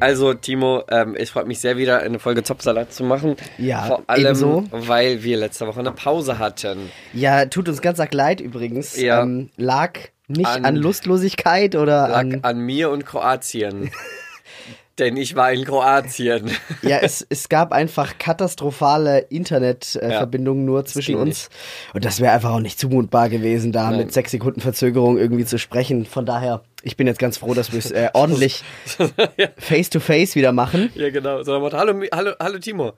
[0.00, 3.36] Also, Timo, ähm, ich freue mich sehr, wieder eine Folge Zopfsalat zu machen.
[3.58, 4.64] Ja, Vor allem, ebenso.
[4.70, 6.90] weil wir letzte Woche eine Pause hatten.
[7.12, 8.96] Ja, tut uns ganz arg leid übrigens.
[9.00, 9.22] Ja.
[9.22, 12.38] Ähm, lag nicht An- an, Lustlosigkeit oder Lag an.
[12.42, 13.90] an mir und Kroatien.
[14.98, 16.50] Denn ich war in Kroatien.
[16.82, 21.50] Ja, es, es gab einfach katastrophale Internetverbindungen äh, Verbindungen nur zwischen uns.
[21.94, 24.00] Und das wäre einfach auch nicht zumutbar gewesen, da Nein.
[24.00, 26.04] mit sechs Sekunden Verzögerung irgendwie zu sprechen.
[26.04, 28.64] Von daher, ich bin jetzt ganz froh, dass wir es äh, ordentlich
[29.58, 30.90] face to face wieder machen.
[30.94, 31.42] ja, genau.
[31.42, 32.94] So, hallo, hallo, hallo, Timo.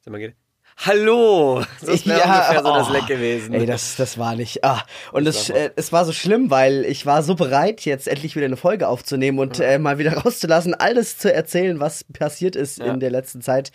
[0.00, 0.34] Sag mal, geht.
[0.82, 1.62] Hallo!
[1.84, 2.92] Das wäre ungefähr so das oh.
[2.92, 3.52] Leck gewesen.
[3.52, 4.64] Ey, das, das war nicht.
[4.64, 4.80] Ah.
[5.12, 8.46] Und es, äh, es war so schlimm, weil ich war so bereit, jetzt endlich wieder
[8.46, 12.86] eine Folge aufzunehmen und äh, mal wieder rauszulassen, alles zu erzählen, was passiert ist Ja.
[12.86, 13.72] in der letzten Zeit.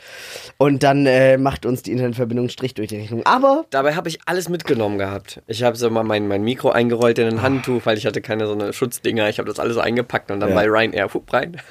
[0.58, 3.24] Und dann äh, macht uns die Internetverbindung Strich durch die Rechnung.
[3.26, 5.42] Aber Dabei habe ich alles mitgenommen gehabt.
[5.46, 8.48] Ich habe so mal mein, mein Mikro eingerollt in ein Handtuch, weil ich hatte keine
[8.48, 9.30] so eine Schutzdinger.
[9.30, 10.56] Ich habe das alles so eingepackt und dann Ja.
[10.56, 11.62] bei Ryanair hup, rein.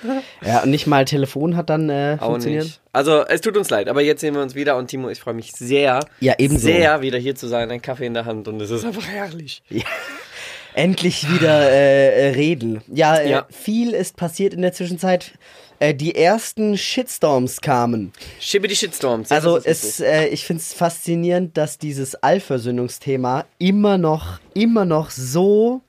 [0.46, 2.64] ja, und nicht mal Telefon hat dann äh, funktioniert.
[2.64, 2.80] nicht.
[2.94, 5.34] Also es tut uns leid, aber jetzt sehen wir uns wieder und Timo, ich freue
[5.34, 6.66] mich sehr, Ja, ebenso.
[6.66, 9.62] sehr wieder hier zu sein, ein Kaffee in der Hand und es ist einfach herrlich.
[10.74, 12.82] Endlich wieder äh, äh, reden.
[12.88, 13.46] Ja, äh, Ja.
[13.50, 15.32] viel ist passiert in der Zwischenzeit.
[15.78, 18.12] Äh, die ersten Shitstorms kamen.
[18.40, 19.28] Schippe Shitstorms.
[19.30, 25.80] ja, Also es, ich finde es faszinierend, dass dieses Allversöhnungsthema immer noch, immer noch so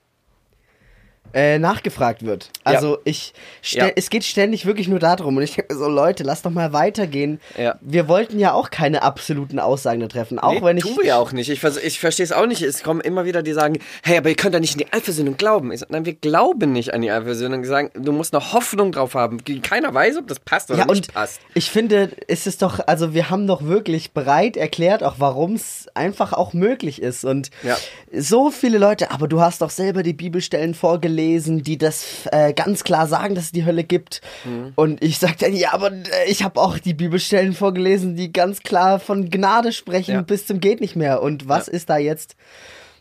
[1.34, 2.50] äh, nachgefragt wird.
[2.64, 3.32] Also ich,
[3.62, 3.92] stell, Ja.
[3.96, 7.40] es geht ständig wirklich nur darum und ich denke so, Leute, lasst doch mal weitergehen.
[7.58, 7.76] Ja.
[7.80, 10.84] Wir wollten ja auch keine absoluten Aussagen da treffen, auch nee, wenn ich...
[10.84, 11.48] wir ja auch nicht.
[11.50, 12.62] Ich, ich verstehe es auch nicht.
[12.62, 15.36] Es kommen immer wieder die sagen, hey, aber ihr könnt ja nicht an die Allversöhnung
[15.36, 15.72] glauben.
[15.72, 17.62] Ich sag, nein, wir glauben nicht an die Allversöhnung.
[17.62, 19.42] Die sagen, du musst eine Hoffnung drauf haben.
[19.62, 21.40] Keiner weiß, ob das passt oder Ja, nicht und passt.
[21.54, 25.86] ich finde, es ist doch, also wir haben doch wirklich breit erklärt, auch warum es
[25.94, 27.24] einfach auch möglich ist.
[27.24, 27.76] Und Ja.
[28.12, 31.15] so viele Leute, aber du hast doch selber die Bibelstellen vorgelesen,
[31.62, 34.20] die das äh, ganz klar sagen, dass es die Hölle gibt.
[34.44, 34.72] Mhm.
[34.76, 38.62] Und ich sag dann, ja, aber äh, ich habe auch die Bibelstellen vorgelesen, die ganz
[38.62, 40.22] klar von Gnade sprechen Ja.
[40.22, 41.22] bis zum geht nicht mehr.
[41.22, 41.72] Und was Ja.
[41.72, 42.36] ist da jetzt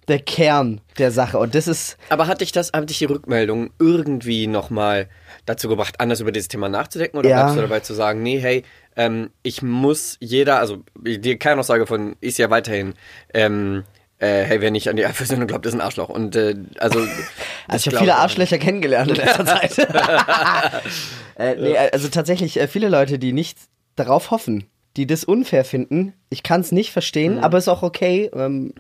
[0.08, 1.40] der Kern der Sache?
[1.40, 5.10] Und das ist, Aber hat dich das, hat dich die Rückmeldung irgendwie nochmal
[5.46, 7.18] dazu gebracht, anders über dieses Thema nachzudenken?
[7.18, 7.38] Oder Ja.
[7.42, 8.64] bleibst du dabei zu sagen, nee, hey,
[8.96, 12.94] ähm, ich muss jeder, also die Kernaussage von ist ja weiterhin,
[13.34, 13.84] ähm,
[14.20, 16.10] äh, hey, wer nicht an die Allversöhnung glaubt, ist ein Arschloch.
[16.10, 17.10] Und äh, also, Also
[17.76, 18.16] ich habe viele.
[18.16, 19.78] Arschlöcher kennengelernt in letzter Zeit.
[21.38, 23.58] äh, nee, also tatsächlich äh, viele Leute, die nicht
[23.96, 24.68] darauf hoffen,
[24.98, 26.14] die das unfair finden.
[26.30, 28.30] Ich kann es nicht verstehen, aber ist auch okay.
[28.34, 28.74] Ähm,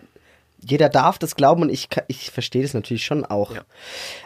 [0.67, 3.55] jeder darf das glauben und ich, ich verstehe das natürlich schon auch.
[3.55, 3.65] Ja.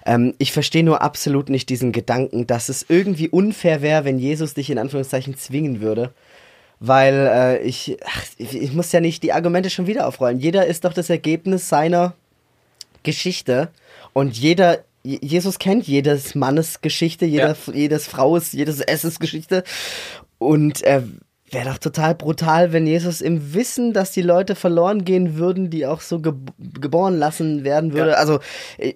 [0.05, 4.53] Ähm, ich verstehe nur absolut nicht diesen Gedanken, dass es irgendwie unfair wäre, wenn Jesus
[4.53, 6.13] dich in Anführungszeichen zwingen würde.
[6.79, 10.39] Weil äh, ich, ach, ich, ich muss ja nicht die Argumente schon wieder aufrollen.
[10.39, 12.13] Jeder ist doch das Ergebnis seiner
[13.03, 13.69] Geschichte
[14.13, 19.63] und jeder, Je- Jesus kennt jedes Mannes Geschichte, jeder, jedes Fraues, jedes Essens Geschichte
[20.37, 21.01] und äh,
[21.51, 25.85] wäre doch total brutal, wenn Jesus im Wissen, dass die Leute verloren gehen würden, die
[25.85, 28.11] auch so ge geboren lassen werden würde.
[28.11, 28.17] Ja.
[28.17, 28.39] Also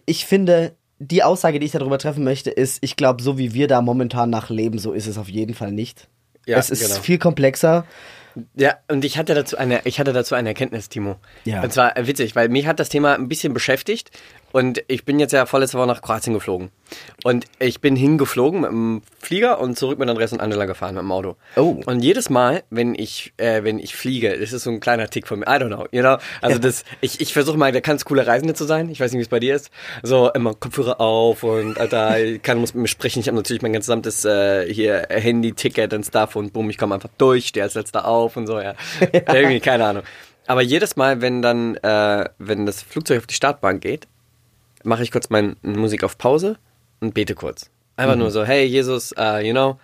[0.06, 3.68] ich finde, die Aussage, die ich darüber treffen möchte, ist, ich glaube, so wie wir
[3.68, 6.08] da momentan nach leben, so ist es auf jeden Fall nicht.
[6.46, 7.02] Ja, es ist genau.
[7.02, 7.86] viel komplexer.
[8.56, 11.18] Ja, und ich hatte dazu eine, ich hatte dazu eine Erkenntnis, Timo.
[11.46, 11.62] Ja.
[11.62, 14.12] Und zwar äh, witzig, weil mich hat das Thema ein bisschen beschäftigt
[14.54, 16.70] und ich bin jetzt ja vorletzte Woche nach Kroatien geflogen.
[17.24, 21.02] Und ich bin hingeflogen mit dem Flieger und zurück mit Andreas und Angela gefahren mit
[21.02, 21.36] dem Auto.
[21.56, 21.82] Oh.
[21.88, 25.28] Und jedes Mal, wenn ich, äh, wenn ich fliege, das ist so ein kleiner Tick
[25.28, 26.18] von mir, I don't know, you know?
[26.42, 28.90] Also das, ich, ich versuche mal der ganz coole Reisende zu sein.
[28.90, 29.72] Ich weiß nicht, wie es bei dir ist.
[30.04, 33.22] So immer Kopfhörer auf und Alter, keiner muss mit mir sprechen.
[33.22, 37.10] Ich habe natürlich mein gesamtes äh, hier Handy-Ticket und Stuff und boom, ich komme einfach
[37.18, 38.76] durch, stehe als letzter auf und so, ja.
[39.12, 40.04] Irgendwie, keine Ahnung.
[40.46, 44.08] Aber jedes Mal, wenn dann, äh, wenn das Flugzeug auf die Startbahn geht,
[44.84, 46.58] mache ich kurz meine Musik auf Pause
[47.00, 47.70] und bete kurz.
[47.96, 49.80] Einfach nur so, hey Jesus, uh, you know,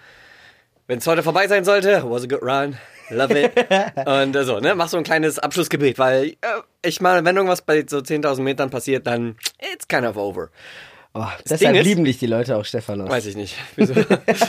[0.87, 2.75] wenn es heute vorbei sein sollte, was a good run,
[3.11, 3.53] love it.
[4.07, 6.35] und äh, so, ne, mach so ein kleines Abschlussgebet, weil äh,
[6.81, 9.35] ich meine, wenn irgendwas bei so 10.000 Metern passiert, dann
[9.73, 10.49] it's kind of over.
[11.13, 13.09] Oh, Ding deshalb ist- lieben dich die Leute auch, Stephanos.
[13.09, 13.55] Weiß ich nicht.
[13.75, 13.93] Wieso?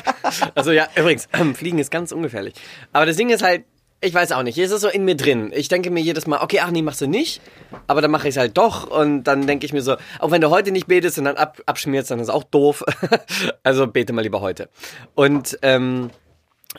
[0.54, 2.54] also ja, übrigens, Fliegen ist ganz ungefährlich.
[2.92, 3.64] Aber das Ding ist halt,
[4.00, 5.52] ich weiß auch nicht, es ist so in mir drin.
[5.54, 7.40] Ich denke mir jedes Mal, okay, ach nee, machst du nicht.
[7.86, 8.86] Aber dann mache ich es halt doch.
[8.90, 11.60] Und dann denke ich mir so, auch wenn du heute nicht betest und dann ab,
[11.66, 12.82] abschmierst, dann ist auch doof.
[13.62, 14.68] also bete mal lieber heute.
[15.14, 16.10] Und ähm,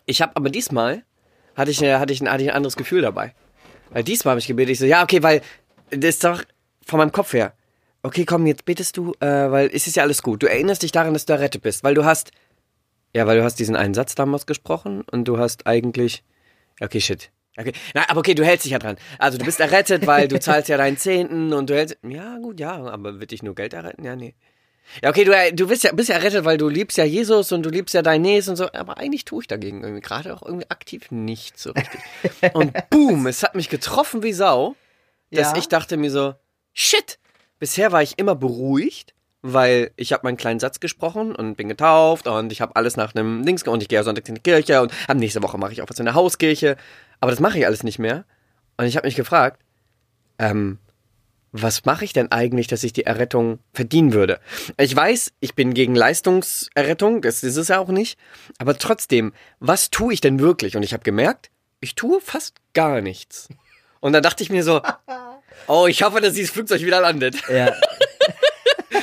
[0.06, 1.04] ich habe aber diesmal,
[1.56, 3.34] hatte ich, hatte, ich, ein- hatte ich ein anderes Gefühl dabei.
[3.92, 5.42] Weil diesmal habe ich gebetet, ich so, ja, okay, weil
[5.92, 6.42] das ist doch
[6.86, 7.54] von meinem Kopf her.
[8.04, 10.42] Okay, komm, jetzt betest du, äh, weil es ist ja alles gut.
[10.42, 12.32] Du erinnerst dich daran, dass du errettet bist, weil du hast,
[13.14, 16.24] ja, weil du hast diesen einen Satz damals gesprochen und du hast eigentlich,
[16.82, 17.32] okay, shit.
[17.58, 18.98] Okay, na, aber okay, du hältst dich ja dran.
[19.20, 22.60] Also du bist errettet, weil du zahlst ja deinen Zehnten und du hältst, ja, gut,
[22.60, 24.06] ja, aber wird dich nur Geld erretten?
[24.06, 24.36] Ja, nee.
[25.04, 27.64] Ja, okay, du, du bist ja, bist ja errettet, weil du liebst ja Jesus und
[27.64, 30.42] du liebst ja dein Nächsten und so, aber eigentlich tue ich dagegen irgendwie gerade auch
[30.44, 32.02] irgendwie aktiv nicht so richtig.
[32.54, 34.76] und boom, es hat mich getroffen wie Sau,
[35.30, 35.58] dass Ja.
[35.58, 36.34] ich dachte mir so,
[36.74, 37.20] shit,
[37.60, 42.28] bisher war ich immer beruhigt, weil ich habe meinen kleinen Satz gesprochen und bin getauft
[42.28, 44.82] und ich habe alles nach einem Dings und ich gehe ja sonntags in die Kirche
[44.82, 46.78] und ab nächste Woche mache ich auch was in der Hauskirche,
[47.20, 48.26] aber das mache ich alles nicht mehr.
[48.78, 49.62] Und ich habe mich gefragt,
[50.40, 50.78] ähm,
[51.52, 54.40] was mache ich denn eigentlich, dass ich die Errettung verdienen würde?
[54.78, 58.18] Ich weiß, ich bin gegen Leistungserrettung, das ist es ja auch nicht,
[58.58, 60.78] aber trotzdem, was tue ich denn wirklich?
[60.78, 61.52] Und ich habe gemerkt,
[61.82, 63.50] ich tue fast gar nichts.
[64.00, 64.82] Und dann dachte ich mir so,
[65.68, 67.36] oh, ich hoffe, dass dieses Flugzeug wieder landet.
[67.50, 67.74] Ja.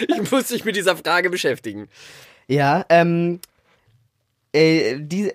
[0.23, 1.89] Ich muss mich mit dieser Frage beschäftigen.
[2.47, 3.41] Ja, ähm,
[4.53, 5.29] äh, die,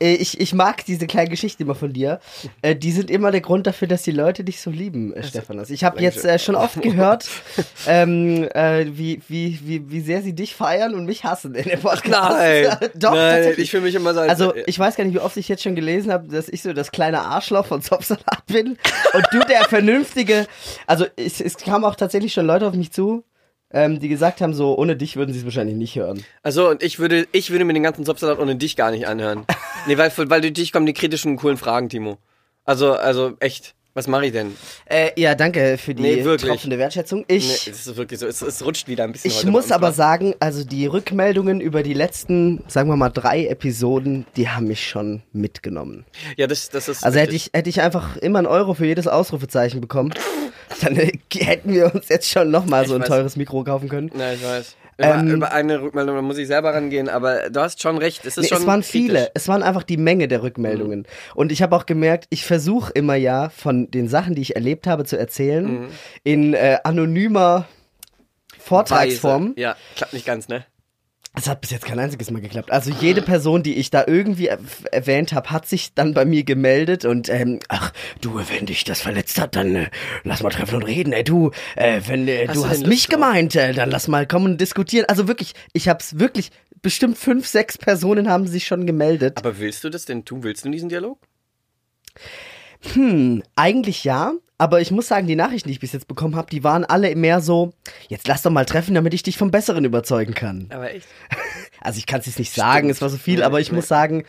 [0.00, 2.18] äh, ich, ich mag diese kleinen Geschichten immer von dir.
[2.62, 5.70] Äh, die sind immer der Grund dafür, dass die Leute dich so lieben, äh, Stephanus.
[5.70, 7.28] Ich habe jetzt äh, schon oft gehört,
[7.86, 11.78] ähm, äh, wie, wie, wie, wie sehr sie dich feiern und mich hassen in dem
[11.80, 12.08] Podcast.
[12.38, 14.20] Nein, Doch, nein, ich fühle mich immer so.
[14.20, 16.60] als- Also, ich weiß gar nicht, wie oft ich jetzt schon gelesen habe, dass ich
[16.62, 18.78] so das kleine Arschloch von Zopfsalat bin
[19.12, 20.48] und du der vernünftige.
[20.88, 23.22] Also, es, es kamen auch tatsächlich schon Leute auf mich zu,
[23.72, 26.24] ähm, die gesagt haben, so, ohne dich würden sie es wahrscheinlich nicht hören.
[26.42, 29.46] Also und ich würde, ich würde mir den ganzen Zopfsalat ohne dich gar nicht anhören.
[29.86, 32.18] nee, weil, weil durch dich kommen die kritischen, coolen Fragen, Timo.
[32.64, 34.54] Also, also echt, was mache ich denn?
[34.86, 36.48] Äh, ja, danke für die Nee, wirklich.
[36.50, 37.24] tropfende Wertschätzung.
[37.28, 39.92] Nee, Ich, es ist wirklich so, es, es rutscht wieder ein bisschen ich muss aber
[39.92, 44.86] sagen, also die Rückmeldungen über die letzten, sagen wir mal, drei Episoden, die haben mich
[44.88, 46.04] schon mitgenommen.
[46.36, 49.08] Ja, das, das ist Also hätte ich, hätte ich einfach immer einen Euro für jedes
[49.08, 50.14] Ausrufezeichen bekommen,
[50.82, 53.08] dann äh, hätten wir uns jetzt schon nochmal so ein weiß.
[53.08, 54.10] teures Mikro kaufen können.
[54.16, 54.76] Ja, ich weiß.
[55.00, 58.24] Über, Ähm, über eine Rückmeldung, da muss ich selber rangehen, aber du hast schon recht.
[58.26, 58.92] Es ist Nee, schon es waren kritisch.
[59.00, 59.30] viele.
[59.34, 61.06] Es waren einfach die Menge der Rückmeldungen.
[61.34, 64.86] Und ich habe auch gemerkt, ich versuche immer ja von den Sachen, die ich erlebt
[64.86, 65.88] habe, zu erzählen,
[66.22, 67.66] in äh, anonymer
[68.58, 69.50] Vortragsform.
[69.50, 69.60] Weise.
[69.60, 70.64] Ja, klappt nicht ganz, ne?
[71.32, 72.72] Es hat bis jetzt kein einziges Mal geklappt.
[72.72, 74.58] Also jede Person, die ich da irgendwie er
[74.90, 79.00] erwähnt habe, hat sich dann bei mir gemeldet und ähm, ach du, wenn dich das
[79.00, 79.90] verletzt hat, dann äh,
[80.24, 81.12] lass mal treffen und reden.
[81.12, 83.14] Ey, du, äh, wenn äh, Hast du hast mich drauf?
[83.20, 85.06] gemeint, äh, dann lass mal kommen und diskutieren.
[85.08, 86.50] Also wirklich, ich hab's wirklich.
[86.82, 89.36] Bestimmt fünf, sechs Personen haben sich schon gemeldet.
[89.36, 90.42] Aber willst du das denn tun?
[90.42, 91.18] Willst du diesen Dialog?
[92.94, 96.50] Hm, eigentlich ja, aber ich muss sagen, die Nachrichten, die ich bis jetzt bekommen habe,
[96.50, 97.72] die waren alle mehr so,
[98.08, 100.66] jetzt lass doch mal treffen, damit ich dich vom Besseren überzeugen kann.
[100.68, 101.08] Aber echt?
[101.82, 102.90] Also ich kann es jetzt nicht sagen, Stimmt.
[102.92, 104.24] es war so viel, aber ich muss sagen,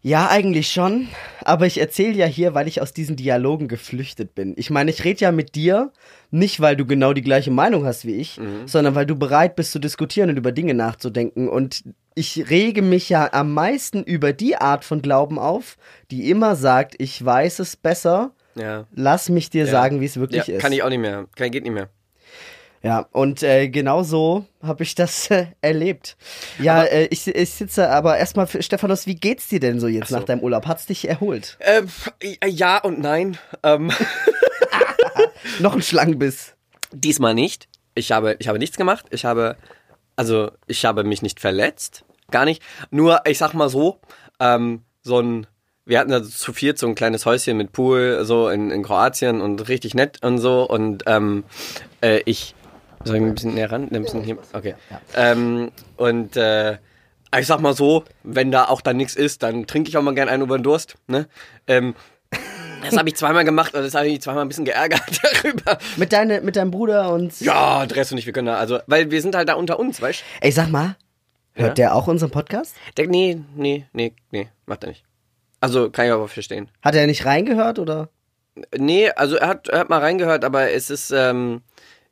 [0.00, 1.08] ja, eigentlich schon.
[1.44, 4.54] Aber ich erzähle ja hier, weil ich aus diesen Dialogen geflüchtet bin.
[4.56, 5.92] Ich meine, ich rede ja mit dir,
[6.30, 8.66] nicht weil du genau die gleiche Meinung hast wie ich, Mhm.
[8.66, 11.48] sondern weil du bereit bist zu diskutieren und über Dinge nachzudenken.
[11.50, 15.76] Und ich rege mich ja am meisten über die Art von Glauben auf,
[16.10, 18.84] die immer sagt, ich weiß es besser, Ja.
[18.94, 19.70] lass mich dir Ja.
[19.70, 20.60] sagen, wie es wirklich ja, ist.
[20.62, 21.26] kann ich auch nicht mehr.
[21.36, 21.88] Kann, geht nicht mehr.
[22.82, 26.16] Ja, und äh, genau so habe ich das äh, erlebt.
[26.58, 30.10] Ja, äh, ich, ich sitze aber erstmal, für- Stephanus, wie geht's dir denn so jetzt
[30.10, 30.16] so.
[30.16, 30.66] nach deinem Urlaub?
[30.66, 31.56] Hat's dich erholt?
[31.60, 31.88] Ähm,
[32.46, 33.38] ja und nein.
[33.62, 33.90] Ähm,
[35.60, 36.54] Noch ein Schlangenbiss.
[36.92, 37.68] diesmal nicht.
[37.94, 39.06] Ich habe, ich habe nichts gemacht.
[39.10, 39.56] Ich habe,
[40.16, 42.04] also ich habe mich nicht verletzt.
[42.30, 42.62] Gar nicht.
[42.90, 44.00] Nur, ich sag mal so,
[44.40, 45.46] ähm, so ein,
[45.86, 49.40] wir hatten da zu viert so ein kleines Häuschen mit Pool, so in, in Kroatien
[49.40, 50.62] und richtig nett und so.
[50.68, 51.44] Und ähm,
[52.02, 52.54] äh, ich,
[53.04, 53.88] soll ich ein bisschen näher ran?
[53.92, 54.74] Ein bisschen hier, okay.
[55.14, 56.78] Ähm, und äh,
[57.38, 60.14] ich sag mal so, wenn da auch dann nichts ist, dann trinke ich auch mal
[60.14, 60.94] gern einen über den Durst.
[61.06, 61.26] Ne?
[61.66, 61.94] Ähm,
[62.82, 65.02] das habe ich zweimal gemacht und das habe ich zweimal ein bisschen geärgert
[65.42, 65.78] darüber.
[65.96, 67.40] Mit, deine, mit deinem Bruder und.
[67.40, 70.00] Ja, Andreas und ich, wir können da, also, weil wir sind halt da unter uns,
[70.00, 70.96] weißt Ey, sag mal,
[71.54, 71.74] hört Ja?
[71.74, 72.74] der auch unseren Podcast?
[72.94, 73.02] du?
[73.02, 75.04] Der- Nee, nee, nee, nee, macht er nicht.
[75.60, 76.68] Also, kann ich aber verstehen.
[76.82, 78.08] Hat er nicht reingehört oder?
[78.76, 81.62] Nee, also er hat, er hat mal reingehört, aber es ist, ähm,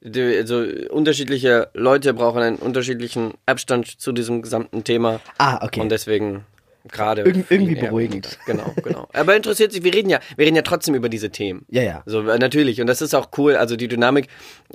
[0.01, 5.21] die, also unterschiedliche Leute brauchen einen unterschiedlichen Abstand zu diesem gesamten Thema.
[5.39, 5.81] Ah, okay.
[5.81, 6.45] Und deswegen
[6.91, 7.29] gerade.
[7.29, 8.39] Ihn irgendwie beruhigend.
[8.47, 9.09] Genau, genau.
[9.13, 11.65] Aber interessiert sich, wir reden ja, wir reden ja trotzdem über diese Themen.
[11.69, 12.03] ja, ja.
[12.07, 12.81] So, äh, natürlich.
[12.81, 13.57] Und das ist auch cool.
[13.57, 14.29] Also die Dynamik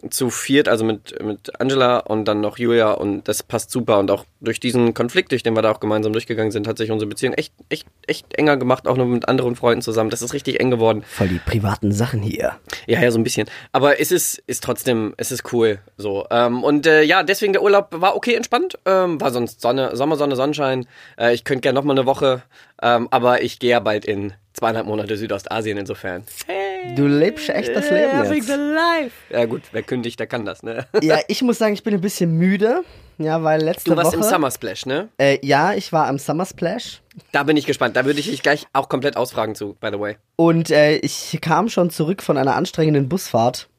[0.09, 3.99] zu viert, also mit, mit Angela und dann noch Julia und das passt super.
[3.99, 6.91] Und auch durch diesen Konflikt, durch den wir da auch gemeinsam durchgegangen sind, hat sich
[6.91, 10.09] unsere Beziehung echt, echt, echt enger gemacht, auch nur mit anderen Freunden zusammen.
[10.09, 11.03] Das ist richtig eng geworden.
[11.07, 12.55] Voll die privaten Sachen hier.
[12.85, 13.47] Ja, ja, so ein bisschen.
[13.71, 15.79] Aber es ist, ist trotzdem, es ist cool.
[15.97, 16.25] So.
[16.31, 18.77] Ähm, und äh, ja, deswegen der Urlaub war okay entspannt.
[18.85, 20.85] Ähm, war sonst Sonne, Sommer, Sonne, Sonnenschein.
[21.19, 22.43] Äh, ich könnte gerne noch mal eine Woche.
[22.81, 26.23] Ähm, aber ich gehe ja bald in zweieinhalb Monate Südostasien insofern.
[26.45, 28.47] Hey, Du lebst echt das Leben living jetzt.
[28.47, 29.11] the life.
[29.29, 30.85] Ja gut, wer kündigt, der kann das, ne?
[31.01, 32.83] Ja, ich muss sagen, ich bin ein bisschen müde.
[33.17, 34.17] Ja, weil letzte Du warst Woche.
[34.17, 35.09] im Summer Splash, ne?
[35.17, 37.01] Äh, ja, ich war am Summer Splash.
[37.31, 37.95] Da bin ich gespannt.
[37.95, 40.17] Da würde ich dich gleich auch komplett ausfragen zu, by the way.
[40.35, 43.69] Und äh, ich kam schon zurück von einer anstrengenden Busfahrt.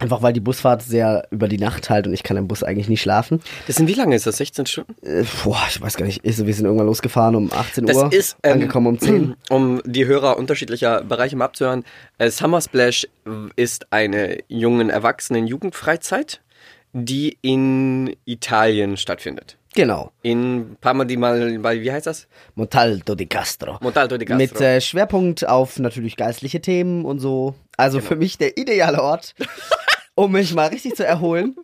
[0.00, 2.88] Einfach weil die Busfahrt sehr über die Nacht halt und ich kann im Bus eigentlich
[2.88, 3.40] nie schlafen.
[3.68, 4.38] Das sind wie lange ist das?
[4.38, 4.94] 16 Stunden?
[5.06, 6.24] Äh, boah, ich weiß gar nicht.
[6.26, 9.36] Also wir sind irgendwann losgefahren um 18 Das Uhr, ist ähm, angekommen um 10.
[9.50, 11.84] Um die Hörer unterschiedlicher Bereiche mal abzuhören.
[12.18, 13.06] Äh, Summer Splash
[13.54, 16.40] ist eine jungen Erwachsenen Jugendfreizeit,
[16.92, 19.56] die in Italien stattfindet.
[19.76, 20.12] Genau.
[20.22, 22.28] In Parma di Mal, Mal- wie heißt das?
[22.54, 23.78] Montalto di Castro.
[23.80, 24.36] Montalto di Castro.
[24.38, 27.54] Mit äh, Schwerpunkt auf natürlich geistliche Themen und so.
[27.76, 28.08] Also Genau.
[28.08, 29.34] für mich der ideale Ort,
[30.14, 31.56] um mich mal richtig zu erholen.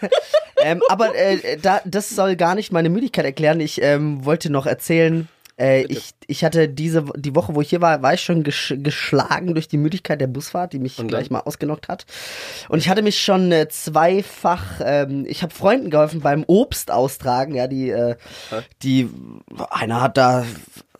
[0.62, 3.60] ähm, aber äh, da, das soll gar nicht meine Müdigkeit erklären.
[3.60, 5.28] Ich ähm, wollte noch erzählen,
[5.58, 8.74] äh, ich, ich hatte diese die Woche, wo ich hier war, war ich schon gesch
[8.78, 12.06] geschlagen durch die Müdigkeit der Busfahrt, die mich gleich mal ausgenockt hat.
[12.68, 17.54] Und ich hatte mich schon äh, zweifach, ähm, ich habe Freunden geholfen beim Obst austragen,
[17.54, 18.16] ja, die, äh,
[18.82, 19.08] die,
[19.70, 20.44] einer hat da,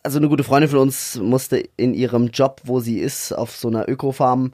[0.03, 3.69] also eine gute Freundin von uns musste in ihrem Job, wo sie ist, auf so
[3.69, 4.53] einer Ökofarm,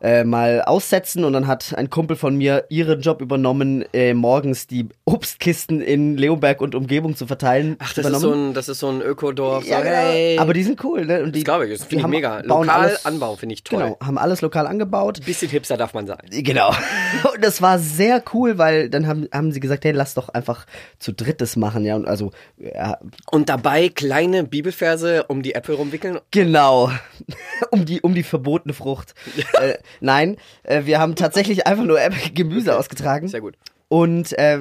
[0.00, 4.66] äh, mal aussetzen und dann hat ein Kumpel von mir ihren Job übernommen, äh, morgens
[4.66, 7.76] die Obstkisten in Leonberg und Umgebung zu verteilen.
[7.78, 9.66] Ach, das ist, so ein, das ist so ein Ökodorf.
[9.66, 9.96] ja, so, genau.
[9.96, 10.38] hey.
[10.38, 11.22] Aber die sind cool, ne?
[11.22, 12.42] Und die, das glaube ich, das finde ich mega.
[12.46, 13.82] bauen Lokal alles- Anbau finde ich toll.
[13.82, 15.20] Genau, haben alles lokal angebaut.
[15.26, 16.18] Bisschen hipster darf man sein.
[16.30, 16.70] Genau.
[17.34, 20.66] Und das war sehr cool, weil dann haben, haben sie gesagt, hey, lass doch einfach
[20.98, 21.96] zu dritt das machen, ja.
[21.96, 22.98] Und also, ja,
[23.30, 26.18] Und dabei kleine Bibelverse um die Äpfel rumwickeln.
[26.30, 26.90] genau.
[27.70, 29.14] um die, um die verbotene Frucht.
[29.60, 31.98] äh, nein, äh, wir haben tatsächlich einfach nur
[32.34, 33.28] Gemüse ausgetragen.
[33.28, 33.56] Sehr gut.
[33.92, 34.60] Und äh,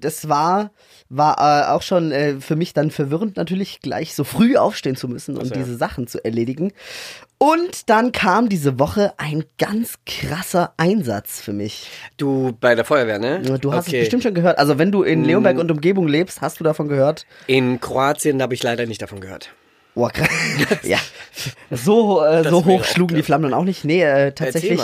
[0.00, 0.70] das war,
[1.08, 5.08] war äh, auch schon äh, für mich dann verwirrend natürlich, gleich so früh aufstehen zu
[5.08, 5.60] müssen, um Ach so, ja.
[5.62, 6.72] diese Sachen zu erledigen.
[7.38, 11.88] Und dann kam diese Woche ein ganz krasser Einsatz für mich.
[12.18, 13.40] Du bei der Feuerwehr, ne?
[13.58, 13.96] Du hast okay.
[13.96, 14.58] es bestimmt schon gehört.
[14.58, 15.24] Also wenn du in Mm.
[15.24, 17.24] Leonberg und Umgebung lebst, hast du davon gehört?
[17.46, 19.54] In Kroatien habe ich leider nicht davon gehört.
[19.96, 20.28] Oh, krass.
[20.82, 20.98] ja,
[21.70, 23.22] so, äh, so hoch schlugen die.
[23.22, 23.82] Flammen dann auch nicht.
[23.82, 24.80] Nee, äh, tatsächlich.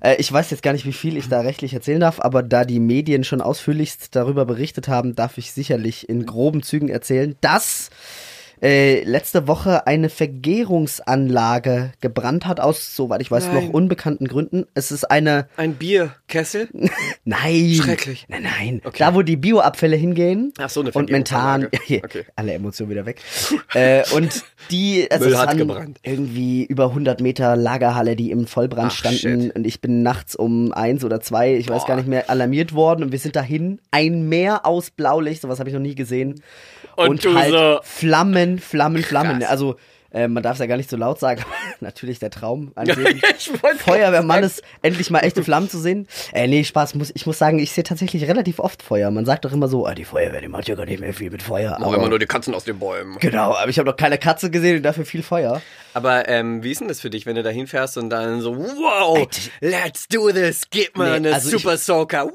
[0.00, 2.64] Äh, ich weiß jetzt gar nicht, wie viel ich da rechtlich erzählen darf, aber da
[2.64, 7.90] die Medien schon ausführlichst darüber berichtet haben, darf ich sicherlich in groben Zügen erzählen, dass
[8.62, 13.66] äh, letzte Woche eine Vergärungsanlage gebrannt hat aus, soweit ich weiß, Nein.
[13.66, 14.66] noch unbekannten Gründen.
[14.74, 16.68] Es ist eine Ein Bierkessel?
[17.24, 17.74] Nein.
[17.74, 18.26] Schrecklich.
[18.28, 18.80] Nein, nein.
[18.84, 18.96] Okay.
[18.98, 20.52] Da, wo die Bioabfälle hingehen.
[20.58, 21.68] Ach so, eine Und Mentan.
[22.02, 22.24] Okay.
[22.36, 23.20] Alle Emotionen wieder weg.
[23.74, 25.98] äh, und die, also Müll es hat gebrannt.
[26.02, 29.18] irgendwie über 100 Meter Lagerhalle, die im Vollbrand Ach, standen.
[29.42, 29.56] shit.
[29.56, 31.88] Und ich bin nachts um eins oder zwei, ich weiß Boah.
[31.88, 33.02] gar nicht mehr, alarmiert worden.
[33.04, 33.80] Und wir sind dahin.
[33.90, 36.42] Ein Meer aus Blaulicht, sowas habe ich noch nie gesehen.
[36.96, 39.38] Und du halt so- Flammen, Flammen, Flammen.
[39.40, 39.50] Krass.
[39.50, 39.76] Also,
[40.12, 42.86] äh, man darf es ja gar nicht so laut sagen, aber natürlich der Traum an
[42.86, 43.06] jedem
[43.38, 46.08] ich wollte Feuerwehrmannes endlich mal echte Flammen zu sehen.
[46.32, 46.96] Äh, nee, Spaß.
[46.96, 49.10] Muss, ich muss sagen, ich sehe tatsächlich relativ oft Feuer.
[49.12, 51.30] Man sagt doch immer so, ah, die Feuerwehr, die macht ja gar nicht mehr viel
[51.30, 51.76] mit Feuer.
[51.80, 53.18] Auch Aber, immer nur die Katzen aus den Bäumen.
[53.20, 55.62] genau, aber ich habe noch keine Katze gesehen und dafür viel Feuer.
[55.94, 58.56] Aber ähm, wie ist denn das für dich, wenn du da hinfährst und dann so,
[58.56, 59.28] wow,
[59.60, 62.24] let's do this, gib mal Nee, eine also ich- Super Soaker.
[62.24, 62.32] Woohoo.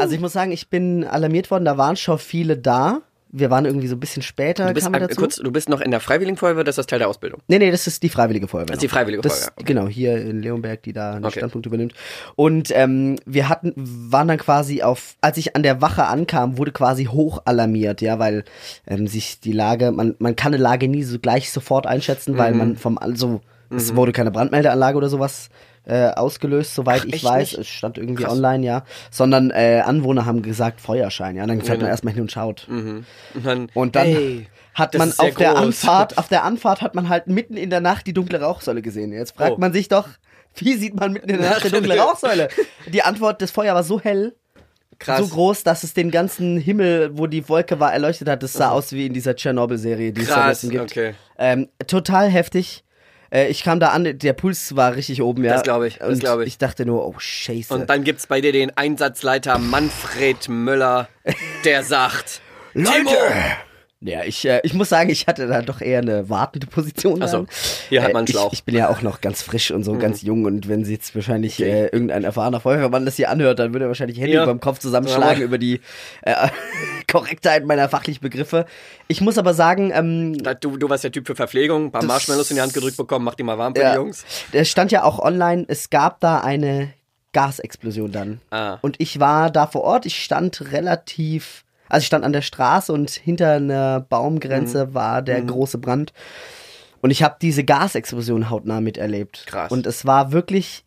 [0.00, 3.02] Also ich muss sagen, ich bin alarmiert worden, da waren schon viele da.
[3.30, 6.00] Wir waren irgendwie so ein bisschen später, Du bist, kurz, du bist noch in der
[6.00, 7.40] Freiwilligen Feuerwehr, das ist Teil der Ausbildung.
[7.48, 8.66] Nee, nee, das ist die Freiwillige Feuerwehr.
[8.66, 8.88] Das ist die.
[8.88, 9.64] Freiwillige das, Feuerwehr, okay.
[9.66, 11.40] Genau, hier in Leonberg, die da einen Okay.
[11.40, 11.92] Standpunkt übernimmt.
[12.36, 16.72] Und ähm, wir hatten, waren dann quasi auf, als ich an der Wache ankam, wurde
[16.72, 18.44] quasi hoch alarmiert, ja, weil
[18.86, 22.52] ähm, sich die Lage, man, man kann eine Lage nie so gleich sofort einschätzen, weil
[22.52, 22.58] Mhm.
[22.58, 25.50] man vom, also, es wurde keine Brandmeldeanlage oder sowas
[25.88, 27.52] äh, ausgelöst, soweit Ach, ich weiß.
[27.52, 27.58] nicht?
[27.60, 28.34] Es stand irgendwie Krass.
[28.34, 28.84] online, ja.
[29.10, 31.46] Sondern äh, Anwohner haben gesagt Feuerschein, ja.
[31.46, 31.90] Dann fährt man Genau.
[31.90, 32.68] erstmal hin und schaut.
[32.68, 33.04] Und
[33.42, 35.58] dann, Und dann hey, hat man auf der groß.
[35.58, 39.12] Anfahrt, auf der Anfahrt hat man halt mitten in der Nacht die dunkle Rauchsäule gesehen.
[39.12, 39.58] Jetzt fragt Oh.
[39.58, 40.06] man sich doch,
[40.56, 42.48] wie sieht man mitten in der Nacht die dunkle Rauchsäule?
[42.92, 44.34] Die Antwort, das Feuer war so hell,
[44.98, 45.18] Krass.
[45.20, 48.42] so groß, dass es den ganzen Himmel, wo die Wolke war, erleuchtet hat.
[48.42, 50.82] Das sah aus wie in dieser Tschernobyl-Serie, die es da Krass, gibt.
[50.82, 51.14] okay.
[51.38, 52.84] Ähm, total heftig.
[53.30, 55.54] Äh, ich kam da an, der Puls war richtig oben, ja.
[55.54, 56.48] Das glaub ich, das Und glaub ich.
[56.48, 57.74] Ich dachte nur, oh Scheiße.
[57.74, 61.08] Und dann gibt's bei dir den Einsatzleiter Manfred Müller,
[61.64, 62.40] der sagt,
[62.74, 63.10] Timo!
[64.00, 67.20] Ja, ich, äh, ich muss sagen, ich hatte da doch eher eine wartende Position.
[67.20, 67.48] Ach so, dann.
[67.88, 68.44] hier hat man einen ich, Schlauch.
[68.52, 68.54] Mhm.
[68.54, 71.16] ich bin ja auch noch ganz frisch und so ganz jung und wenn sie jetzt
[71.16, 74.44] wahrscheinlich äh, irgendein erfahrener Feuerwehrmann das hier anhört, dann würde er wahrscheinlich Hände Ja.
[74.44, 75.44] über dem Kopf zusammenschlagen Ja.
[75.44, 75.80] über die
[76.22, 76.34] äh,
[77.10, 78.66] Korrektheit meiner fachlichen Begriffe.
[79.08, 82.50] Ich muss aber sagen, ähm, Du, du warst der Typ für Verpflegung, ein paar Marshmallows
[82.50, 84.24] in die Hand gedrückt bekommen, mach die mal warm für ja, die Jungs.
[84.52, 86.92] der stand ja auch online, es gab da eine
[87.32, 88.40] Gasexplosion dann.
[88.50, 88.78] Ah.
[88.80, 92.92] Und ich war da vor Ort, ich stand relativ, also ich stand an der Straße
[92.92, 94.94] und hinter einer Baumgrenze Mhm.
[94.94, 96.12] war der große Brand.
[97.00, 99.44] Und ich habe diese Gasexplosion hautnah miterlebt.
[99.46, 99.70] Krass.
[99.70, 100.84] Und es war wirklich,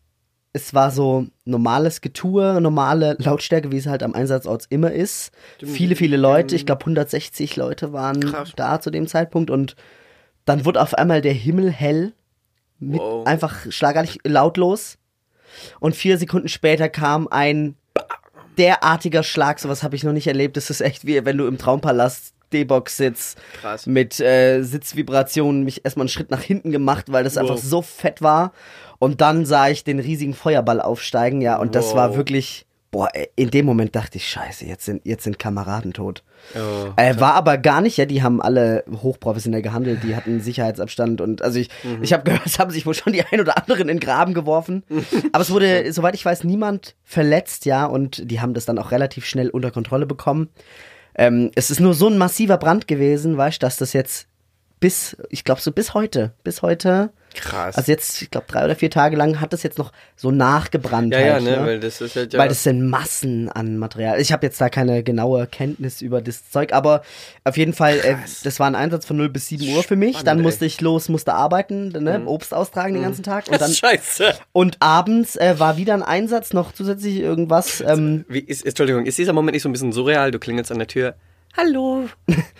[0.52, 5.30] es war so normales Getue, normale Lautstärke, wie es halt am Einsatzort immer ist.
[5.64, 8.52] Viele, viele Leute, ich glaube 160 Leute waren Krass.
[8.56, 9.74] da zu dem Zeitpunkt und
[10.44, 12.12] dann wurde auf einmal der Himmel hell,
[12.78, 13.26] mit Wow.
[13.26, 14.98] einfach schlagartig lautlos.
[15.80, 17.76] und vier Sekunden später kam ein
[18.58, 20.56] derartiger Schlag, sowas habe ich noch nicht erlebt.
[20.56, 23.86] Das ist echt wie wenn du im Traumpalast D-Box sitzt Krass.
[23.86, 27.62] mit äh, Sitzvibrationen mich erstmal einen Schritt nach hinten gemacht, weil das einfach Wow.
[27.62, 28.52] so fett war.
[28.98, 32.16] Und dann sah ich den riesigen Feuerball aufsteigen, ja, und das war Wow.
[32.18, 36.22] wirklich, boah, in dem Moment dachte ich, scheiße, jetzt sind, jetzt sind Kameraden tot.
[36.54, 41.20] Oh, Äh, war aber gar nicht, ja, die haben alle hochprofessionell gehandelt, die hatten Sicherheitsabstand
[41.20, 42.02] und also ich, Mhm.
[42.02, 44.34] ich habe gehört, es haben sich wohl schon die ein oder anderen in den Graben
[44.34, 44.84] geworfen.
[45.32, 48.92] aber es wurde, soweit ich weiß, niemand verletzt, ja, und die haben das dann auch
[48.92, 50.50] relativ schnell unter Kontrolle bekommen.
[51.14, 54.28] Ähm, es ist nur so ein massiver Brand gewesen, weißt du, dass das jetzt
[54.80, 57.76] bis, ich glaube so bis heute, bis heute, Krass.
[57.76, 61.12] also jetzt, ich glaube drei oder vier Tage lang hat das jetzt noch so nachgebrannt.
[61.12, 62.38] ja, ja, halt, ne, weil das ist halt ja.
[62.38, 64.20] weil das sind Massen an Material.
[64.20, 67.02] Ich habe jetzt da keine genaue Kenntnis über das Zeug, aber
[67.44, 70.10] auf jeden Fall, äh, das war ein Einsatz von 0 bis 7 Uhr für mich.
[70.10, 73.46] Spannend, dann musste ich los, musste arbeiten, ne, Obst austragen den ganzen Tag.
[73.50, 74.34] Und, dann, Scheiße.
[74.52, 77.80] und abends äh, war wieder ein Einsatz, noch zusätzlich irgendwas.
[77.80, 80.30] Ähm, Wie ist, Entschuldigung, ist dieser Moment nicht so ein bisschen surreal?
[80.30, 81.14] Du klingelst an der Tür.
[81.54, 82.08] Hallo,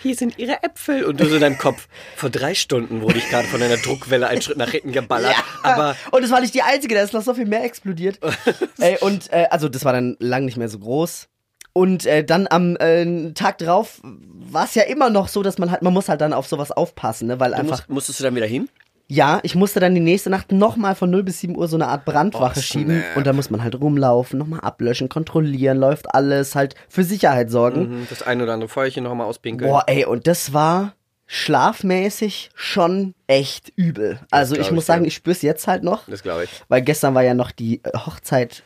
[0.02, 1.04] hier sind Ihre Äpfel.
[1.04, 1.88] Und du so in deinem Kopf.
[2.14, 5.34] Vor drei Stunden wurde ich gerade von einer Druckwelle einen Schritt nach hinten geballert.
[5.62, 8.18] Aber und es war nicht die einzige, da ist noch so viel mehr explodiert.
[8.78, 11.28] Ey, und äh, also das war dann lang nicht mehr so groß.
[11.72, 15.70] Und äh, dann am äh, Tag drauf war es ja immer noch so, dass man
[15.70, 17.40] halt, man muss halt dann auf sowas aufpassen, ne?
[17.40, 17.78] Weil du einfach.
[17.78, 18.68] musst, musstest du dann wieder hin?
[19.08, 21.88] Ja, ich musste dann die nächste Nacht nochmal von 0 bis 7 Uhr so eine
[21.88, 23.02] Art Brandwache Oh, schieben.
[23.14, 28.00] Und da muss man halt rumlaufen, nochmal ablöschen, kontrollieren, läuft alles, halt für Sicherheit sorgen.
[28.00, 29.70] Mhm, Das ein oder andere Feuerchen noch mal auspinkeln.
[29.70, 30.94] Boah, ey, und das war
[31.26, 34.18] schlafmäßig schon echt übel.
[34.30, 35.08] Also ich muss ich, sagen, ja.
[35.08, 36.02] ich spür's jetzt halt noch.
[36.08, 36.50] Das glaube ich.
[36.68, 38.62] Weil gestern war ja noch die äh, Hochzeit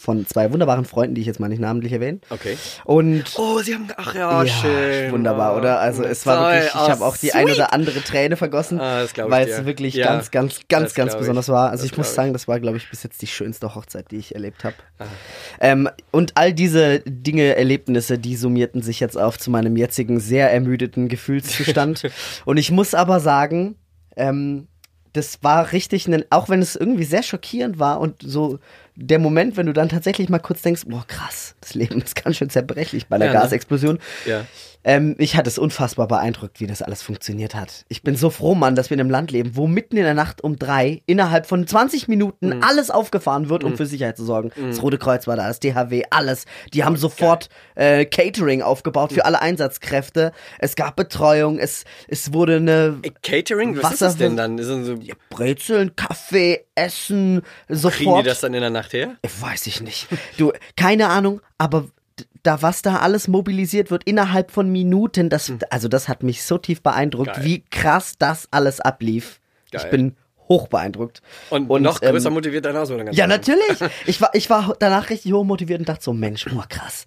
[0.00, 2.20] von zwei wunderbaren Freunden, die ich jetzt mal nicht namentlich erwähne.
[2.30, 2.56] Okay.
[2.84, 3.88] Und Oh, sie haben.
[3.96, 5.10] Ach ja, schön.
[5.12, 5.80] wunderbar, oder?
[5.80, 6.52] Also es war toll.
[6.52, 7.34] wirklich, ich Oh, habe auch die sweet.
[7.34, 10.60] ein oder andere Träne vergossen, Ah, das glaub ich weil es wirklich Ja, ganz, ganz,
[10.68, 11.18] ganz, das ganz ich.
[11.18, 11.70] besonders war.
[11.70, 12.14] Also Das ich muss ich.
[12.14, 14.76] sagen, das war, glaube ich, bis jetzt die schönste Hochzeit, die ich erlebt habe.
[14.98, 15.04] Ah.
[15.60, 20.52] Ähm, und all diese Dinge, Erlebnisse, die summierten sich jetzt auf zu meinem jetzigen sehr
[20.52, 22.02] ermüdeten Gefühlszustand.
[22.44, 23.74] und ich muss aber sagen,
[24.16, 24.68] ähm,
[25.14, 28.58] das war richtig, ein, auch wenn es irgendwie sehr schockierend war und so
[29.00, 32.36] der Moment, wenn du dann tatsächlich mal kurz denkst, boah krass, das Leben ist ganz
[32.36, 33.38] schön zerbrechlich bei einer Ja, ne?
[33.38, 33.98] Gasexplosion.
[34.26, 34.44] Ja.
[34.84, 37.84] Ähm, ich hatte es unfassbar beeindruckt, wie das alles funktioniert hat.
[37.88, 40.14] Ich bin so froh, Mann, dass wir in einem Land leben, wo mitten in der
[40.14, 42.62] Nacht um drei innerhalb von 20 Minuten Mhm.
[42.62, 44.50] alles aufgefahren wird, um für Sicherheit zu sorgen.
[44.68, 46.44] Das Rote Kreuz war da, das DHW, alles.
[46.74, 49.16] Die haben sofort äh, Catering aufgebaut Mhm.
[49.16, 50.32] für alle Einsatzkräfte.
[50.60, 53.76] Es gab Betreuung, es, es wurde eine Ey, Catering?
[53.76, 54.58] Was ist Wasser- das denn dann?
[54.58, 54.96] Ist das so,
[55.28, 57.94] Brezeln, Kaffee, Essen, sofort.
[57.94, 59.16] kriegen die das dann in der Nacht her?
[59.40, 60.08] Weiß ich nicht.
[60.36, 61.86] Du, keine Ahnung, aber
[62.42, 66.58] da was da alles mobilisiert wird innerhalb von Minuten, das also das hat mich so
[66.58, 67.44] tief beeindruckt, Geil.
[67.44, 69.40] wie krass das alles ablief.
[69.66, 69.90] Ich Geil.
[69.90, 70.16] bin
[70.48, 71.20] hoch beeindruckt.
[71.50, 72.98] Und, noch ähm, größer motiviert danach so.
[72.98, 73.78] Ja, natürlich.
[74.06, 77.04] Ich war ich war danach richtig hoch motiviert und dachte so, Mensch, boah, krass.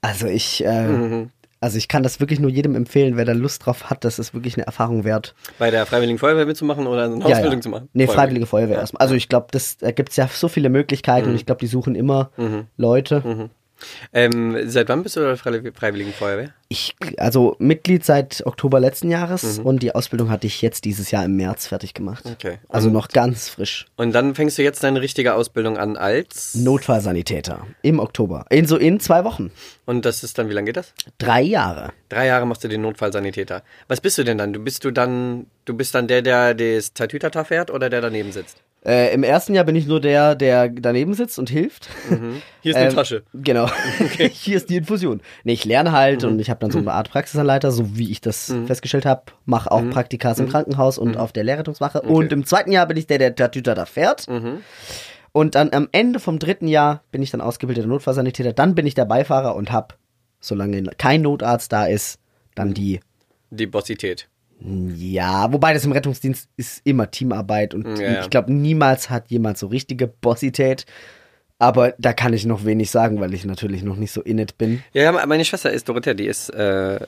[0.00, 1.30] Also ich äh, Mhm.
[1.60, 4.34] Also ich kann das wirklich nur jedem empfehlen, wer da Lust drauf hat, das ist
[4.34, 5.34] wirklich eine Erfahrung wert.
[5.58, 7.60] Bei der Freiwilligen Feuerwehr mitzumachen oder eine Ja, Ausbildung ja.
[7.60, 7.88] zu machen?
[7.92, 9.00] Nee, Freiwillige Feuerwehr erstmal.
[9.00, 11.30] Also ich glaube, das da gibt's ja so viele Möglichkeiten Mhm.
[11.32, 12.30] und ich glaube, die suchen immer
[12.76, 13.50] Leute.
[14.12, 16.52] Ähm, seit wann bist du bei der Freiwilligen Feuerwehr?
[16.70, 19.66] Ich, also Mitglied seit Oktober letzten Jahres Mhm.
[19.66, 22.24] und die Ausbildung hatte ich jetzt dieses Jahr im März fertig gemacht.
[22.26, 22.58] Okay.
[22.68, 23.86] Also noch ganz frisch.
[23.96, 26.54] Und dann fängst du jetzt deine richtige Ausbildung an als.
[26.56, 28.44] Notfallsanitäter im Oktober.
[28.50, 29.50] In so in zwei Wochen.
[29.86, 30.92] Und das ist dann, wie lange geht das?
[31.18, 31.92] Drei Jahre.
[32.08, 33.62] Drei Jahre machst du den Notfallsanitäter.
[33.88, 34.52] Was bist du denn dann?
[34.52, 38.32] Du bist du dann, du bist dann der, der das Tatütata fährt oder der daneben
[38.32, 38.58] sitzt?
[38.88, 41.88] Äh, Im ersten Jahr bin ich nur der, der daneben sitzt und hilft.
[42.62, 43.22] Hier ist eine Ähm, Tasche.
[43.34, 43.68] Genau.
[44.32, 45.20] Hier ist die Infusion.
[45.44, 46.28] Nee, ich lerne halt Mhm.
[46.30, 49.22] und ich habe dann so eine Art Praxisanleiter, so wie ich das festgestellt habe.
[49.44, 49.90] Mache auch Mhm.
[49.90, 52.00] Praktikas im Krankenhaus und auf der Lehrrettungswache.
[52.00, 54.26] Und im zweiten Jahr bin ich der, der Tatüter da fährt.
[54.28, 54.62] Mhm.
[55.32, 58.54] Und dann am Ende vom dritten Jahr bin ich dann ausgebildeter Notfallsanitäter.
[58.54, 59.98] Dann bin ich der Beifahrer und hab,
[60.40, 62.18] solange kein Notarzt da ist,
[62.54, 63.00] dann die
[63.50, 64.28] Die Bossität.
[64.60, 69.56] Ja, wobei das im Rettungsdienst ist immer Teamarbeit und Ja, ich glaube, niemals hat jemand
[69.58, 70.84] so richtige Bossität.
[71.60, 74.58] Aber da kann ich noch wenig sagen, weil ich natürlich noch nicht so in it
[74.58, 74.84] bin.
[74.92, 77.00] Ja, meine Schwester ist Dorothea, die ist äh,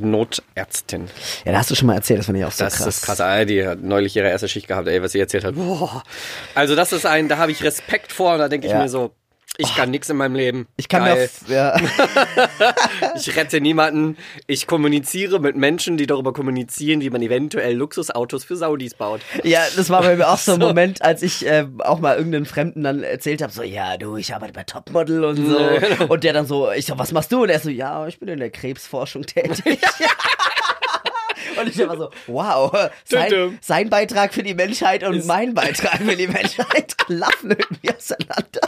[0.00, 1.08] Notärztin.
[1.44, 2.86] Ja, da hast du schon mal erzählt, das fand ich auch so Das krass.
[2.86, 3.20] ist krass.
[3.20, 5.56] Ah, Die hat neulich ihre erste Schicht gehabt, ey, was sie erzählt hat.
[5.56, 6.04] Boah.
[6.54, 8.80] Also das ist ein, da habe ich Respekt vor und da denke ich Ja.
[8.82, 9.10] mir so,
[9.56, 10.68] ich kann nichts in meinem Leben.
[10.76, 11.24] Ich kann Geil.
[11.24, 11.76] auf, ja,
[13.16, 14.16] Ich rette niemanden.
[14.46, 19.20] Ich kommuniziere mit Menschen, die darüber kommunizieren, wie man eventuell Luxusautos für Saudis baut.
[19.42, 20.66] ja, das war bei mir auch so ein So.
[20.66, 24.34] Moment, als ich äh, auch mal irgendeinen Fremden dann erzählt habe, so, ja, du, ich
[24.34, 25.56] arbeite bei Topmodel und so.
[25.58, 26.12] genau.
[26.12, 27.42] Und der dann so, ich so, was machst du?
[27.42, 29.64] Und er so, ja, ich bin in der Krebsforschung tätig.
[31.60, 36.14] Und ich war so, wow, sein, sein Beitrag für die Menschheit und mein Beitrag für
[36.14, 38.60] die Menschheit klaffen irgendwie auseinander.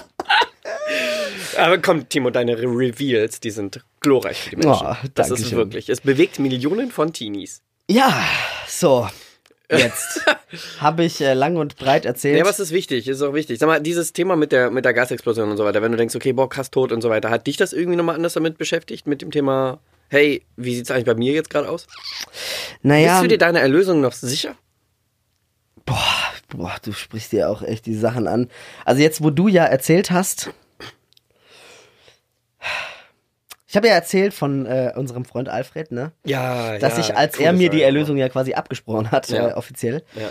[1.57, 4.87] Aber komm, Timo, deine Re- Reveals, die sind glorreich für die Menschen.
[4.87, 5.59] Oh, das ist Dankeschön.
[5.59, 5.89] wirklich.
[5.89, 7.63] Es bewegt Millionen von Teenies.
[7.91, 8.25] Ja,
[8.69, 9.09] so.
[9.71, 10.25] Jetzt
[10.81, 12.39] habe ich äh, lang und breit erzählt.
[12.39, 13.07] Ja, was ist wichtig?
[13.07, 13.59] Ist auch wichtig.
[13.59, 16.15] Sag mal, dieses Thema mit der, mit der Gasexplosion und so weiter, wenn du denkst,
[16.17, 19.07] okay, boah, krass tot und so weiter, hat dich das irgendwie nochmal anders damit beschäftigt?
[19.07, 19.79] Mit dem Thema,
[20.09, 21.87] hey, wie sieht's eigentlich bei mir jetzt gerade aus?
[22.83, 24.57] naja, Bist du dir deiner Erlösung noch sicher?
[25.87, 25.99] boah,
[26.49, 28.49] boah, du sprichst dir auch echt die Sachen an.
[28.85, 30.51] Also jetzt, wo du ja erzählt hast,
[33.71, 36.11] ich habe ja erzählt von äh, unserem Freund Alfred, ne?
[36.27, 39.51] Ja, Dass ja, ich, als coole er mir die Erlösung ja quasi abgesprochen hat, Ja.
[39.51, 40.31] äh, offiziell, Ja.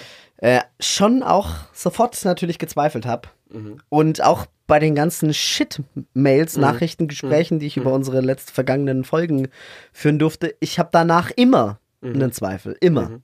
[0.57, 3.29] äh, schon auch sofort natürlich gezweifelt habe.
[3.49, 3.77] Mhm.
[3.87, 7.83] Und auch bei den ganzen Shit-Mails, Nachrichten, Gesprächen, die ich Mhm.
[7.83, 9.47] über unsere letzten vergangenen Folgen
[9.93, 12.15] führen durfte, ich habe danach immer Mhm.
[12.15, 12.75] einen Zweifel.
[12.81, 13.21] Immer.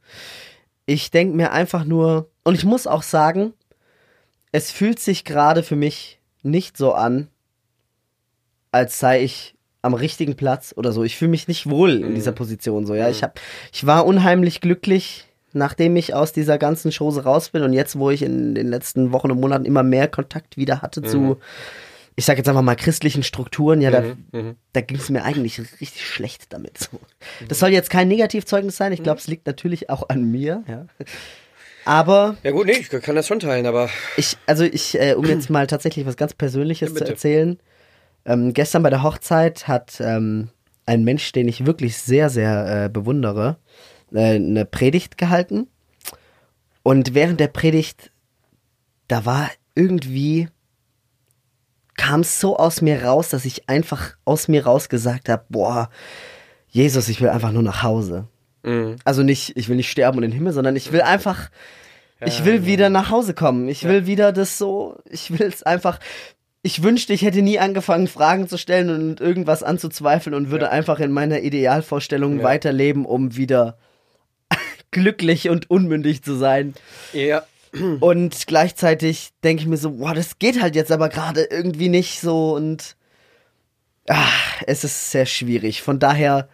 [0.85, 3.51] Ich denke mir einfach nur, und ich muss auch sagen,
[4.53, 7.27] es fühlt sich gerade für mich nicht so an,
[8.71, 9.54] als sei ich
[9.85, 11.03] am richtigen Platz oder so.
[11.03, 13.09] Ich fühle mich nicht wohl in dieser Position so, ja.
[13.09, 13.39] Ich hab,
[13.71, 18.09] ich war unheimlich glücklich, nachdem ich aus dieser ganzen Chose raus bin und jetzt, wo
[18.09, 21.37] ich in den letzten Wochen und Monaten immer mehr Kontakt wieder hatte zu,
[22.17, 24.55] ich sag jetzt einfach mal christlichen Strukturen, ja, da, Mhm.
[24.73, 26.77] da ging es mir eigentlich richtig schlecht damit.
[26.77, 26.99] So.
[27.47, 28.91] Das soll jetzt kein Negativzeugnis sein.
[28.91, 30.87] Ich glaube, es liegt natürlich auch an mir, ja.
[31.85, 35.25] Aber Ja gut, nee, ich kann das schon teilen, aber ich, also ich, äh, um
[35.25, 37.59] jetzt mal tatsächlich was ganz Persönliches Ja, zu erzählen.
[38.25, 40.49] Ähm, gestern bei der Hochzeit hat ähm,
[40.85, 43.57] ein Mensch, den ich wirklich sehr, sehr äh, bewundere,
[44.13, 45.67] äh, eine Predigt gehalten.
[46.83, 48.11] Und während der Predigt,
[49.07, 50.49] da war irgendwie,
[51.95, 55.89] kam es so aus mir raus, dass ich einfach aus mir raus gesagt habe, boah,
[56.69, 58.27] Jesus, ich will einfach nur nach Hause.
[58.63, 58.97] Mhm.
[59.03, 61.49] Also nicht, ich will nicht sterben und in den Himmel, sondern ich will einfach,
[62.19, 63.67] ich will wieder nach Hause kommen.
[63.67, 65.99] Ich will wieder das so, ich will es einfach.
[66.65, 70.99] Ich wünschte, ich hätte nie angefangen, Fragen zu stellen und irgendwas anzuzweifeln und würde einfach
[70.99, 72.43] in meiner Idealvorstellung Ja.
[72.43, 73.77] weiterleben, um wieder
[74.89, 76.73] glücklich und unmündig zu sein.
[77.13, 77.43] ja,
[77.99, 82.19] Und gleichzeitig denke ich mir so, boah, das geht halt jetzt aber gerade irgendwie nicht
[82.19, 82.95] so und
[84.07, 84.25] ah,
[84.65, 85.83] es ist sehr schwierig.
[85.83, 86.49] Von daher,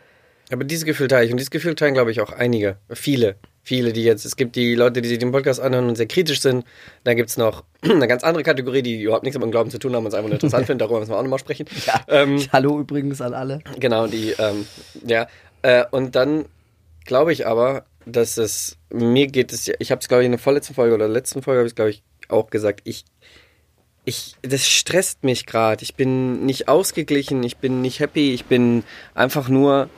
[0.52, 3.94] aber dieses Gefühl teile ich und dieses Gefühl teilen, glaube ich, auch einige, viele, viele,
[3.94, 6.66] die jetzt, es gibt die Leute, die sich den Podcast anhören und sehr kritisch sind,
[7.04, 9.96] dann gibt's noch eine ganz andere Kategorie, die überhaupt nichts mit dem Glauben zu tun
[9.96, 11.66] haben und es einfach nur interessant finden, darüber müssen wir auch nochmal sprechen.
[11.86, 13.60] ja, Ähm, hallo übrigens an alle.
[13.80, 14.66] Genau, die, ähm,
[15.06, 15.28] ja.
[15.62, 16.46] Äh, und dann
[17.06, 20.40] glaube ich aber, dass es, mir geht es, ich habe es glaube ich in der
[20.40, 23.06] vorletzten Folge oder letzten Folge habe ich glaube ich auch gesagt, ich,
[24.06, 25.84] ich, das stresst mich gerade.
[25.84, 29.90] Ich bin nicht ausgeglichen, ich bin nicht happy, ich bin einfach nur,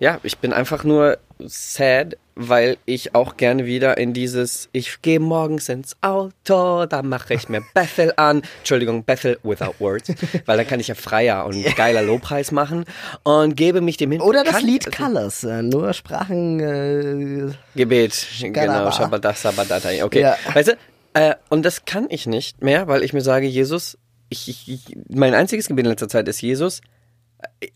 [0.00, 5.18] ja, ich bin einfach nur sad, weil ich auch gerne wieder in dieses, ich gehe
[5.20, 8.42] morgens ins Auto, da mache ich mir Bethel an.
[8.58, 10.12] Entschuldigung, Bethel without words,
[10.46, 12.84] weil dann kann ich ja freier und geiler Lobpreis machen
[13.24, 14.20] und gebe mich dem hin.
[14.20, 16.60] Oder das Kann- Lied Colors, äh, nur Sprachen.
[16.60, 18.92] Äh, Gebet, genau, Galaba.
[18.92, 20.20] Shabbat, Sabbatai, okay.
[20.20, 20.36] Ja.
[20.52, 20.76] Weißt du,
[21.14, 23.98] äh, und das kann ich nicht mehr, weil ich mir sage, Jesus,
[24.28, 26.80] ich, ich, ich, mein einziges Gebet in letzter Zeit ist, Jesus,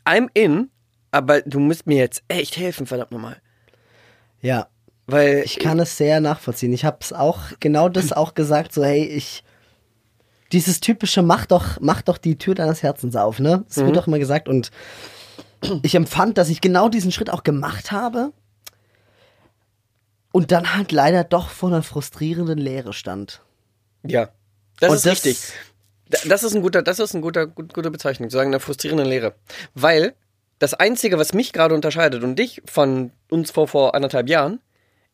[0.05, 0.71] I'm in,
[1.11, 3.37] aber du musst mir jetzt echt helfen, verdammt nochmal.
[4.43, 4.69] Ja,
[5.07, 6.73] Weil ich kann es sehr nachvollziehen.
[6.73, 9.43] Ich habe es auch genau das auch gesagt, so hey, ich
[10.53, 13.65] dieses typische mach doch mach doch die Tür deines Herzens auf, ne?
[13.69, 14.71] Das wird doch immer gesagt und
[15.83, 18.33] ich empfand, dass ich genau diesen Schritt auch gemacht habe
[20.33, 23.43] und dann halt leider doch vor einer frustrierenden Leere stand.
[24.03, 24.31] Ja,
[24.81, 25.39] das Und ist das- richtig.
[26.09, 28.61] Da- Das ist ein guter, das ist ein guter, gut, gute Bezeichnung, zu sagen, eine
[28.61, 29.35] frustrierende Lehre.
[29.75, 30.15] Weil
[30.63, 34.61] das Einzige, was mich gerade unterscheidet und dich von uns vor, vor anderthalb Jahren,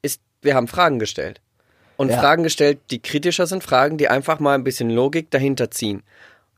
[0.02, 1.40] ist, wir haben Fragen gestellt.
[1.96, 2.18] Und Ja.
[2.18, 6.02] Fragen gestellt, die kritischer sind, Fragen, die einfach mal ein bisschen Logik dahinter ziehen.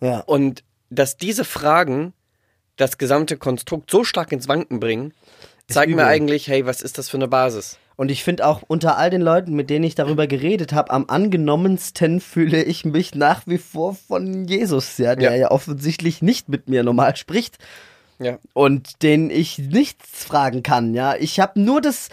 [0.01, 0.19] Ja.
[0.27, 2.15] Und dass diese Fragen
[2.77, 5.15] das gesamte Konstrukt so stark ins Wanken bringen,
[5.69, 7.79] zeigt mir eigentlich, hey, was ist das für eine Basis?
[7.95, 11.05] Und ich finde auch unter all den Leuten, mit denen ich darüber geredet habe, am
[11.07, 15.37] angenommensten fühle ich mich nach wie vor von Jesus, ja, der Ja.
[15.37, 17.59] ja, offensichtlich nicht mit mir normal spricht
[18.21, 18.39] Ja.
[18.53, 21.17] und den ich nichts fragen kann, ja.
[21.17, 22.09] Ich habe nur das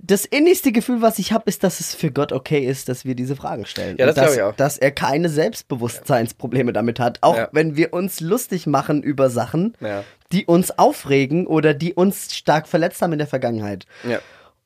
[0.00, 3.16] das innigste Gefühl, was ich habe, ist, dass es für Gott okay ist, dass wir
[3.16, 3.96] diese Fragen stellen.
[3.98, 4.54] Ja, das dass, ich auch.
[4.54, 7.18] dass er keine Selbstbewusstseinsprobleme damit hat.
[7.22, 7.48] Auch Ja.
[7.50, 10.04] wenn wir uns lustig machen über Sachen, Ja.
[10.30, 13.86] die uns aufregen oder die uns stark verletzt haben in der Vergangenheit.
[14.08, 14.20] Ja.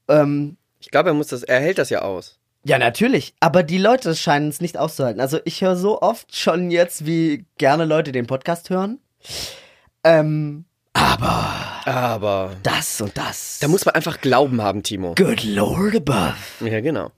[0.09, 2.39] Ähm, Ich glaube, er muss das, er hält das ja aus.
[2.65, 3.33] ja, natürlich.
[3.41, 5.21] Aber die Leute scheinen es nicht auszuhalten.
[5.23, 8.99] Also ich höre so oft schon jetzt, wie gerne Leute den Podcast hören.
[10.05, 13.59] Ähm, Aber Aber das und das.
[13.61, 15.15] da muss man einfach Glauben haben, Timo.
[15.15, 16.37] Good Lord above.
[16.69, 17.11] Ja, genau.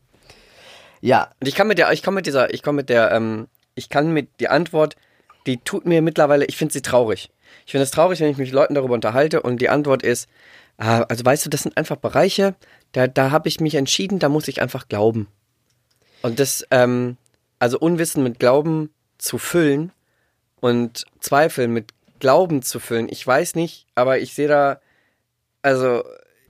[1.01, 3.49] Ja, Und ich kann mit der, ich komme mit dieser, ich komme mit der, ähm,
[3.75, 4.97] ich kann mit die Antwort,
[5.47, 7.31] die tut mir mittlerweile, ich finde sie traurig.
[7.67, 10.29] Ich finde es traurig, wenn ich mich mit Leuten darüber unterhalte und die Antwort ist,
[10.79, 12.55] ah, also weißt du, das sind einfach Bereiche,
[12.93, 15.29] da, da habe ich mich entschieden, da muss ich einfach glauben.
[16.23, 17.19] Und das, ähm,
[17.59, 19.93] also Unwissen mit Glauben zu füllen
[20.61, 21.93] und Zweifel mit
[22.25, 24.81] Glauben zu füllen, ich weiß nicht, aber ich sehe da,
[25.61, 26.03] also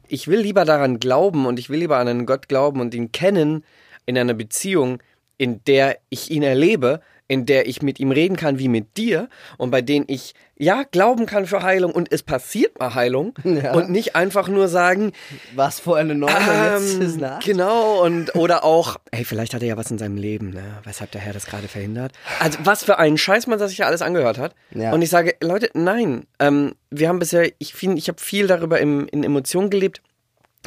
[0.06, 3.10] ich will lieber daran glauben und ich will lieber an einen Gott glauben und ihn
[3.10, 3.64] kennen
[4.06, 5.02] in einer Beziehung,
[5.36, 9.28] in der ich ihn erlebe, in der ich mit ihm reden kann wie mit dir
[9.56, 13.72] und bei denen ich ja glauben kann für Heilung und es passiert mal Heilung Ja.
[13.72, 15.12] und nicht einfach nur sagen,
[15.54, 16.14] was vorher eine
[16.76, 17.40] ist ähm, nach.
[17.40, 20.62] genau und oder auch, hey, vielleicht hat er ja was in seinem Leben, ne?
[20.84, 22.12] Weshalb der Herr das gerade verhindert.
[22.40, 24.54] Also was für ein Scheiß man sich ja alles angehört hat.
[24.74, 24.92] Ja.
[24.92, 28.78] Und ich sage, Leute, nein, ähm, wir haben bisher, ich finde, ich habe viel darüber
[28.80, 30.02] im, in Emotionen gelebt.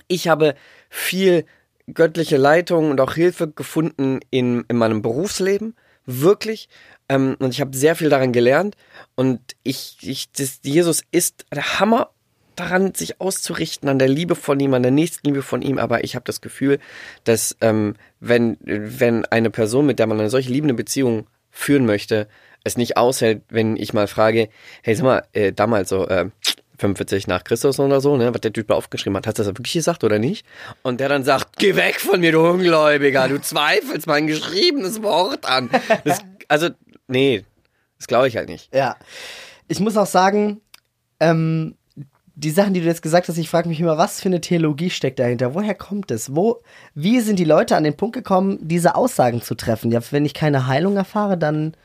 [0.08, 0.56] Ich habe
[0.89, 1.45] viel
[1.93, 5.76] göttliche Leitung und auch Hilfe gefunden in, in meinem Berufsleben.
[6.06, 6.69] Wirklich.
[7.10, 8.76] Ähm, und ich habe sehr viel daran gelernt.
[9.15, 12.12] Und ich, ich, das, Jesus ist der Hammer
[12.56, 15.78] daran, sich auszurichten, an der Liebe von ihm, an der Nächstenliebe von ihm.
[15.78, 16.80] Aber ich habe das Gefühl,
[17.23, 22.28] dass ähm, wenn, wenn eine Person, mit der man eine solche liebende Beziehung führen möchte,
[22.63, 24.50] es nicht aushält, wenn ich mal frage,
[24.84, 26.30] hey, sag mal, äh, damals so, äh,
[26.77, 29.27] 45 nach Christus oder so, ne, was der Typ da aufgeschrieben hat.
[29.27, 30.45] Hast du das wirklich gesagt oder nicht?
[30.83, 35.45] Und der dann sagt, geh weg von mir, du Ungläubiger, du zweifelst mein geschriebenes Wort
[35.45, 35.69] an.
[36.03, 36.69] Das, also,
[37.07, 37.43] nee,
[37.97, 38.73] das glaube ich halt nicht.
[38.73, 38.95] Ja.
[39.67, 40.61] Ich muss auch sagen,
[41.19, 41.75] ähm,
[42.35, 44.91] die Sachen, die du jetzt gesagt hast, ich frage mich immer, was für eine Theologie
[44.91, 45.55] steckt dahinter?
[45.55, 46.35] Woher kommt es?
[46.35, 46.61] Wo,
[46.93, 49.91] wie sind die Leute an den Punkt gekommen, diese Aussagen zu treffen?
[49.91, 51.75] Ja, wenn ich keine Heilung erfahre, dann,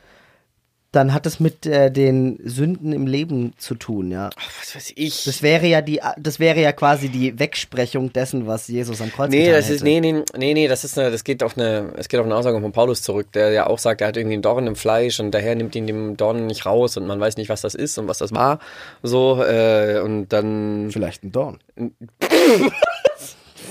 [0.93, 4.29] dann hat es mit äh, den Sünden im Leben zu tun, ja.
[4.59, 5.23] Was weiß ich.
[5.25, 9.31] Das wäre ja die, das wäre ja quasi die Wegsprechung dessen, was Jesus am Kreuz
[9.31, 9.75] Nee, getan das hätte.
[9.75, 12.27] ist, nee, nee, nee, nee, das ist eine, das geht auf eine, es geht auf
[12.27, 14.75] eine Aussage von Paulus zurück, der ja auch sagt, er hat irgendwie einen Dorn im
[14.75, 17.73] Fleisch und daher nimmt ihn dem Dorn nicht raus und man weiß nicht, was das
[17.73, 18.59] ist und was das war,
[19.01, 21.57] so, äh, und dann, Vielleicht ein Dorn.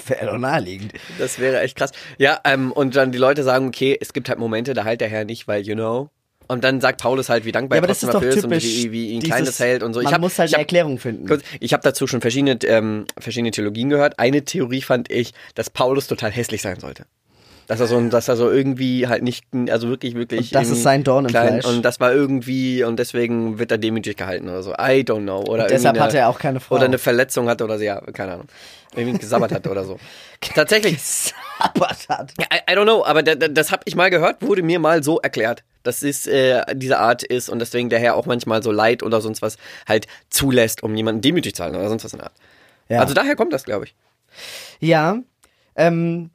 [0.08, 0.92] wäre doch naheliegend.
[1.20, 1.92] das wäre echt krass.
[2.18, 5.08] Ja, ähm, und dann die Leute sagen, okay, es gibt halt Momente, da heilt der
[5.08, 6.10] Herr nicht, weil, you know,
[6.52, 8.64] und dann sagt Paulus halt, wie dankbar Ja, aber er das ist doch ist typisch.
[8.64, 10.00] und wie, wie ihn dieses- Kleines hält und so.
[10.00, 11.26] Man ich hab, muss halt ich eine Erklärung finden.
[11.26, 14.18] Kurz, ich habe dazu schon verschiedene, ähm, verschiedene Theologien gehört.
[14.18, 17.04] Eine Theorie fand ich, dass Paulus total hässlich sein sollte.
[17.68, 20.52] Dass er so, dass er so irgendwie halt nicht, also wirklich, wirklich.
[20.52, 21.74] Und das ist sein Dorn im Kleinen- Fleisch.
[21.74, 24.72] Und das war irgendwie, und deswegen wird er demütig gehalten oder so.
[24.72, 25.40] I don't know.
[25.44, 26.74] Oder Deshalb irgendwie hatte er auch keine Frau.
[26.74, 28.46] Oder eine Verletzung hatte oder so, ja, keine Ahnung.
[28.94, 29.98] Irgendwie gesabbert hat oder so.
[30.54, 30.96] Tatsächlich.
[30.98, 32.32] Gesabbert hat.
[32.40, 35.02] I, I don't know, aber da, da, das habe ich mal gehört, wurde mir mal
[35.02, 38.70] so erklärt, dass es äh, diese Art ist und deswegen der Herr auch manchmal so
[38.72, 39.56] Leid oder sonst was
[39.88, 42.36] halt zulässt, um jemanden demütig zu halten oder sonst was in der Art.
[42.88, 43.00] Ja.
[43.00, 43.94] Also daher kommt das, glaube ich.
[44.80, 45.18] Ja,
[45.76, 46.30] ähm,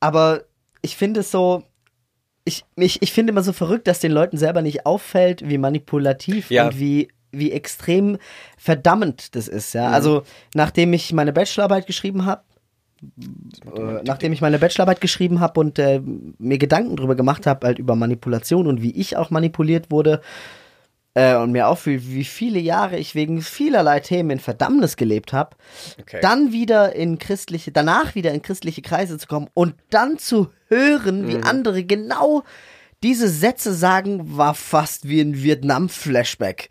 [0.00, 0.44] aber
[0.82, 1.64] ich finde es so,
[2.44, 6.50] ich, ich, ich finde immer so verrückt, dass den Leuten selber nicht auffällt, wie manipulativ
[6.50, 6.66] Ja.
[6.66, 8.18] und wie, wie extrem
[8.58, 9.80] verdammend das ist, Mhm.
[9.80, 9.90] ja.
[9.90, 12.42] Also, nachdem ich meine Bachelorarbeit geschrieben habe,
[13.76, 16.00] äh, nachdem ich meine Bachelorarbeit geschrieben habe und äh,
[16.38, 20.20] mir Gedanken drüber gemacht habe, halt über Manipulation und wie ich auch manipuliert wurde,
[21.14, 25.56] äh, und mir auffiel, wie viele Jahre ich wegen vielerlei Themen in Verdammnis gelebt habe,
[26.00, 26.18] Okay.
[26.20, 31.28] dann wieder in christliche, danach wieder in christliche Kreise zu kommen und dann zu hören,
[31.28, 32.42] wie andere genau
[33.04, 36.68] diese Sätze sagen, war fast wie ein Vietnam-Flashback.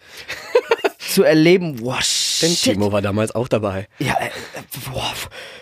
[1.13, 1.97] Zu erleben, wow,
[2.41, 2.73] Denn shit.
[2.73, 3.87] Timo war damals auch dabei.
[3.99, 5.13] Ja, äh, äh, boah,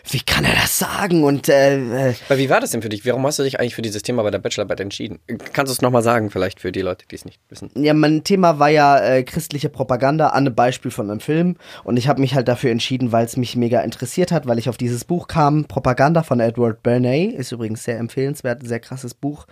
[0.10, 1.24] wie kann er das sagen?
[1.24, 3.06] Und äh, äh, Aber wie war das denn für dich?
[3.06, 5.20] Warum hast du dich eigentlich für dieses Thema bei der Bachelorarbeit entschieden?
[5.54, 7.70] Kannst du es nochmal sagen, vielleicht für die Leute, die es nicht wissen?
[7.76, 11.58] Ja, mein Thema war ja äh, christliche Propaganda an einem Beispiel von einem Film.
[11.84, 14.70] Und ich habe mich halt dafür entschieden, weil es mich mega interessiert hat, weil ich
[14.70, 15.66] auf dieses Buch kam.
[15.66, 17.26] Propaganda von Edward Bernay.
[17.26, 19.46] Ist übrigens sehr empfehlenswert, ein sehr krasses Buch.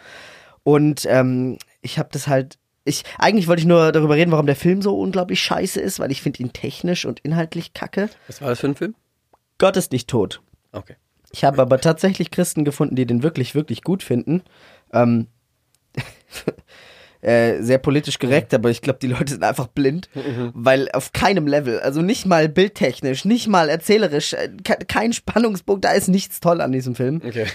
[0.63, 2.58] Und ähm, ich habe das halt.
[2.89, 6.11] Ich, eigentlich wollte ich nur darüber reden, warum der Film so unglaublich scheiße ist, weil
[6.11, 8.09] ich finde ihn technisch und inhaltlich kacke.
[8.27, 8.95] Was war das für ein Film?
[9.59, 10.41] Gott ist nicht tot.
[10.71, 10.95] Okay.
[11.31, 14.41] Ich habe aber tatsächlich Christen gefunden, die den wirklich, wirklich gut finden.
[14.91, 15.27] Ähm,
[17.21, 20.09] äh, sehr politisch korrekt, aber ich glaube, die Leute sind einfach blind,
[20.53, 25.83] weil auf keinem Level, also nicht mal bildtechnisch, nicht mal erzählerisch, äh, ke- kein Spannungspunkt,
[25.85, 27.21] da ist nichts toll an diesem Film.
[27.25, 27.45] Okay.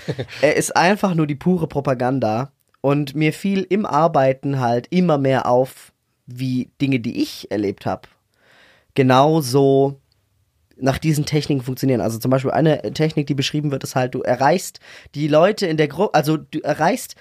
[0.42, 2.52] Er ist einfach nur die pure Propaganda
[2.84, 5.90] und mir fiel im Arbeiten halt immer mehr auf,
[6.26, 8.02] wie Dinge, die ich erlebt habe,
[8.92, 10.02] genauso
[10.76, 12.02] nach diesen Techniken funktionieren.
[12.02, 14.80] Also zum Beispiel eine Technik, die beschrieben wird, ist halt, du erreichst
[15.14, 17.14] die Leute in der Gruppe, also du erreichst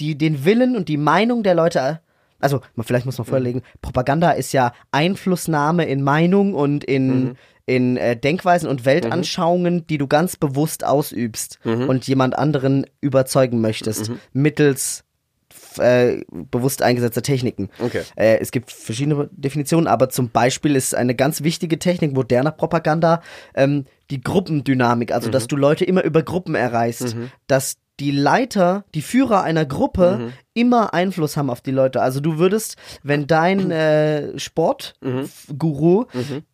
[0.00, 2.02] die, den Willen und die Meinung der Leute
[2.40, 7.36] also vielleicht muss man vorlegen, Propaganda ist ja Einflussnahme in Meinung und in,
[7.66, 14.10] in äh, Denkweisen und Weltanschauungen, die du ganz bewusst ausübst und jemand anderen überzeugen möchtest,
[14.32, 15.04] mittels
[15.50, 17.68] f- äh, bewusst eingesetzter Techniken.
[17.78, 18.02] Okay.
[18.16, 23.22] Äh, es gibt verschiedene Definitionen, aber zum Beispiel ist eine ganz wichtige Technik moderner Propaganda
[23.54, 27.14] ähm, die Gruppendynamik, also dass du Leute immer über Gruppen erreichst,
[27.46, 32.02] dass die Leiter, die Führer einer Gruppe immer Einfluss haben auf die Leute.
[32.02, 36.04] Also du würdest, wenn dein äh, Sportguru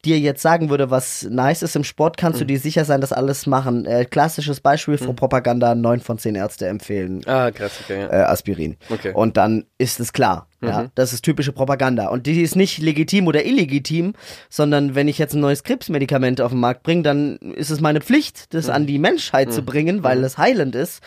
[0.05, 3.13] dir jetzt sagen würde, was nice ist im Sport, kannst du dir sicher sein, dass
[3.13, 3.85] alles machen.
[3.87, 8.13] Äh, klassisches Beispiel für Propaganda, neun von zehn Ärzte empfehlen Ah, krass, okay, ja.
[8.13, 8.77] äh, Aspirin.
[8.91, 9.13] Okay.
[9.15, 10.49] Und dann ist es klar.
[10.63, 12.09] Ja, das ist typische Propaganda.
[12.09, 14.15] Und die ist nicht legitim oder illegitim,
[14.49, 18.01] sondern wenn ich jetzt ein neues Krebsmedikament auf den Markt bringe, dann ist es meine
[18.01, 21.03] Pflicht, das an die Menschheit zu bringen, weil es heilend ist.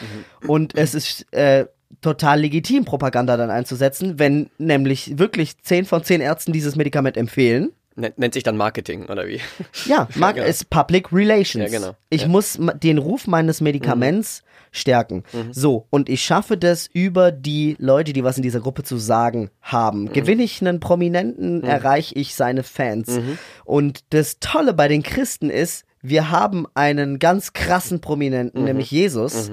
[0.47, 1.65] Und es ist äh,
[2.01, 7.71] total legitim, Propaganda dann einzusetzen, wenn nämlich wirklich 10 von 10 Ärzten dieses Medikament empfehlen.
[7.95, 9.41] Nennt, sich dann Marketing, oder wie?
[9.85, 10.47] Ja, mag genau.
[10.47, 11.69] ist Public Relations.
[11.71, 11.95] Ja, genau.
[12.09, 12.27] Ich Ja.
[12.27, 12.31] Mhm.
[12.31, 15.23] muss den Ruf meines Medikaments stärken.
[15.51, 19.49] So, und ich schaffe das über die Leute, die was in dieser Gruppe zu sagen
[19.61, 20.03] haben.
[20.03, 20.13] Mhm.
[20.13, 23.09] Gewinne ich einen Prominenten, erreiche ich seine Fans.
[23.17, 23.37] Mhm.
[23.65, 28.01] Und das Tolle bei den Christen ist, wir haben einen ganz krassen Mhm.
[28.01, 29.51] Prominenten, nämlich Jesus.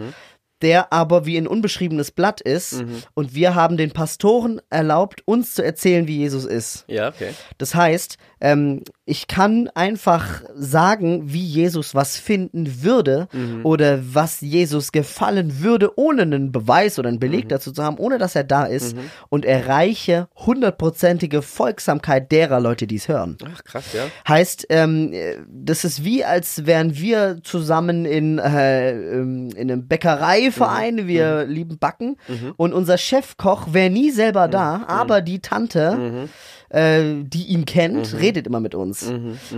[0.63, 3.03] Der aber wie ein unbeschriebenes Blatt ist Mhm.
[3.15, 6.85] und wir haben den Pastoren erlaubt, uns zu erzählen, wie Jesus ist.
[6.89, 7.35] Ja, okay.
[7.59, 13.29] Das heißt, ähm, ich kann einfach sagen, wie Jesus was finden würde
[13.63, 18.19] oder was Jesus gefallen würde, ohne einen Beweis oder einen Beleg dazu zu haben, ohne
[18.19, 18.97] dass er da ist
[19.29, 23.39] und erreiche hundertprozentige Folgsamkeit derer Leute, die es hören.
[23.45, 24.03] Ach, krass, ja.
[24.29, 29.87] Heißt, ähm, äh, das ist wie, als wären wir zusammen in, äh, ähm, in einem
[29.87, 32.17] Bäckereiverein, wir lieben Backen
[32.57, 36.29] und unser Chefkoch wäre nie selber da, aber die Tante,
[36.71, 39.13] äh, die ihn kennt, redet immer mit uns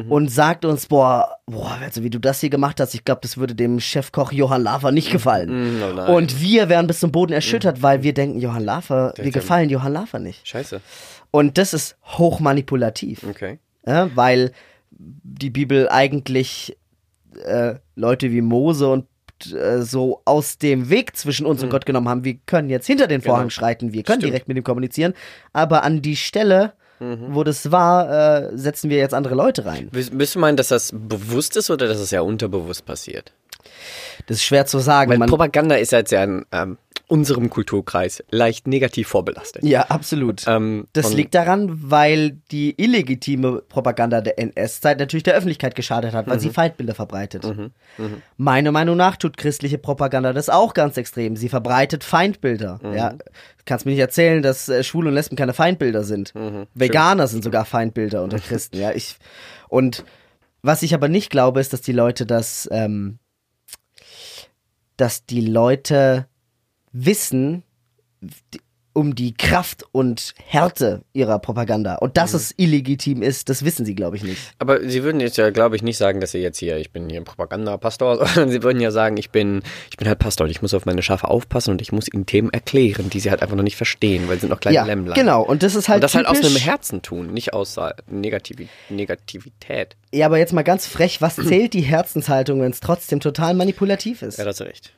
[0.09, 3.37] und sagt uns, boah, boah, also wie du das hier gemacht hast, ich glaube, das
[3.39, 5.81] würde dem Chefkoch Johann Lafer nicht gefallen.
[6.09, 9.71] Oh und wir wären bis zum Boden erschüttert, weil wir denken, Johann Lafer, wir gefallen
[9.71, 10.47] Johann Lafer nicht.
[10.47, 10.81] Scheiße.
[11.31, 13.25] Und das ist hochmanipulativ.
[13.29, 13.59] Okay.
[13.87, 14.53] Ja, weil
[14.91, 16.77] die Bibel eigentlich
[17.45, 19.07] äh, Leute wie Mose und
[19.53, 22.25] äh, so aus dem Weg zwischen uns und Gott genommen haben.
[22.25, 23.51] Wir können jetzt hinter den Vorhang Genau.
[23.51, 24.33] schreiten, wir können Stimmt.
[24.33, 25.15] direkt mit ihm kommunizieren,
[25.53, 29.89] aber an die Stelle, wo das war, äh, setzen wir jetzt andere Leute rein.
[29.93, 33.33] Willst du meinen, dass das bewusst ist oder dass es ja unterbewusst passiert?
[34.27, 35.11] Das ist schwer zu sagen.
[35.11, 39.65] Weil Man, Propaganda ist jetzt ja in ähm, unserem Kulturkreis leicht negativ vorbelastet.
[39.65, 40.45] ja, absolut.
[40.47, 46.27] Ähm, Das liegt daran, weil die illegitime Propaganda der NS-Zeit natürlich der Öffentlichkeit geschadet hat,
[46.27, 46.41] weil Mhm.
[46.41, 47.51] sie Feindbilder verbreitet.
[48.37, 51.35] Meiner Meinung nach tut christliche Propaganda das auch ganz extrem.
[51.35, 52.79] Sie verbreitet Feindbilder.
[52.83, 52.93] Mhm.
[52.95, 53.15] Ja,
[53.65, 56.35] kannst mir nicht erzählen, dass äh, Schwule und Lesben keine Feindbilder sind.
[56.35, 56.67] Mhm.
[56.75, 58.77] Veganer sind sogar Feindbilder unter Christen.
[58.77, 59.17] ja, ich
[59.69, 60.05] und
[60.61, 63.19] was ich aber nicht glaube, ist, dass die Leute das, ähm,
[64.97, 66.28] dass die Leute
[66.93, 67.63] wissen,
[68.99, 71.95] um die Kraft und Härte ihrer Propaganda.
[71.97, 74.41] Und dass es illegitim ist, das wissen sie, glaube ich, nicht.
[74.59, 77.09] Aber sie würden jetzt ja, glaube ich, nicht sagen, dass sie jetzt hier, ich bin
[77.09, 80.51] hier ein Propagandapastor, sondern sie würden ja sagen, ich bin, ich bin halt Pastor und
[80.51, 83.41] ich muss auf meine Schafe aufpassen und ich muss ihnen Themen erklären, die sie halt
[83.41, 85.15] einfach noch nicht verstehen, weil sie sind noch kleine ja, Lämmlein.
[85.15, 85.43] genau.
[85.43, 87.77] Und das ist halt Und das halt aus einem Herzen tun, nicht aus
[88.11, 89.95] Negativi Negativität.
[90.13, 94.23] Ja, aber jetzt mal ganz frech, was zählt die Herzenshaltung, wenn es trotzdem total manipulativ
[94.23, 94.39] ist?
[94.39, 94.93] Ja, das du recht.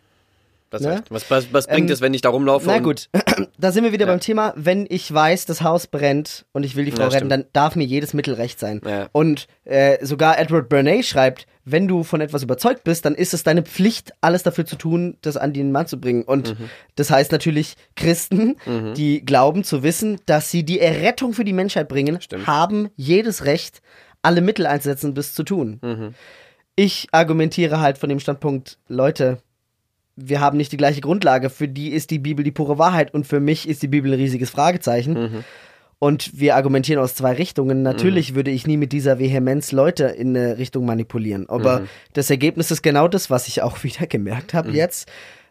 [0.71, 0.93] Das Ne?
[0.93, 1.11] recht.
[1.11, 2.67] Was, was, was bringt Ähm, es, wenn ich da rumlaufe?
[2.69, 3.09] Na gut,
[3.59, 6.85] da sind wir wieder beim Thema, wenn ich weiß, das Haus brennt und ich will
[6.85, 7.33] die Frau Ja, retten, stimmt.
[7.33, 8.81] dann darf mir jedes Mittel recht sein.
[8.87, 9.09] Ja.
[9.13, 13.43] Und äh, sogar Edward Bernay schreibt, wenn du von etwas überzeugt bist, dann ist es
[13.43, 16.23] deine Pflicht, alles dafür zu tun, das an den Mann zu bringen.
[16.23, 16.71] Und Mhm.
[16.95, 18.57] das heißt natürlich, Christen,
[18.97, 22.47] die glauben zu wissen, dass sie die Errettung für die Menschheit bringen, Stimmt.
[22.47, 23.83] haben jedes Recht,
[24.23, 25.79] alle Mittel einzusetzen, das zu tun.
[25.83, 26.15] Mhm.
[26.77, 29.39] Ich argumentiere halt von dem Standpunkt, Leute,
[30.23, 31.51] wir haben nicht die gleiche Grundlage.
[31.51, 34.19] Für die ist die Bibel die pure Wahrheit und für mich ist die Bibel ein
[34.19, 35.13] riesiges Fragezeichen.
[35.15, 35.45] Mhm.
[35.99, 37.83] Und wir argumentieren aus zwei Richtungen.
[37.83, 41.47] Natürlich würde ich nie mit dieser Vehemenz Leute in eine Richtung manipulieren.
[41.51, 41.89] Aber Mhm.
[42.15, 44.59] das Ergebnis ist genau das, was ich auch wieder gemerkt Mhm.
[44.59, 45.11] habe jetzt.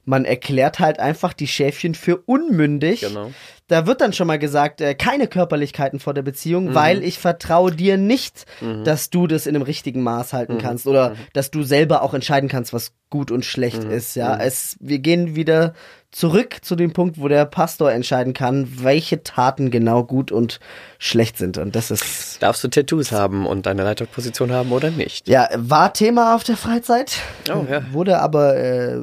[0.09, 3.01] Man erklärt halt einfach die Schäfchen für unmündig.
[3.01, 3.31] Genau.
[3.67, 6.73] Da wird dann schon mal gesagt, äh, keine Körperlichkeiten vor der Beziehung, Mhm.
[6.73, 8.47] weil ich vertraue dir nicht,
[8.83, 10.37] dass du das in einem richtigen Maß Mhm.
[10.37, 13.91] halten kannst oder dass du selber auch entscheiden kannst, was gut und schlecht Mhm.
[13.91, 14.15] ist.
[14.15, 15.73] Ja, es, wir gehen wieder
[16.11, 20.59] zurück zu dem Punkt, wo der Pastor entscheiden kann, welche Taten genau gut und
[20.97, 21.59] schlecht sind.
[21.59, 25.27] Und das ist Darfst du Tattoos haben und deine Leiterposition haben oder nicht?
[25.29, 27.17] ja war Thema auf der Freizeit,
[27.53, 27.83] Oh, ja.
[27.91, 28.97] wurde aber äh,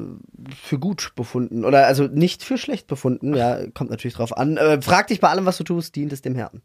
[0.54, 1.64] für gut befunden.
[1.64, 3.34] Oder also nicht für schlecht befunden.
[3.34, 4.56] Ja, kommt natürlich drauf an.
[4.56, 6.62] Äh, frag dich bei allem, was du tust, dient es dem Herrn.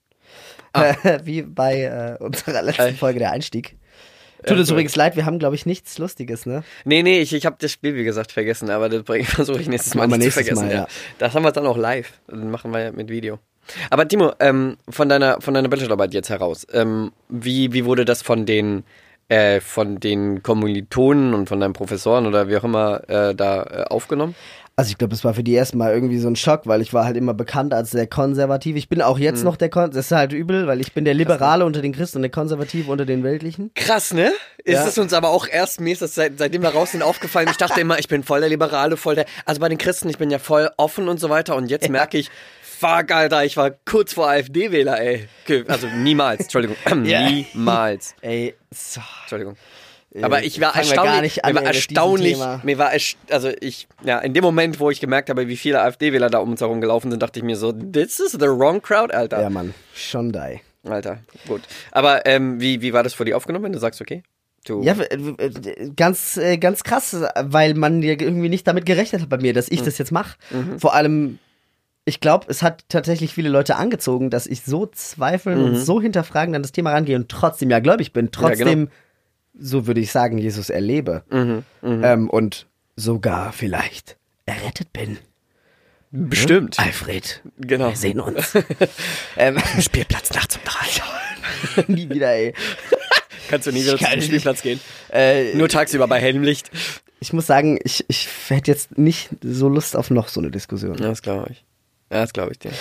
[0.73, 0.95] Ah.
[1.23, 3.77] Wie bei äh, unserer letzten Folge, der Einstieg.
[4.45, 6.63] Tut uns übrigens leid, wir haben, glaube ich, nichts Lustiges, ne?
[6.83, 9.93] Nee, nee, ich, ich habe das Spiel, wie gesagt, vergessen, aber das versuche ich nächstes
[9.93, 10.67] Mal nicht zu vergessen.
[10.67, 10.79] Mal, ja.
[10.81, 10.87] ja.
[11.19, 12.13] Das haben wir dann auch live.
[12.27, 13.39] Dann machen wir ja mit Video.
[13.91, 18.23] Aber Timo, ähm, von deiner von deiner Bachelorarbeit jetzt heraus, ähm, wie, wie wurde das
[18.23, 18.83] von den
[19.31, 23.83] äh, von den Kommilitonen und von deinen Professoren oder wie auch immer äh, da äh,
[23.89, 24.35] aufgenommen?
[24.75, 27.05] Also ich glaube, es war für die erstmal irgendwie so ein Schock, weil ich war
[27.05, 28.77] halt immer bekannt als der Konservative.
[28.77, 29.23] Ich bin auch Mhm.
[29.23, 31.91] jetzt noch der Kon Das ist halt übel, weil ich bin der Liberale unter den
[31.93, 33.71] Christen und der Konservative unter den Weltlichen.
[33.75, 34.31] Krass, ne?
[34.63, 34.87] Ist Ja.
[34.87, 37.47] es uns aber auch erst, mir ist das seit, seitdem wir raus sind aufgefallen.
[37.51, 39.25] Ich dachte immer, ich bin voll der Liberale, voll der.
[39.45, 41.55] Also bei den Christen, ich bin ja voll offen und so weiter.
[41.55, 42.29] Und jetzt merke ich,
[42.81, 45.27] fuck, Alter, ich war kurz vor AfD-Wähler, ey.
[45.67, 46.75] Also niemals, Entschuldigung.
[46.95, 48.15] Niemals.
[48.21, 49.01] Ey, so.
[49.21, 49.55] Entschuldigung.
[50.21, 52.91] Aber ich war erstaunlich, nicht an, mir war erstaunlich, mir war,
[53.29, 56.51] also ich, ja, in dem Moment, wo ich gemerkt habe, wie viele AfD-Wähler da um
[56.51, 59.41] uns herum gelaufen sind, dachte ich mir so, this is the wrong crowd, Alter.
[59.41, 59.73] Ja, Mann.
[59.95, 60.59] Schon die.
[60.83, 61.61] Alter, gut.
[61.91, 64.23] Aber ähm, wie, wie war das für dich aufgenommen, wenn du sagst, okay?
[64.65, 69.21] Du, Ja, äh, äh, ganz, äh, ganz krass, weil man ja irgendwie nicht damit gerechnet
[69.21, 69.75] hat bei mir, dass Mhm.
[69.75, 70.35] ich das jetzt mache.
[70.77, 71.39] Vor allem,
[72.05, 76.55] ich glaube, es hat tatsächlich viele Leute angezogen, dass ich so zweifeln und so hinterfragen
[76.55, 78.85] an das Thema rangehe und trotzdem ja gläubig bin, trotzdem, Mhm.
[78.85, 78.91] genau.
[79.59, 81.23] so würde ich sagen, Jesus erlebe.
[81.29, 85.17] Mhm, Ähm, und sogar vielleicht errettet bin.
[86.11, 86.77] bestimmt.
[86.79, 87.89] Alfred, Genau.
[87.89, 88.53] wir sehen uns.
[89.37, 91.83] ähm, Spielplatz nachts um drei.
[91.87, 92.53] nie wieder, ey.
[93.49, 94.21] Kannst du nie wieder zum.
[94.21, 94.79] Spielplatz gehen.
[95.11, 96.69] Äh, Nur tagsüber bei hellem Licht.
[97.19, 100.97] ich muss sagen, ich, ich hätte jetzt nicht so Lust auf noch so eine Diskussion.
[100.97, 101.63] Ja, das glaube ich.
[102.11, 102.71] Ja, das glaube ich dir.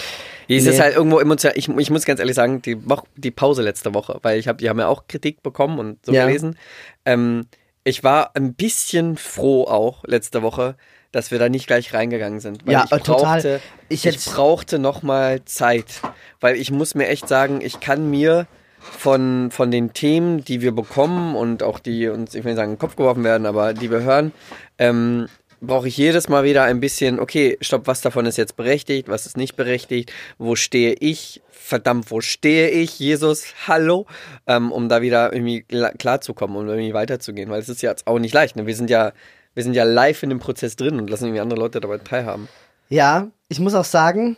[0.48, 0.80] Es ist Nee.
[0.80, 1.56] halt irgendwo emotional.
[1.56, 4.58] Ich, ich muss ganz ehrlich sagen, die, Woche, die Pause letzte Woche, weil ich habe,
[4.58, 6.26] die haben ja auch Kritik bekommen und so Ja.
[6.26, 6.56] gelesen.
[7.04, 7.46] Ähm,
[7.84, 10.74] ich war ein bisschen froh auch letzte Woche,
[11.12, 12.62] dass wir da nicht gleich reingegangen sind.
[12.68, 13.36] Ja, ich total.
[13.36, 16.00] brauchte, Ich ich, brauchte noch mal Zeit,
[16.40, 18.46] weil ich muss mir echt sagen, ich kann mir
[18.80, 22.70] von, von den Themen, die wir bekommen und auch die uns, ich will nicht sagen,
[22.72, 24.32] in den Kopf geworfen werden, aber die wir hören,
[24.78, 25.28] ähm,
[25.60, 29.26] brauche ich jedes Mal wieder ein bisschen, okay, stopp, was davon ist jetzt berechtigt, was
[29.26, 34.06] ist nicht berechtigt, wo stehe ich, verdammt, wo stehe ich, Jesus, hallo,
[34.46, 38.06] ähm, um da wieder irgendwie kla- klarzukommen und irgendwie weiterzugehen, weil es ist ja jetzt
[38.06, 38.66] auch nicht leicht, ne?
[38.66, 39.12] wir sind ja,
[39.54, 42.48] wir sind ja live in dem Prozess drin und lassen irgendwie andere Leute dabei teilhaben.
[42.88, 44.36] Ja, ich muss auch sagen,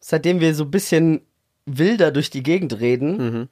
[0.00, 1.22] seitdem wir so ein bisschen
[1.66, 3.48] wilder durch die Gegend reden, Mhm.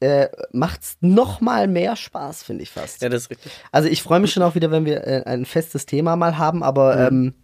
[0.00, 3.00] Äh, macht's noch mal mehr Spaß, finde ich fast.
[3.02, 3.52] Ja, das ist richtig.
[3.72, 6.62] Also ich freue mich schon auch wieder, wenn wir äh, ein festes Thema mal haben,
[6.62, 7.16] aber Mhm.
[7.26, 7.34] ähm,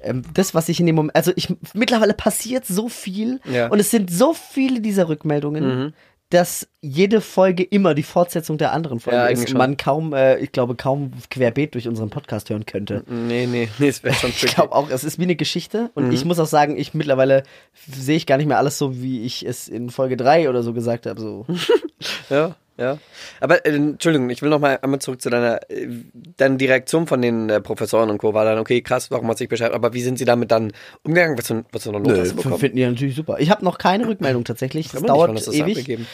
[0.00, 3.66] ähm, das, was ich in dem Moment, also ich mittlerweile passiert so viel Ja.
[3.66, 3.72] Mhm.
[3.72, 5.92] und es sind so viele dieser Rückmeldungen,
[6.30, 10.36] dass jede Folge immer die Fortsetzung der anderen Folge Ja, ist und man kaum, äh,
[10.38, 13.02] ich glaube, kaum querbeet durch unseren Podcast hören könnte.
[13.06, 14.54] Nee, nee, nee, es wäre schon Ich tricky.
[14.54, 16.12] glaube auch, es ist wie eine Geschichte und Mhm.
[16.12, 17.44] ich muss auch sagen, ich mittlerweile
[17.90, 20.72] sehe ich gar nicht mehr alles so, wie ich es in Folge 3 oder so
[20.74, 21.20] gesagt habe.
[21.20, 21.46] So.
[22.30, 22.98] Ja, ja.
[23.40, 25.88] Aber äh, Entschuldigung, ich will noch mal einmal zurück zu deiner, äh,
[26.36, 28.32] dann die Reaktion von den äh, Professoren und Co.
[28.34, 30.72] war dann, okay, krass, warum hat sich bescheuert, aber wie sind sie damit dann
[31.02, 31.36] umgegangen?
[31.38, 32.58] Was was eine Note hast bekommen?
[32.58, 33.36] finden die natürlich super.
[33.40, 34.86] Ich habe noch keine Rückmeldung tatsächlich.
[34.90, 35.76] Das nicht, dauert du das ewig.
[35.78, 36.06] abgegeben?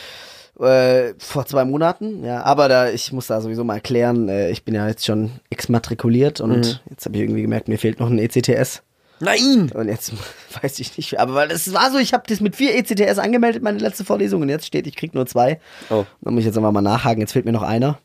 [0.60, 2.42] Äh, vor zwei Monaten, ja.
[2.44, 6.40] Aber da, ich muss da sowieso mal erklären, äh, ich bin ja jetzt schon exmatrikuliert
[6.40, 6.90] und Mhm.
[6.90, 8.82] jetzt habe ich irgendwie gemerkt, mir fehlt noch ein ECTS.
[9.24, 9.70] Nein!
[9.74, 10.12] Und jetzt
[10.62, 13.62] weiß ich nicht, aber weil das war so, ich habe das mit vier ECTS angemeldet,
[13.62, 15.60] meine letzte Vorlesung, und jetzt steht, ich krieg nur zwei.
[15.90, 17.98] Oh, Da muss ich jetzt einfach mal nachhaken, jetzt fehlt mir noch einer.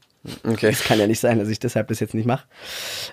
[0.48, 0.72] okay.
[0.72, 2.46] Das kann ja nicht sein, dass ich deshalb das jetzt nicht mache.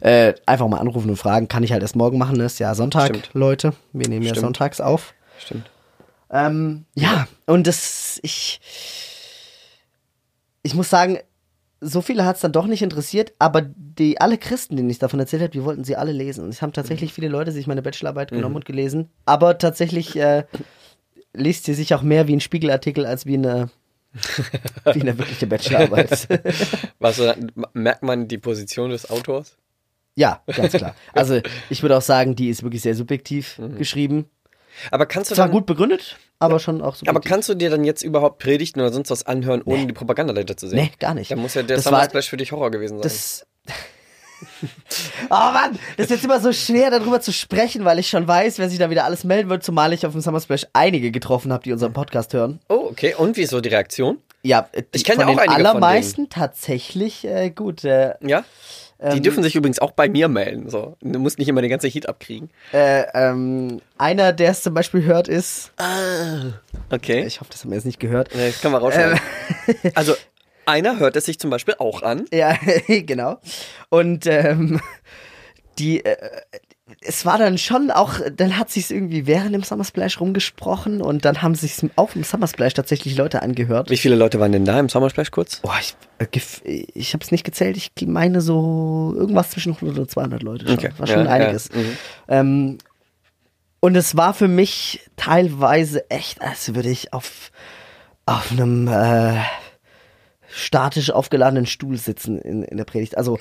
[0.00, 2.44] Äh, einfach mal anrufen und fragen, kann ich halt erst morgen machen, ne?
[2.44, 3.30] ist ja Sonntag, Stimmt.
[3.32, 3.72] Leute.
[3.92, 4.44] Wir nehmen ja Stimmt.
[4.46, 5.14] sonntags auf.
[5.38, 5.70] Stimmt.
[6.30, 8.60] Ähm, ja, und das, ich,
[10.62, 11.18] ich muss sagen,
[11.80, 15.20] so viele hat es dann doch nicht interessiert, aber die alle Christen, denen ich davon
[15.20, 16.44] erzählt habe, die wollten sie alle lesen.
[16.44, 19.10] Und es haben tatsächlich viele Leute sich meine Bachelorarbeit genommen und gelesen.
[19.26, 20.44] Aber tatsächlich äh,
[21.34, 23.70] liest sie sich auch mehr wie ein Spiegelartikel als wie eine,
[24.92, 26.28] wie eine wirkliche Bachelorarbeit.
[26.98, 27.20] Was,
[27.74, 29.56] merkt man die Position des Autors?
[30.16, 30.94] ja, ganz klar.
[31.12, 34.24] Also ich würde auch sagen, die ist wirklich sehr subjektiv geschrieben.
[34.90, 37.08] Aber kannst du Zwar dann, gut begründet, aber schon auch subjektiv.
[37.08, 40.32] aber kannst du dir dann jetzt überhaupt Predigten oder sonst was anhören, ohne die Propaganda
[40.32, 40.78] dahinter zu sehen?
[40.78, 41.30] Nee, gar nicht.
[41.30, 43.02] Da muss ja der Das Summer war- Splash für dich Horror gewesen sein.
[43.02, 43.46] Das.
[45.30, 48.58] Oh Mann, das ist jetzt immer so schwer darüber zu sprechen, weil ich schon weiß,
[48.58, 51.52] wer sich da wieder alles melden wird, zumal ich auf dem Summer Splash einige getroffen
[51.54, 52.60] habe, die unseren Podcast hören.
[52.68, 53.14] oh, okay.
[53.16, 54.18] Und wieso die Reaktion?
[54.42, 57.84] Ja, die, Ich kenn von auch den einige von allermeisten tatsächlich äh, gut.
[57.84, 58.44] Äh, Ja?
[58.98, 60.70] Die Ähm, dürfen sich übrigens auch bei mir melden.
[60.70, 60.96] So.
[61.02, 62.48] Du musst nicht immer den ganzen Heat abkriegen.
[62.72, 65.72] äh, ähm, einer, der es zum Beispiel hört, ist.
[66.90, 67.24] Okay.
[67.26, 68.34] Ich hoffe, das haben wir jetzt nicht gehört.
[68.34, 69.18] Ja, das kann man rausschneiden.
[69.94, 70.14] Also,
[70.64, 72.24] einer hört es sich zum Beispiel auch an.
[72.32, 72.56] Ja,
[72.88, 73.38] genau.
[73.90, 74.80] Und ähm,
[75.78, 76.16] die, äh,
[77.00, 81.24] es war dann schon auch, dann hat sich irgendwie während dem Summer Splash rumgesprochen und
[81.24, 83.90] dann haben sich auch im Summer Splash tatsächlich Leute angehört.
[83.90, 85.56] Wie viele Leute waren denn da im Summer Splash kurz?
[85.60, 87.76] Boah, ich, äh, ich habe es nicht gezählt.
[87.76, 90.66] Ich meine so irgendwas zwischen 100 und 200 Leute.
[90.66, 90.74] Schon.
[90.78, 90.90] Okay.
[90.96, 91.70] War schon Ja, einiges.
[91.74, 91.96] ja, mhm.
[92.28, 92.78] Ähm,
[93.80, 97.50] und es war für mich teilweise echt, als würde ich auf,
[98.26, 99.34] auf einem äh,
[100.56, 103.16] statisch aufgeladenen Stuhl sitzen in, in der Predigt.
[103.16, 103.38] Also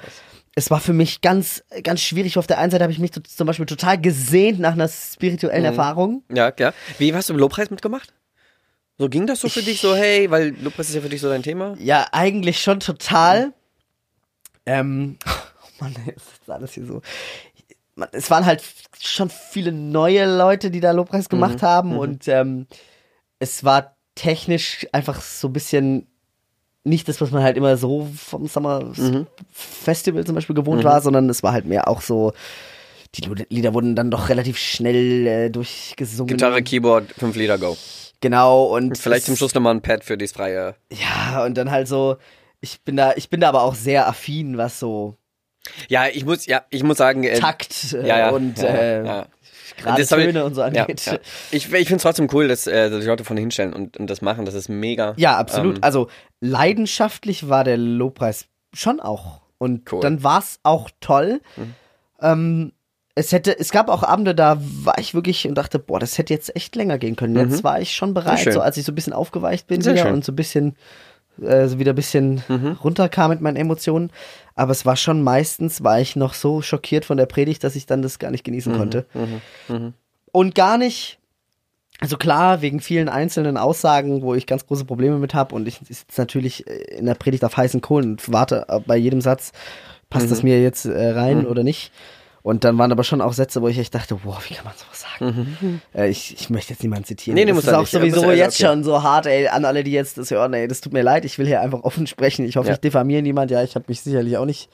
[0.55, 2.37] es war für mich ganz, ganz schwierig.
[2.37, 5.65] Auf der einen Seite habe ich mich zum Beispiel total gesehnt nach einer spirituellen Mhm.
[5.65, 6.23] Erfahrung.
[6.33, 6.73] Ja, klar.
[6.97, 8.13] Wie hast du im Lobpreis mitgemacht?
[8.97, 11.27] So ging das so für dich so, hey, weil Lobpreis ist ja für dich so
[11.29, 11.75] dein Thema?
[11.79, 13.51] Ja, eigentlich schon total.
[14.65, 17.01] Ähm, oh Mann, ist das alles hier so.
[18.11, 18.63] Es waren halt
[19.01, 22.67] schon viele neue Leute, die da Lobpreis gemacht haben und ähm,
[23.39, 26.07] es war technisch einfach so ein bisschen
[26.85, 28.93] nicht das, was man halt immer so vom Summer
[29.51, 32.33] Festival zum Beispiel gewohnt war, sondern es war halt mehr auch so,
[33.15, 36.27] die Lieder wurden dann doch relativ schnell äh, durchgesungen.
[36.27, 37.77] Gitarre, Keyboard, fünf Lieder, go.
[38.21, 40.75] Genau, und Vielleicht zum Schluss nochmal ein Pad für das freie.
[40.91, 42.17] Ja, und dann halt so,
[42.61, 45.17] ich bin da, ich bin da aber auch sehr affin, was so
[45.89, 49.05] Ja, ich muss, ja, ich muss sagen, äh, Takt äh, ja, ja, und ja, äh,
[49.05, 49.27] ja.
[49.83, 51.05] gerade hab ich- Töne und so angeht.
[51.05, 51.23] Ja, Ja, ja.
[51.51, 54.21] Ich, ich finde es trotzdem cool, dass, äh, die Leute vorne hinstellen und, und das
[54.21, 54.45] machen.
[54.45, 55.13] Das ist mega.
[55.17, 55.77] absolut.
[55.77, 56.07] Ähm, also
[56.41, 59.41] leidenschaftlich war der Lobpreis schon auch.
[59.57, 59.99] Und Cool.
[59.99, 60.01] Mhm.
[60.01, 61.41] dann war es auch toll.
[62.21, 62.71] Ähm,
[63.17, 66.33] es hätte, es gab auch Abende, da war ich wirklich und dachte, boah, das hätte
[66.33, 67.35] jetzt echt länger gehen können.
[67.49, 68.51] Jetzt war ich schon bereit, Mhm.
[68.51, 69.81] so als ich so ein bisschen aufgeweicht bin.
[69.81, 70.13] Mhm.
[70.13, 70.75] und so ein bisschen
[71.41, 72.43] äh, so wieder ein bisschen
[72.83, 74.11] runterkam mit meinen Emotionen.
[74.55, 77.85] Aber es war schon meistens, war ich noch so schockiert von der Predigt, dass ich
[77.85, 78.77] dann das gar nicht genießen Mhm.
[78.77, 79.05] konnte.
[80.31, 81.19] Und gar nicht,
[81.99, 85.79] also klar, wegen vielen einzelnen Aussagen, wo ich ganz große Probleme mit habe und ich
[85.87, 89.51] sitze natürlich äh, in der Predigt auf heißen Kohlen und warte äh, bei jedem Satz,
[90.09, 90.29] passt Mhm.
[90.29, 91.91] das mir jetzt äh, rein oder nicht.
[92.45, 94.73] Und dann waren aber schon auch Sätze, wo ich echt dachte, wow, wie kann man
[94.77, 95.81] sowas sagen?
[95.95, 97.33] Äh, ich, ich möchte jetzt niemanden zitieren.
[97.33, 97.39] Mhm.
[97.39, 97.93] Nee, nee, das muss ist auch nicht.
[97.93, 98.67] Ja, sowieso er- jetzt okay.
[98.71, 101.25] schon so hart, ey, an alle, die jetzt das hören, ey, das tut mir leid,
[101.25, 102.45] ich will hier einfach offen sprechen.
[102.45, 102.75] Ich hoffe, Ja.
[102.75, 103.49] ich diffamiere niemand.
[103.49, 104.69] Ja, ich habe mich sicherlich auch nicht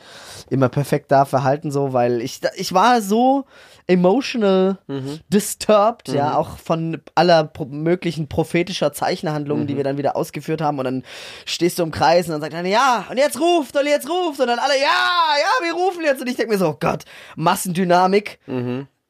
[0.49, 3.45] immer perfekt da verhalten, so, weil ich, ich war so
[3.91, 5.19] emotional Mhm.
[5.29, 9.67] disturbed, ja, auch von aller möglichen prophetischer Zeichenhandlungen, Mhm.
[9.67, 10.79] die wir dann wieder ausgeführt haben.
[10.79, 11.03] Und dann
[11.45, 14.39] stehst du im Kreis und dann sagt einer, ja, und jetzt ruft, und jetzt ruft,
[14.39, 16.21] und dann alle, ja, ja, wir rufen jetzt.
[16.21, 17.03] Und ich denke mir so, oh Gott,
[17.35, 18.39] Massendynamik.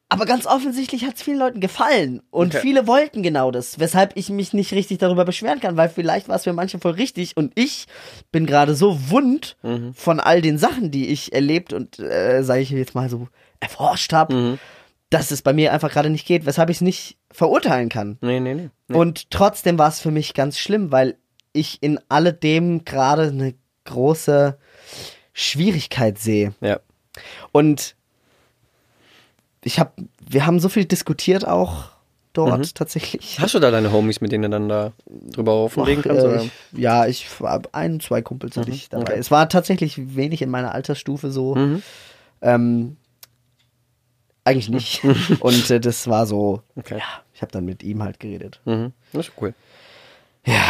[0.08, 2.20] Aber ganz offensichtlich hat es vielen Leuten gefallen.
[2.30, 2.58] Und Okay.
[2.60, 6.36] viele wollten genau das, weshalb ich mich nicht richtig darüber beschweren kann, weil vielleicht war
[6.36, 7.86] es für manche voll richtig und ich
[8.30, 9.56] bin gerade so wund
[9.94, 13.28] von all den Sachen, die ich erlebt und, äh, sage ich jetzt mal so,
[13.62, 14.58] erforscht habe,
[15.08, 18.18] dass es bei mir einfach gerade nicht geht, weshalb ich es nicht verurteilen kann.
[18.20, 18.70] Nee, nee, nee.
[18.88, 18.96] nee.
[18.96, 21.16] Und trotzdem war es für mich ganz schlimm, weil
[21.52, 23.54] ich in alledem gerade eine
[23.84, 24.58] große
[25.32, 26.54] Schwierigkeit sehe.
[26.60, 26.80] Ja.
[27.52, 27.94] Und
[29.62, 29.92] ich habe,
[30.28, 31.90] wir haben so viel diskutiert auch
[32.32, 33.38] dort tatsächlich.
[33.38, 36.06] Hast du da deine Homies, mit denen du dann da drüber Ach, kannst?
[36.06, 36.42] äh, Oder?
[36.42, 39.02] ich, ja, ich habe ein, zwei Kumpels hatte ich dabei.
[39.02, 39.18] okay.
[39.18, 41.54] Es war tatsächlich wenig in meiner Altersstufe so.
[41.54, 41.82] Mhm.
[42.40, 42.96] Ähm,
[44.44, 45.02] eigentlich nicht.
[45.40, 46.98] Und äh, das war so, Okay.
[46.98, 48.60] ja, ich habe dann mit ihm halt geredet.
[48.64, 48.92] Mhm.
[49.12, 49.54] Das ist cool.
[50.46, 50.62] Ja.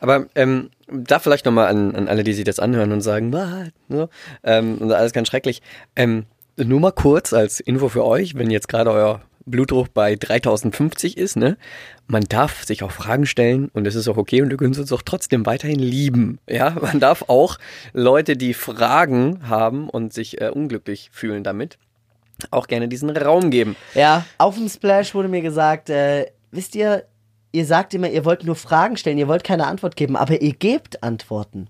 [0.00, 3.68] Aber ähm, da vielleicht nochmal an, an alle, die sich das anhören und sagen, was?
[3.88, 4.08] So,
[4.42, 5.62] ähm, und alles ganz schrecklich.
[5.94, 6.26] Ähm,
[6.56, 11.36] nur mal kurz als Info für euch, wenn jetzt gerade euer Blutdruck bei 3050 ist,
[11.36, 11.56] ne?
[12.08, 14.90] Man darf sich auch Fragen stellen und es ist auch okay und du kannst uns
[14.92, 16.38] auch trotzdem weiterhin lieben.
[16.48, 17.58] Ja, man darf auch
[17.92, 21.78] Leute, die Fragen haben und sich äh, unglücklich fühlen damit,
[22.50, 23.76] auch gerne diesen Raum geben.
[23.94, 27.04] Ja, auf dem Splash wurde mir gesagt, äh, wisst ihr,
[27.52, 30.52] ihr sagt immer, ihr wollt nur Fragen stellen, ihr wollt keine Antwort geben, aber ihr
[30.52, 31.68] gebt Antworten.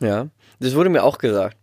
[0.00, 0.28] Ja,
[0.60, 1.56] das wurde mir auch gesagt.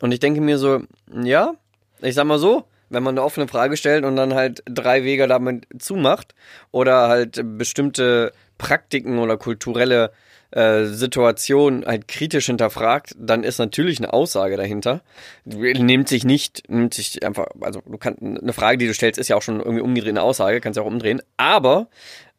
[0.00, 0.82] Und ich denke mir so,
[1.22, 1.54] ja,
[2.00, 5.26] ich sag mal so, wenn man eine offene Frage stellt und dann halt drei Wege
[5.26, 6.34] damit zumacht
[6.70, 10.12] oder halt bestimmte Praktiken oder kulturelle
[10.54, 15.02] äh, Situationen halt kritisch hinterfragt, dann ist natürlich eine Aussage dahinter.
[15.44, 19.28] Nimmt sich nicht, nimmt sich einfach, also du kannst eine Frage, die du stellst, ist
[19.28, 21.20] ja auch schon irgendwie umgedreht Aussage, kannst ja auch umdrehen.
[21.36, 21.88] Aber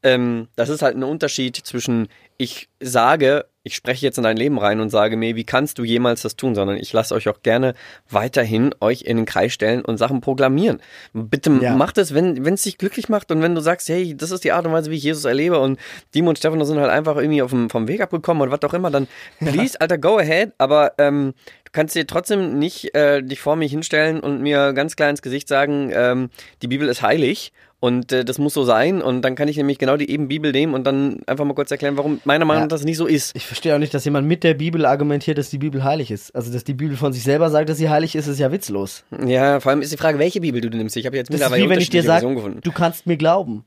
[0.02, 2.08] ähm, das ist halt ein Unterschied zwischen
[2.38, 5.84] ich sage, ich spreche jetzt in dein Leben rein und sage mir, wie kannst du
[5.84, 7.74] jemals das tun, sondern ich lasse euch auch gerne
[8.10, 10.80] weiterhin euch in den Kreis stellen und Sachen proklamieren.
[11.14, 11.76] Bitte Ja.
[11.76, 14.52] macht es, wenn es dich glücklich macht und wenn du sagst, hey, das ist die
[14.52, 15.80] Art und Weise, wie ich Jesus erlebe und
[16.14, 18.74] Dimo und Stefan sind halt einfach irgendwie auf dem, vom Weg abgekommen und was auch
[18.76, 19.08] immer, dann
[19.40, 23.72] please, Alter, go ahead, aber ähm, du kannst dir trotzdem nicht äh, dich vor mich
[23.72, 26.30] hinstellen und mir ganz klar ins Gesicht sagen, ähm,
[26.62, 29.78] die Bibel ist heilig und äh, das muss so sein und dann kann ich nämlich
[29.78, 32.66] genau die eben Bibel nehmen und dann einfach mal kurz erklären, warum meiner Meinung Ja.
[32.66, 33.36] nach das nicht so ist.
[33.36, 36.34] Ich verstehe auch nicht, dass jemand mit der Bibel argumentiert, dass die Bibel heilig ist.
[36.36, 39.04] Also, dass die Bibel von sich selber sagt, dass sie heilig ist, ist ja witzlos.
[39.26, 40.96] Ja, vor allem ist die Frage, welche Bibel du nimmst.
[40.98, 42.60] Ich habe jetzt mittlerweile wie wenn ich dir Versionen gefunden.
[42.64, 43.66] du kannst mir glauben.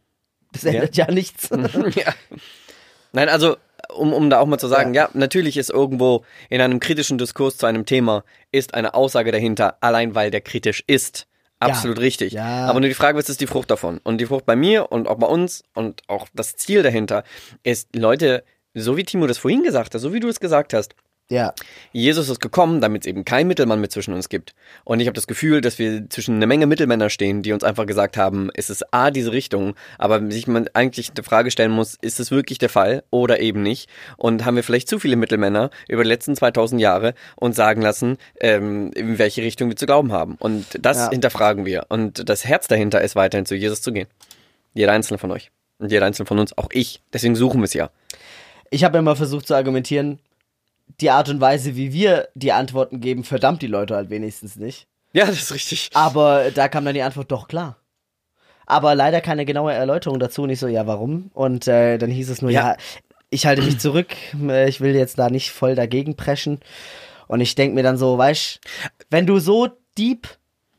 [0.52, 1.50] Das ändert ja, nichts.
[1.94, 2.12] ja.
[3.12, 3.56] Nein, also
[3.94, 5.08] um, um da auch mal zu sagen, ja.
[5.14, 10.14] natürlich ist irgendwo in einem kritischen Diskurs zu einem Thema ist eine Aussage dahinter, allein
[10.14, 11.27] weil der kritisch ist.
[11.60, 12.32] Absolut richtig.
[12.32, 12.66] Ja.
[12.66, 13.98] Aber nur die Frage, was ist die Frucht davon?
[14.04, 17.24] Und die Frucht bei mir und auch bei uns und auch das Ziel dahinter
[17.62, 18.44] ist, Leute,
[18.74, 20.94] so wie Timo das vorhin gesagt hat, so wie du es gesagt hast,
[21.30, 21.52] ja.
[21.92, 24.54] Jesus ist gekommen, damit es eben kein Mittelmann mehr zwischen uns gibt.
[24.84, 27.86] Und ich habe das Gefühl, dass wir zwischen eine Menge Mittelmänner stehen, die uns einfach
[27.86, 31.96] gesagt haben, es ist A, diese Richtung, aber sich man eigentlich eine Frage stellen muss,
[32.00, 33.88] ist es wirklich der Fall oder eben nicht?
[34.16, 38.16] Und haben wir vielleicht zu viele Mittelmänner über die letzten 2000 Jahre uns sagen lassen,
[38.40, 40.36] ähm, in welche Richtung wir zu glauben haben?
[40.38, 41.10] Und das Ja.
[41.10, 41.86] hinterfragen wir.
[41.88, 44.08] Und das Herz dahinter ist weiterhin zu Jesus zu gehen.
[44.74, 45.50] Jeder einzelne von euch.
[45.78, 47.02] Und jeder einzelne von uns, auch ich.
[47.12, 47.90] Deswegen suchen wir es ja.
[48.70, 50.18] Ich habe immer versucht zu argumentieren,
[51.00, 54.86] die Art und Weise, wie wir die Antworten geben, verdammt die Leute halt wenigstens nicht.
[55.12, 55.90] Ja, das ist richtig.
[55.94, 57.76] Aber da kam dann die Antwort doch klar.
[58.66, 60.42] Aber leider keine genaue Erläuterung dazu.
[60.42, 61.30] Und ich so, ja, warum?
[61.32, 62.76] Und äh, dann hieß es nur, ja, Ja.
[63.30, 64.08] ich halte mich zurück.
[64.48, 66.60] Äh, Ich will jetzt da nicht voll dagegen preschen.
[67.26, 68.60] Und ich denk mir dann so, weißt
[69.10, 70.28] wenn du so deep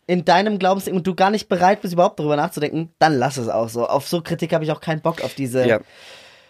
[0.06, 3.48] in deinem Glaubensding und du gar nicht bereit bist, überhaupt darüber nachzudenken, dann lass es
[3.48, 3.88] auch so.
[3.88, 5.68] Auf so Kritik habe ich auch keinen Bock auf diese.
[5.68, 5.80] Ja.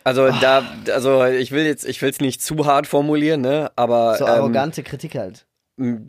[0.09, 3.71] Also da, also ich will jetzt, ich will es nicht zu hart formulieren, ne?
[3.75, 5.45] Aber So ähm, arrogante Kritik halt.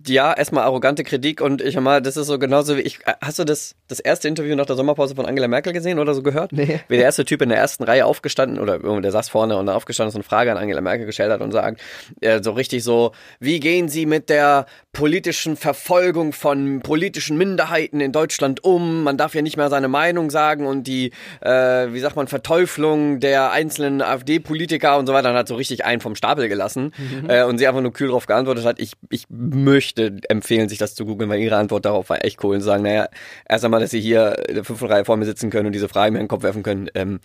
[0.06, 2.98] Ja, erstmal arrogante Kritik und ich mal, das ist so genauso wie ich.
[3.06, 6.14] äh, Hast du das, das erste Interview nach der Sommerpause von Angela Merkel gesehen oder
[6.14, 6.52] so gehört?
[6.52, 6.80] Nee.
[6.88, 10.08] Wie der erste Typ in der ersten Reihe aufgestanden oder der saß vorne und aufgestanden
[10.08, 11.80] ist und eine Frage an Angela Merkel gestellt hat und sagt,
[12.20, 18.12] äh, so richtig so, wie gehen Sie mit der politischen Verfolgung von politischen Minderheiten in
[18.12, 19.04] Deutschland um?
[19.04, 21.50] Man darf ja nicht mehr seine Meinung sagen und die, äh,
[21.92, 26.00] wie sagt man, Verteuflung der einzelnen AfD-Politiker und so weiter, dann hat so richtig einen
[26.00, 26.92] vom Stapel gelassen
[27.28, 29.26] äh, und sie einfach nur kühl darauf geantwortet hat, ich, ich
[29.62, 32.82] möchte empfehlen, sich das zu googeln, weil ihre Antwort darauf war echt cool und sagen,
[32.82, 33.08] naja,
[33.48, 36.12] erst einmal, dass sie hier in der Reihe vor mir sitzen können und diese Frage
[36.12, 37.20] mir in den Kopf werfen können, ähm,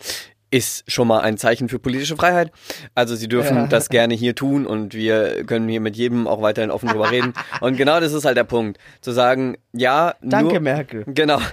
[0.51, 2.51] ist schon mal ein Zeichen für politische Freiheit.
[2.93, 3.67] Also sie dürfen Ja.
[3.67, 7.33] das gerne hier tun und wir können hier mit jedem auch weiterhin offen drüber reden.
[7.61, 8.77] Und genau das ist halt der Punkt.
[9.01, 11.03] Zu sagen, ja, Danke, nur, Merkel.
[11.07, 11.39] Genau.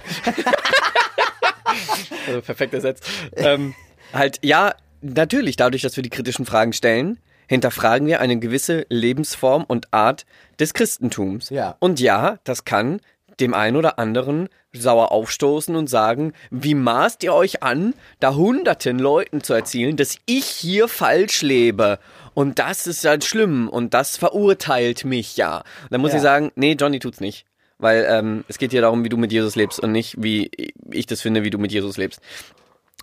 [2.27, 3.01] also perfekter Satz.
[3.35, 3.73] Ähm,
[4.13, 7.19] halt, ja, natürlich, dadurch, dass wir die kritischen Fragen stellen,
[7.53, 10.25] hinterfragen wir eine gewisse Lebensform und Art
[10.59, 11.49] des Christentums.
[11.49, 11.75] Ja.
[11.79, 12.99] Und ja, das kann
[13.39, 18.99] dem einen oder anderen sauer aufstoßen und sagen, wie maßt ihr euch an, da hunderten
[18.99, 21.99] Leuten zu erzählen, dass ich hier falsch lebe.
[22.33, 25.57] Und das ist halt schlimm und das verurteilt mich ja.
[25.57, 26.17] Und dann muss Ja.
[26.17, 27.45] ich sagen, nee, Johnny tut's nicht.
[27.79, 30.49] Weil ähm, es geht hier darum, wie du mit Jesus lebst und nicht, wie
[30.91, 32.19] ich das finde, wie du mit Jesus lebst.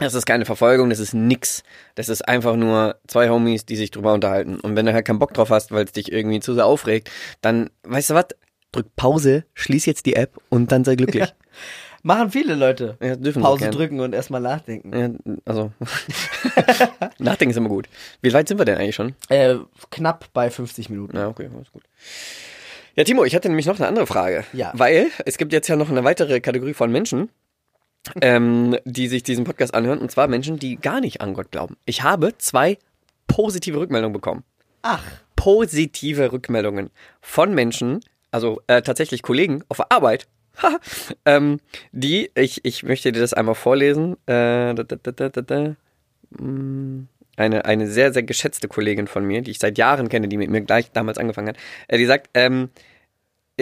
[0.01, 1.63] Das ist keine Verfolgung, das ist nix.
[1.95, 4.59] Das ist einfach nur zwei Homies, die sich drüber unterhalten.
[4.59, 7.11] Und wenn du halt keinen Bock drauf hast, weil es dich irgendwie zu sehr aufregt,
[7.43, 8.27] dann, weißt du was?
[8.73, 11.35] Drück Pause, schließ jetzt die App und dann sei glücklich.
[12.03, 12.97] Machen viele Leute.
[13.03, 14.97] Ja, dürfen Pause drücken und erstmal nachdenken.
[14.97, 15.73] Ja, also,
[17.19, 17.89] nachdenken ist immer gut.
[18.23, 19.15] Wie weit sind wir denn eigentlich schon?
[19.29, 19.57] Äh,
[19.91, 21.17] knapp bei 50 Minuten.
[21.17, 21.83] Ja, okay, alles gut.
[22.97, 24.45] Ja, Timo, ich hatte nämlich noch eine andere Frage.
[24.53, 24.73] Ja.
[24.75, 27.29] Weil es gibt jetzt ja noch eine weitere Kategorie von Menschen,
[28.21, 31.77] ähm, die sich diesen Podcast anhören, und zwar Menschen, die gar nicht an Gott glauben.
[31.85, 32.79] Ich habe zwei
[33.27, 34.45] positive Rückmeldungen bekommen.
[34.83, 35.03] Ach,
[35.37, 36.91] Positive Rückmeldungen
[37.21, 40.27] von Menschen, also äh, tatsächlich Kollegen auf der Arbeit,
[41.25, 41.61] ähm,
[41.93, 44.15] die, ich, ich möchte dir das einmal vorlesen.
[44.27, 45.77] Äh, da, da, da, da, da, da.
[46.39, 50.37] Mm, Eine, eine sehr, sehr geschätzte Kollegin von mir, die ich seit Jahren kenne, die
[50.37, 51.57] mit mir gleich damals angefangen hat,
[51.89, 52.69] äh, die sagt, ähm,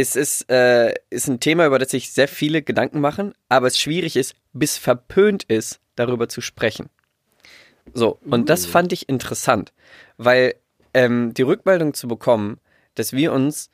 [0.01, 3.81] es ist, äh, ist ein Thema, über das sich sehr viele Gedanken machen, aber es
[3.81, 6.89] schwierig ist, bis verpönt ist, darüber zu sprechen.
[7.95, 9.73] So, und das fand ich interessant,
[10.17, 10.55] weil
[10.95, 12.61] ähm, die Rückmeldung zu bekommen,
[12.95, 13.71] dass wir uns,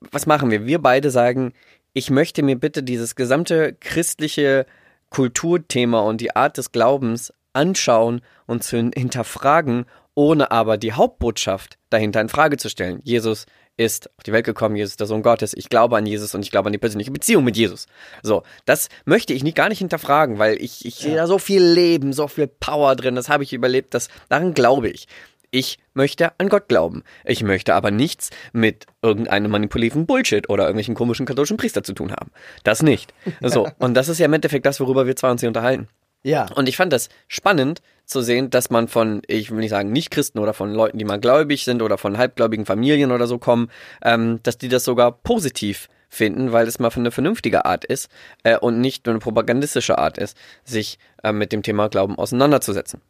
[0.00, 0.66] was machen wir?
[0.66, 1.54] Wir beide sagen,
[1.94, 4.66] ich möchte mir bitte dieses gesamte christliche
[5.08, 12.20] Kulturthema und die Art des Glaubens anschauen und zu hinterfragen, ohne aber die Hauptbotschaft dahinter
[12.20, 13.00] in Frage zu stellen.
[13.02, 13.46] Jesus
[13.76, 16.42] ist auf die Welt gekommen, Jesus ist der Sohn Gottes, ich glaube an Jesus und
[16.42, 17.86] ich glaube an die persönliche Beziehung mit Jesus.
[18.22, 21.62] So, das möchte ich nicht, gar nicht hinterfragen, weil ich, ich sehe da so viel
[21.62, 25.06] Leben, so viel Power drin, das habe ich überlebt, das, daran glaube ich.
[25.50, 27.04] Ich möchte an Gott glauben.
[27.24, 32.10] Ich möchte aber nichts mit irgendeinem manipulativen Bullshit oder irgendwelchen komischen katholischen Priester zu tun
[32.10, 32.32] haben.
[32.64, 33.14] Das nicht.
[33.40, 35.86] So, und das ist ja im Endeffekt das, worüber wir zwei uns hier unterhalten.
[36.24, 36.46] Ja.
[36.54, 40.38] Und ich fand das spannend zu sehen, dass man von, ich will nicht sagen Nicht-Christen
[40.38, 43.70] oder von Leuten, die mal gläubig sind oder von halbgläubigen Familien oder so kommen,
[44.02, 48.08] ähm, dass die das sogar positiv finden, weil es mal für eine vernünftige Art ist
[48.42, 53.00] äh, und nicht nur eine propagandistische Art ist, sich äh, mit dem Thema Glauben auseinanderzusetzen.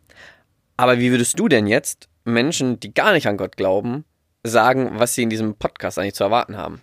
[0.77, 4.05] Aber wie würdest du denn jetzt Menschen, die gar nicht an Gott glauben,
[4.45, 6.81] sagen, was sie in diesem Podcast eigentlich zu erwarten haben.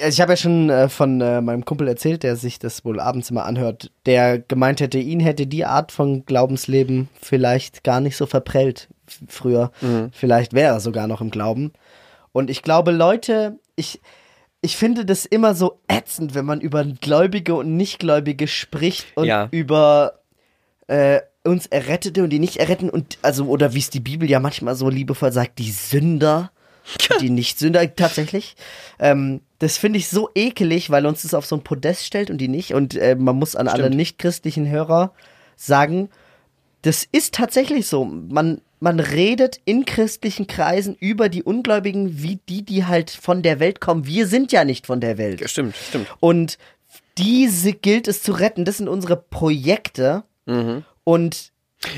[0.00, 2.98] Also ich habe ja schon äh, von äh, meinem Kumpel erzählt, der sich das wohl
[3.00, 8.16] abends immer anhört, der gemeint hätte, ihn hätte die Art von Glaubensleben vielleicht gar nicht
[8.16, 8.88] so verprellt
[9.28, 9.70] früher.
[10.12, 11.72] Vielleicht wäre er sogar noch im Glauben.
[12.32, 14.00] Und ich glaube, Leute, ich,
[14.62, 19.48] ich finde das immer so ätzend, wenn man über Gläubige und Nichtgläubige spricht und Ja.
[19.50, 20.20] über
[20.88, 24.40] äh, uns Errettete und die nicht erretten und also oder wie es die Bibel ja
[24.40, 26.50] manchmal so liebevoll sagt, die Sünder,
[27.20, 28.56] die Nicht-Sünder tatsächlich.
[28.98, 32.38] Ähm, das finde ich so ekelig, weil uns das auf so ein Podest stellt und
[32.38, 32.74] die nicht.
[32.74, 33.96] Und äh, man muss an alle Stimmt.
[33.96, 35.12] nichtchristlichen Hörer
[35.56, 36.10] sagen,
[36.82, 38.04] das ist tatsächlich so.
[38.04, 43.58] Man, man redet in christlichen Kreisen über die Ungläubigen wie die, die halt von der
[43.58, 44.06] Welt kommen.
[44.06, 45.48] Wir sind ja nicht von der Welt.
[45.48, 46.08] Stimmt, stimmt.
[46.20, 46.58] Und
[47.16, 48.64] diese gilt es zu retten.
[48.66, 50.24] Das sind unsere Projekte.
[51.04, 51.52] Und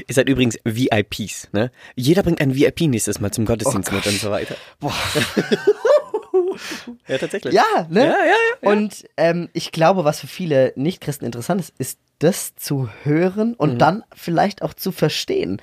[0.06, 1.70] Ihr seid übrigens VIPs, ne?
[1.94, 4.56] Jeder bringt einen VIP nächstes Mal zum Gottesdienst mit und so weiter.
[4.80, 4.92] boah,
[7.08, 7.54] Ja, tatsächlich.
[7.54, 8.00] ja, ne?
[8.06, 8.34] Ja, ja.
[8.62, 8.70] ja.
[8.70, 13.74] Und ähm, ich glaube, was für viele Nichtchristen interessant ist, ist das zu hören und
[13.74, 13.78] Mhm.
[13.78, 15.60] dann vielleicht auch zu verstehen.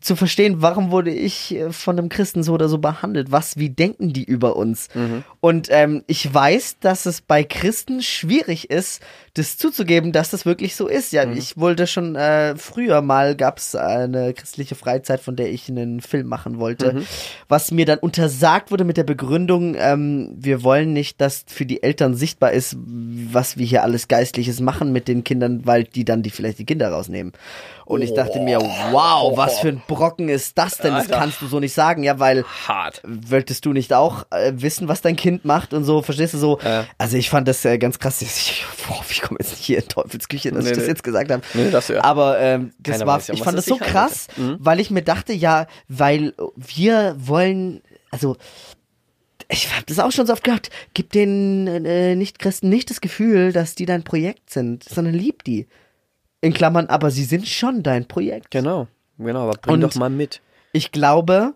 [0.00, 3.30] Zu verstehen, warum wurde ich äh, von einem Christen so oder so behandelt?
[3.30, 4.88] Was, wie denken die über uns?
[4.94, 5.22] Mhm.
[5.40, 9.00] Und ähm, ich weiß, dass es bei Christen schwierig ist,
[9.34, 11.12] das zuzugeben, dass das wirklich so ist.
[11.12, 11.36] Ja, Mhm.
[11.36, 16.00] ich wollte schon äh, früher mal, gab es eine christliche Freizeit, von der ich einen
[16.00, 17.06] Film machen wollte, Mhm.
[17.48, 21.82] was mir dann untersagt wurde mit der Begründung, ähm, wir wollen nicht, dass für die
[21.82, 26.22] Eltern sichtbar ist, was wir hier alles Geistliches machen mit den Kindern, weil die dann
[26.22, 27.32] die vielleicht die Kinder rausnehmen.
[27.84, 28.58] Und ich dachte mir,
[28.90, 30.92] wow, was für ein Brocken ist das denn?
[30.92, 33.00] Das kannst du so nicht sagen, ja, weil Hart.
[33.04, 36.58] wolltest du nicht auch äh, wissen, was dein Kind macht und so, verstehst du so?
[36.64, 36.84] Ja.
[36.98, 38.22] Also ich fand das äh, ganz krass.
[38.22, 40.90] Ich, boah, ich komme jetzt nicht hier in Teufelsküche, dass Nee, ich das nee.
[40.90, 41.42] jetzt gesagt habe.
[41.54, 42.02] Nee, du ja.
[42.02, 44.26] Aber ähm, das Keiner war, ja, ich fand das so krass.
[44.36, 44.56] Mhm.
[44.58, 48.36] weil ich mir dachte, ja, weil wir wollen, also
[49.48, 53.52] ich habe das auch schon so oft gehört, gib den äh, Nichtchristen nicht das Gefühl,
[53.52, 55.66] dass die dein Projekt sind, sondern lieb die.
[56.40, 58.50] In Klammern, aber sie sind schon dein Projekt.
[58.50, 58.88] Genau.
[59.18, 60.42] Genau, aber bring Und- doch mal mit.
[60.72, 61.54] Ich glaube,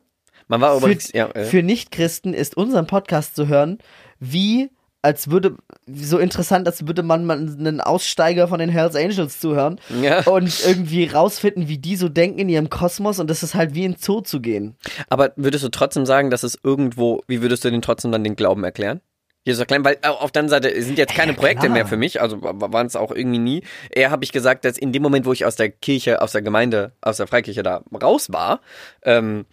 [0.48, 3.78] Man war für, übrigens, ja, äh, für Nichtchristen ist unseren Podcast zu hören,
[4.18, 4.70] wie
[5.02, 9.80] als würde, so interessant, als würde man mal einen Aussteiger von den Hells Angels zuhören
[10.02, 10.20] Ja.
[10.24, 13.84] und irgendwie rausfinden, wie die so denken in ihrem Kosmos und das ist halt wie
[13.84, 14.76] in Zoo zu gehen.
[15.08, 18.36] aber würdest du trotzdem sagen, dass es irgendwo, wie würdest du denn trotzdem dann den
[18.36, 19.00] Glauben erklären?
[19.46, 21.72] Jesus erklären, weil äh, auf der anderen Seite sind jetzt keine Ja, Projekte klar.
[21.72, 23.62] mehr für mich, also wa- waren es auch irgendwie nie.
[23.90, 26.42] Eher habe ich gesagt, dass in dem Moment, wo ich aus der Kirche, aus der
[26.42, 28.60] Gemeinde, aus der Freikirche da raus war,
[29.02, 29.46] ähm,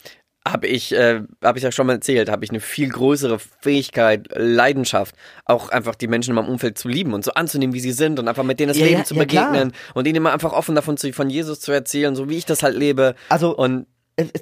[0.52, 4.28] habe ich, äh, habe ich ja schon mal erzählt, habe ich eine viel größere Fähigkeit,
[4.36, 7.91] Leidenschaft, auch einfach die Menschen in meinem Umfeld zu lieben und so anzunehmen, wie sie
[7.91, 10.34] sind und einfach mit denen das Ja, Leben ja, zu ja, begegnen und ihnen immer
[10.34, 13.16] einfach offen davon zu, von Jesus zu erzählen, so wie ich das halt lebe.
[13.30, 13.88] Also Und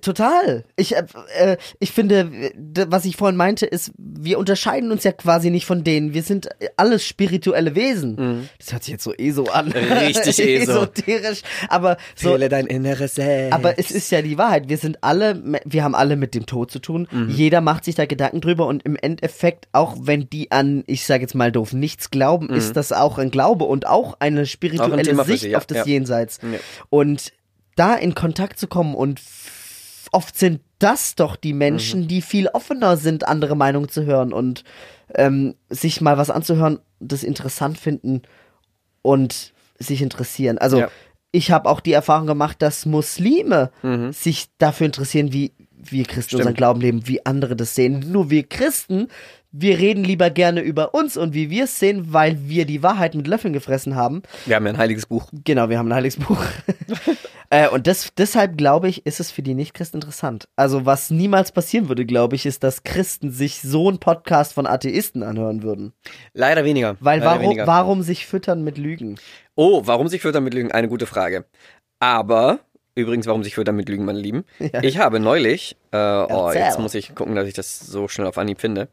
[0.02, 0.64] total.
[0.78, 1.04] Ich, äh,
[1.38, 2.52] äh, ich finde, äh,
[2.88, 6.14] was ich vorhin meinte, ist, wir unterscheiden uns ja quasi nicht von denen.
[6.14, 8.48] Wir sind äh, alles spirituelle Wesen.
[8.58, 9.68] Das hört sich jetzt so eh so an.
[9.68, 9.74] Mhm.
[9.76, 10.72] Richtig ESO.
[10.72, 11.42] Esoterisch.
[11.68, 13.54] Aber so, dein inneres Selbst.
[13.54, 14.70] aber es ist ja die Wahrheit.
[14.70, 17.08] Wir sind alle, wir haben alle mit dem Tod zu tun.
[17.12, 17.30] Mhm.
[17.30, 21.22] Jeder macht sich da Gedanken drüber und im Endeffekt, auch wenn die an, ich sage
[21.24, 25.04] jetzt mal doof, nichts glauben, ist das auch ein Glaube und auch eine spirituelle Mhm.
[25.04, 25.86] Thema für Sicht sie, ja, auf das ja.
[25.86, 26.40] Jenseits.
[26.42, 26.60] Ja.
[26.90, 27.34] Und
[27.76, 29.20] da in Kontakt zu kommen und
[30.12, 32.08] oft sind das doch die Menschen, Mhm.
[32.08, 34.64] die viel offener sind, andere Meinungen zu hören und
[35.14, 38.24] ähm, sich mal was anzuhören, das interessant finden
[39.02, 40.58] und sich interessieren.
[40.58, 40.90] Also Ja.
[41.32, 43.72] ich habe auch die Erfahrung gemacht, dass Muslime
[44.12, 46.24] sich dafür interessieren, wie wir Christen Mhm.
[46.28, 46.42] Stimmt.
[46.42, 48.04] unseren Glauben leben, wie andere das sehen.
[48.12, 49.08] Nur wir Christen,
[49.52, 53.14] wir reden lieber gerne über uns und wie wir es sehen, weil wir die Wahrheit
[53.16, 54.24] mit Löffeln gefressen haben.
[54.46, 55.30] Wir haben ja ein heiliges Buch.
[55.46, 56.44] Genau, wir haben ein heiliges Buch.
[57.50, 60.48] äh, und das, deshalb glaube ich, ist es für die Nichtchristen interessant.
[60.56, 64.68] Also was niemals passieren würde, glaube ich, ist, dass Christen sich so einen Podcast von
[64.68, 65.94] Atheisten anhören würden.
[66.34, 66.98] Leider weniger.
[67.00, 67.68] Weil Leider warum, weniger.
[67.68, 69.20] warum sich füttern mit Lügen?
[69.56, 70.72] Oh, warum sich Füttern mit Lügen?
[70.72, 71.46] Eine gute Frage.
[72.00, 72.60] Aber,
[72.94, 74.44] übrigens, warum sich Füttern mit Lügen, meine Lieben?
[74.60, 74.84] Ja.
[74.84, 78.38] Ich habe neulich, äh, oh, jetzt muss ich gucken, dass ich das so schnell auf
[78.38, 78.90] Anhieb finde,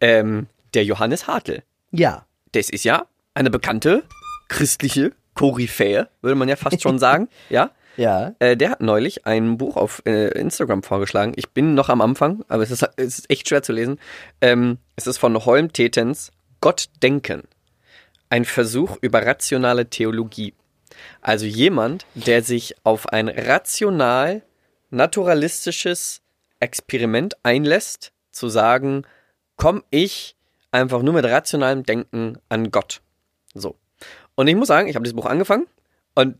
[0.00, 1.62] ähm, der Johannes Hartl.
[1.90, 2.26] Ja.
[2.52, 4.02] Das ist ja eine bekannte
[4.48, 7.70] christliche Koryphäe, würde man ja fast schon sagen, ja?
[7.96, 8.34] Ja.
[8.38, 11.32] Äh, der hat neulich ein Buch auf äh, Instagram vorgeschlagen.
[11.36, 13.98] Ich bin noch am Anfang, aber es ist, es ist echt schwer zu lesen.
[14.40, 17.42] Ähm, es ist von Holm Tetens Gott denken.
[18.30, 20.54] Ein Versuch über rationale Theologie.
[21.20, 24.42] Also jemand, der sich auf ein rational
[24.90, 26.22] naturalistisches
[26.60, 29.04] Experiment einlässt, zu sagen,
[29.56, 30.36] komm ich
[30.70, 33.02] einfach nur mit rationalem Denken an Gott.
[33.54, 33.76] So.
[34.34, 35.66] Und ich muss sagen, ich habe dieses Buch angefangen
[36.14, 36.36] und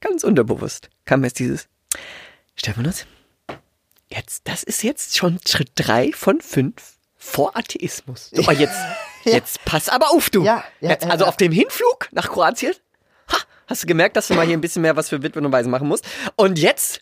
[0.00, 1.68] ganz unterbewusst kam jetzt dieses
[2.54, 3.06] Stephanus,
[4.08, 8.30] jetzt, das ist jetzt schon Schritt drei von fünf vor Atheismus.
[8.32, 8.78] So, aber jetzt,
[9.24, 10.44] jetzt pass aber auf, du.
[10.44, 11.28] Ja, ja, jetzt, ja, also ja.
[11.28, 12.74] auf dem Hinflug nach Kroatien,
[13.30, 13.36] ha,
[13.66, 15.70] hast du gemerkt, dass du mal hier ein bisschen mehr was für Witwen und Waisen
[15.70, 16.06] machen musst.
[16.36, 17.00] Und jetzt,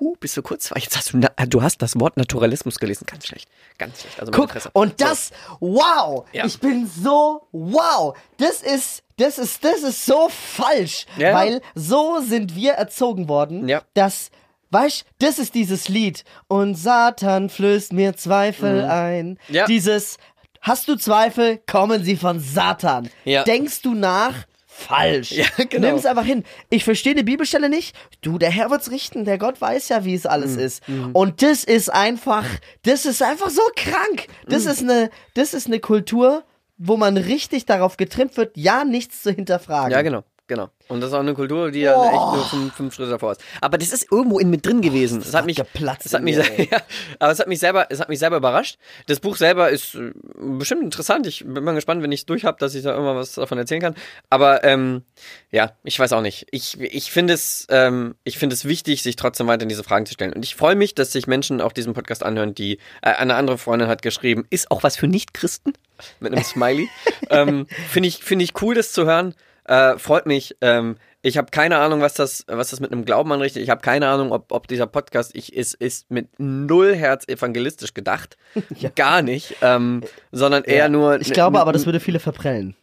[0.00, 3.04] hu, bist du kurz, jetzt hast du, na, du hast das Wort Naturalismus gelesen.
[3.06, 4.20] Ganz schlecht, ganz schlecht.
[4.20, 4.70] Also Guck, Fresse.
[4.72, 5.30] und das,
[5.60, 6.44] wow, Ja.
[6.44, 11.34] ich bin so, wow, das ist, das ist, das ist so falsch, Ja.
[11.34, 13.82] weil so sind wir erzogen worden, Ja.
[13.94, 14.30] dass,
[14.70, 19.54] weißt, das ist dieses Lied und Satan flößt mir Zweifel ein, Mhm.
[19.54, 19.66] Ja.
[19.66, 20.18] dieses,
[20.60, 23.44] hast du Zweifel, kommen sie von Satan, Ja.
[23.44, 24.34] denkst du nach,
[24.76, 25.32] falsch.
[25.32, 25.88] Ja, genau.
[25.88, 26.44] Nimm's einfach hin.
[26.70, 27.96] Ich verstehe die Bibelstelle nicht.
[28.20, 29.24] Du, der Herr wird's richten.
[29.24, 30.60] Der Gott weiß ja, wie es alles Mhm.
[30.60, 30.82] ist.
[31.12, 32.44] Und das ist einfach,
[32.82, 34.26] das ist einfach so krank.
[34.46, 34.70] Das Mhm.
[34.70, 36.44] ist eine, das ist eine Kultur,
[36.78, 39.92] wo man richtig darauf getrimmt wird, ja nichts zu hinterfragen.
[39.92, 40.24] Ja, genau.
[40.48, 40.70] Genau.
[40.86, 43.40] Und das ist auch eine Kultur, die ja echt nur fünf, fünf Schritte davor ist.
[43.60, 45.18] Aber das ist irgendwo in mit drin gewesen.
[45.18, 46.78] Das hat mich, geplatzt das hat in mich, mir, ja,
[47.18, 48.78] aber es hat mich selber, es hat mich selber überrascht.
[49.08, 51.26] Das Buch selber ist äh, bestimmt interessant.
[51.26, 53.58] Ich bin mal gespannt, wenn ich es durch habe, dass ich da irgendwann was davon
[53.58, 53.94] erzählen kann.
[54.30, 55.02] Aber ähm,
[55.50, 56.46] ja, ich weiß auch nicht.
[56.52, 60.14] Ich, ich finde es, ähm, ich finde es wichtig, sich trotzdem weiter diese Fragen zu
[60.14, 60.32] stellen.
[60.32, 63.58] Und ich freue mich, dass sich Menschen auch diesen Podcast anhören, die äh, eine andere
[63.58, 65.72] Freundin hat geschrieben, ist auch was für Nicht-Christen
[66.20, 66.88] mit einem Smiley.
[67.30, 69.34] ähm, finde ich, finde ich cool, das zu hören.
[69.66, 70.56] Äh, freut mich.
[70.60, 73.62] Ähm, ich habe keine Ahnung, was das, was das mit einem Glauben anrichtet.
[73.62, 77.92] Ich habe keine Ahnung, ob, ob dieser Podcast ich, ist, ist mit null Herz evangelistisch
[77.92, 78.36] gedacht.
[78.94, 79.56] Gar nicht.
[79.62, 80.88] Ähm, sondern eher Ja.
[80.88, 81.20] nur.
[81.20, 82.76] Ich glaube aber, das würde viele verprellen.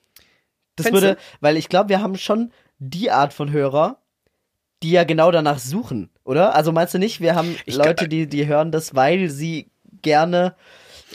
[0.76, 4.02] Das würde, weil ich glaube, wir haben schon die Art von Hörer,
[4.82, 6.56] die ja genau danach suchen, oder?
[6.56, 9.70] Also meinst du nicht, wir haben Ich Leute, die, die hören das, weil sie
[10.02, 10.56] gerne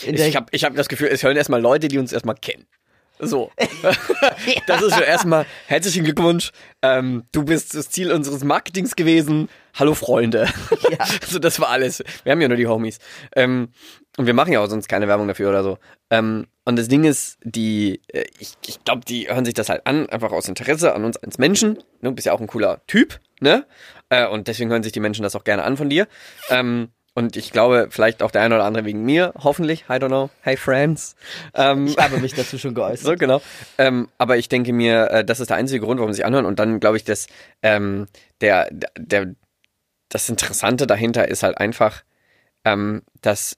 [0.03, 2.67] Ich habe ich hab das Gefühl, es hören erstmal Leute, die uns erstmal kennen.
[3.19, 3.51] So.
[4.67, 6.53] Das ist schon erstmal herzlichen Glückwunsch.
[6.83, 9.49] Ähm, du bist das Ziel unseres Marketings gewesen.
[9.75, 10.49] Hallo Freunde.
[10.91, 10.99] Ja.
[11.23, 12.03] Also das war alles.
[12.25, 12.99] Wir haben ja nur die Homies.
[13.35, 13.69] Ähm,
[14.17, 15.79] und wir machen ja auch sonst keine Werbung dafür oder so.
[16.11, 19.87] Ähm, und das Ding ist, die, äh, ich, ich glaube, die hören sich das halt
[19.87, 21.79] an, einfach aus Interesse an uns als Menschen.
[22.03, 23.67] Du bist ja auch ein cooler Typ, ne?
[24.09, 26.09] Äh, und deswegen hören sich die Menschen das auch gerne an von dir.
[26.51, 29.87] Ähm, und ich glaube, vielleicht auch der eine oder andere wegen mir, hoffentlich.
[29.91, 30.31] I don't know.
[30.41, 31.17] Hey friends.
[31.53, 33.01] Ähm, ich habe mich dazu schon geäußert.
[33.07, 33.43] so, genau.
[33.77, 36.47] Ähm, aber ich denke mir, äh, das ist der einzige Grund, warum sie sich anhören.
[36.47, 37.27] Und dann glaube ich, dass
[37.61, 38.07] ähm,
[38.41, 39.35] der, der,
[40.09, 42.05] das Interessante dahinter ist halt einfach,
[42.65, 43.57] ähm, dass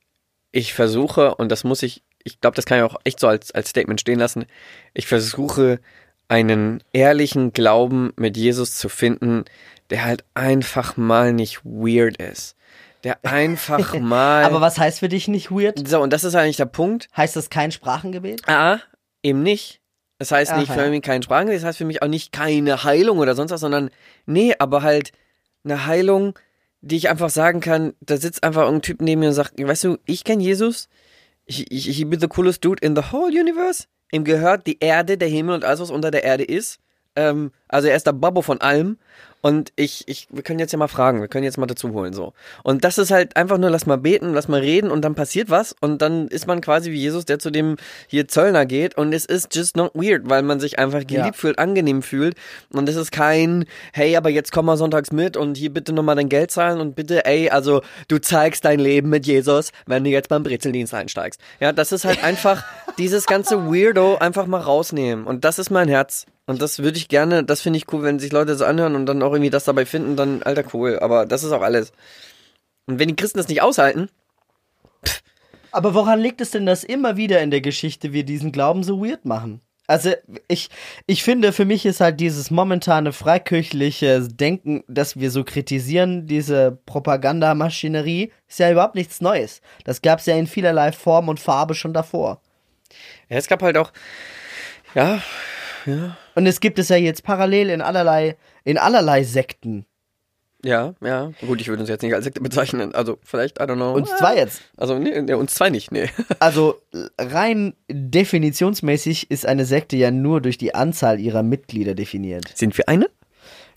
[0.52, 3.50] ich versuche, und das muss ich, ich glaube, das kann ich auch echt so als,
[3.50, 4.46] als Statement stehen lassen,
[4.94, 5.80] ich versuche,
[6.28, 9.44] einen ehrlichen Glauben mit Jesus zu finden,
[9.90, 12.56] der halt einfach mal nicht weird ist.
[13.04, 14.44] Der einfach mal.
[14.44, 15.86] Aber was heißt für dich nicht weird?
[15.88, 17.08] so, und das ist eigentlich der Punkt.
[17.16, 18.48] Heißt das kein Sprachengebet?
[18.48, 18.78] Ah,
[19.22, 19.80] eben nicht.
[20.18, 20.78] Das heißt nicht Aha.
[20.78, 23.60] für mich kein Sprachen, das heißt für mich auch nicht keine Heilung oder sonst was,
[23.62, 23.88] sondern
[24.26, 25.12] nee, aber halt
[25.64, 26.38] eine Heilung,
[26.82, 29.84] die ich einfach sagen kann, da sitzt einfach ein Typ neben mir und sagt, weißt
[29.84, 30.90] du, ich kenne Jesus,
[31.46, 35.16] ich, ich, ich bin the coolest dude in the whole universe, ihm gehört die Erde,
[35.16, 36.80] der Himmel und alles, was unter der Erde ist,
[37.16, 38.98] ähm, also er ist der Babbo von allem
[39.42, 42.12] und ich, ich, wir können jetzt ja mal fragen, wir können jetzt mal dazu holen,
[42.12, 42.34] so.
[42.62, 45.48] Und das ist halt einfach nur, lass mal beten, lass mal reden und dann passiert
[45.48, 49.14] was und dann ist man quasi wie Jesus, der zu dem hier Zöllner geht und
[49.14, 51.32] es ist just not weird, weil man sich einfach geliebt Ja.
[51.32, 52.34] fühlt, angenehm fühlt
[52.70, 56.16] und es ist kein, hey, aber jetzt komm mal sonntags mit und hier bitte nochmal
[56.16, 60.10] dein Geld zahlen und bitte, ey, also du zeigst dein Leben mit Jesus, wenn du
[60.10, 61.40] jetzt beim Brezeldienst einsteigst.
[61.60, 62.62] Ja, das ist halt einfach
[62.98, 66.26] dieses ganze Weirdo einfach mal rausnehmen und das ist mein Herz.
[66.50, 69.06] Und das würde ich gerne, das finde ich cool, wenn sich Leute so anhören und
[69.06, 70.98] dann auch irgendwie das dabei finden, dann, alter, cool.
[70.98, 71.92] Aber das ist auch alles.
[72.86, 74.08] Und wenn die Christen das nicht aushalten,
[75.72, 79.00] Aber woran liegt es denn, dass immer wieder in der Geschichte wir diesen Glauben so
[79.00, 79.60] weird machen?
[79.86, 80.12] Also
[80.46, 80.70] ich,
[81.06, 86.78] ich finde, für mich ist halt dieses momentane freikirchliche Denken, das wir so kritisieren, diese
[86.86, 89.60] Propagandamaschinerie, ist ja überhaupt nichts Neues.
[89.84, 92.40] Das gab es ja in vielerlei Form und Farbe schon davor.
[93.28, 93.92] ja, es gab halt auch,
[94.94, 95.20] ja,
[96.34, 99.86] Und es gibt es ja jetzt parallel in allerlei, in allerlei Sekten.
[100.62, 101.32] ja, ja.
[101.46, 102.94] Gut, ich würde uns jetzt nicht als Sekte bezeichnen.
[102.94, 103.92] Also vielleicht, I don't know.
[103.94, 104.60] Uns zwei jetzt.
[104.76, 106.08] Also, nee, nee, uns zwei nicht, nee.
[106.38, 106.80] Also
[107.18, 112.52] rein definitionsmäßig ist eine Sekte ja nur durch die Anzahl ihrer Mitglieder definiert.
[112.54, 113.08] Sind wir eine?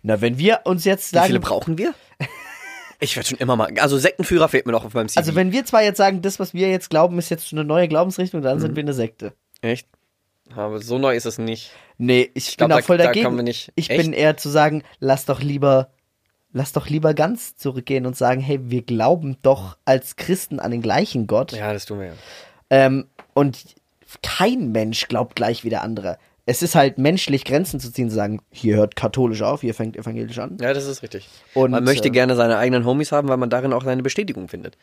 [0.01, 1.93] Na, wenn wir uns jetzt Wie viele sagen, brauchen wir?
[2.99, 3.69] Ich werde schon immer mal.
[3.81, 5.19] Also Sektenführer fehlt mir noch auf meinem CV.
[5.19, 7.89] also wenn wir zwei jetzt sagen, das, was wir jetzt glauben, ist jetzt eine neue
[7.89, 8.61] Glaubensrichtung, dann Mhm.
[8.61, 9.33] sind wir eine Sekte.
[9.61, 9.89] Echt?
[10.55, 11.71] Aber so neu ist es nicht.
[11.97, 13.35] Nee, ich, glaub, bin auch da- voll da dagegen.
[13.35, 13.71] wir nicht.
[13.75, 14.01] Ich Echt?
[14.01, 15.89] bin eher zu sagen, lass doch lieber,
[16.51, 20.81] lass doch lieber ganz zurückgehen und sagen, hey, wir glauben doch als Christen an den
[20.81, 21.51] gleichen Gott.
[21.53, 22.13] Ja, das tun wir ja.
[22.69, 23.59] Ähm, und
[24.21, 26.17] kein Mensch glaubt gleich wie der andere.
[26.45, 29.95] es ist halt menschlich, Grenzen zu ziehen, zu sagen, hier hört katholisch auf, hier fängt
[29.95, 30.57] evangelisch an.
[30.59, 31.29] Ja, das ist richtig.
[31.53, 34.49] Und, man möchte äh, gerne seine eigenen Homies haben, weil man darin auch seine Bestätigung
[34.49, 34.77] findet.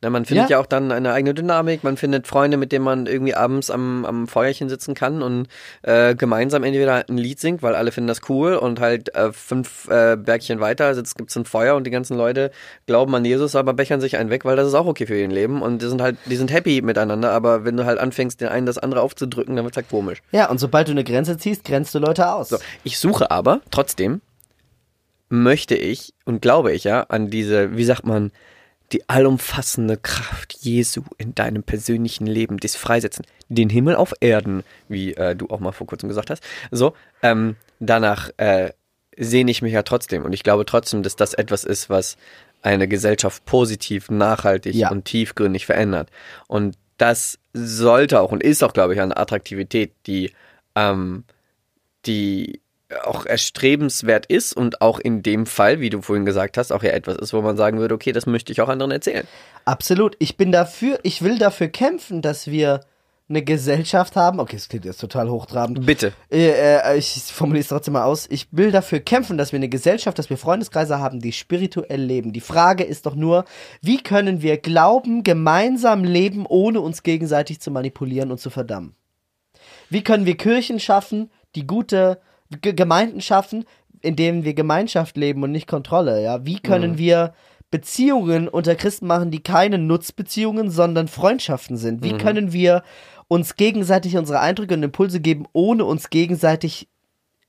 [0.00, 0.56] Na, man findet Ja.
[0.56, 0.62] ja.
[0.62, 4.28] auch dann eine eigene Dynamik, man findet Freunde, mit denen man irgendwie abends am, am
[4.28, 5.48] Feuerchen sitzen kann und
[5.82, 9.88] äh, gemeinsam entweder ein Lied singt, weil alle finden das cool und halt äh, fünf
[9.88, 12.52] äh, Bergchen weiter sitzt, gibt's ein Feuer und die ganzen Leute
[12.86, 15.26] glauben an Jesus, aber bechern sich einen weg, weil das ist auch okay für ihr
[15.26, 18.48] Leben und die sind halt, die sind happy miteinander, aber wenn du halt anfängst, den
[18.48, 20.22] einen das andere aufzudrücken, dann wird's halt komisch.
[20.30, 22.50] Ja, und sobald du eine Grenze ziehst, grenzt du Leute aus.
[22.50, 24.20] So, ich suche aber trotzdem
[25.28, 28.32] möchte ich und glaube ich ja an diese, wie sagt man,
[28.92, 35.14] die allumfassende Kraft Jesu in deinem persönlichen Leben, das Freisetzen, den Himmel auf Erden, wie
[35.14, 36.42] äh, du auch mal vor kurzem gesagt hast.
[36.70, 38.72] So, ähm, danach äh,
[39.16, 42.16] sehne ich mich ja trotzdem und ich glaube trotzdem, dass das etwas ist, was
[42.62, 44.90] eine Gesellschaft positiv, nachhaltig Ja.
[44.90, 46.10] und tiefgründig verändert.
[46.46, 50.32] Und das sollte auch und ist auch, glaube ich, eine Attraktivität, die
[50.74, 51.24] ähm,
[52.06, 52.60] die
[53.04, 56.90] auch erstrebenswert ist und auch in dem Fall, wie du vorhin gesagt hast, auch ja
[56.90, 59.26] etwas ist, wo man sagen würde, okay, das möchte ich auch anderen erzählen.
[59.64, 60.16] Absolut.
[60.18, 62.80] Ich bin dafür, ich will dafür kämpfen, dass wir
[63.28, 64.40] eine Gesellschaft haben.
[64.40, 65.84] Okay, das klingt jetzt total hochtrabend.
[65.84, 66.12] Bitte.
[66.30, 68.26] Äh, äh, ich formuliere es trotzdem mal aus.
[68.30, 72.32] Ich will dafür kämpfen, dass wir eine Gesellschaft, dass wir Freundeskreise haben, die spirituell leben.
[72.32, 73.44] Die Frage ist doch nur,
[73.82, 78.94] wie können wir Glauben gemeinsam leben, ohne uns gegenseitig zu manipulieren und zu verdammen?
[79.90, 82.20] Wie können wir Kirchen schaffen, die gute
[82.50, 83.64] G Gemeinden schaffen,
[84.00, 86.22] in denen wir Gemeinschaft leben und nicht Kontrolle?
[86.22, 87.34] Ja, wie können wir
[87.70, 92.02] Beziehungen unter Christen machen, die keine Nutzbeziehungen, sondern Freundschaften sind?
[92.02, 92.82] Wie können wir
[93.28, 96.88] uns gegenseitig unsere Eindrücke und Impulse geben, ohne uns gegenseitig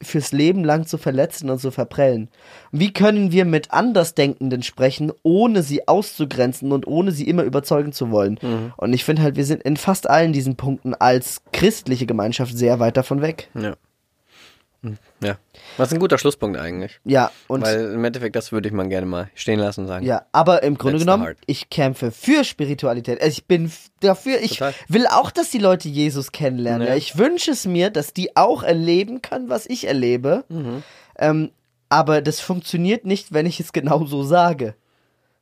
[0.01, 2.29] fürs Leben lang zu verletzen und zu verprellen?
[2.71, 8.11] Wie können wir mit Andersdenkenden sprechen, ohne sie auszugrenzen und ohne sie immer überzeugen zu
[8.11, 8.39] wollen?
[8.75, 12.79] Und ich finde halt, wir sind in fast allen diesen Punkten als christliche Gemeinschaft sehr
[12.79, 13.49] weit davon weg.
[13.53, 13.75] Ja.
[14.81, 15.37] Hm, Ja.
[15.77, 16.99] Was ein guter Schlusspunkt eigentlich.
[17.03, 20.05] Ja, und Weil im Endeffekt, das würde ich mal gerne mal stehen lassen und sagen.
[20.05, 21.37] ja, aber im Grunde genommen, heart.
[21.47, 23.19] ich kämpfe für Spiritualität.
[23.21, 24.73] Also ich bin dafür, ich Total.
[24.87, 26.87] will auch, dass die Leute Jesus kennenlernen.
[26.87, 26.95] Ja.
[26.95, 30.45] Ich wünsche es mir, dass die auch erleben können, was ich erlebe.
[30.49, 30.83] Mhm.
[31.17, 31.51] Ähm,
[31.89, 34.75] aber das funktioniert nicht, wenn ich es genau so sage.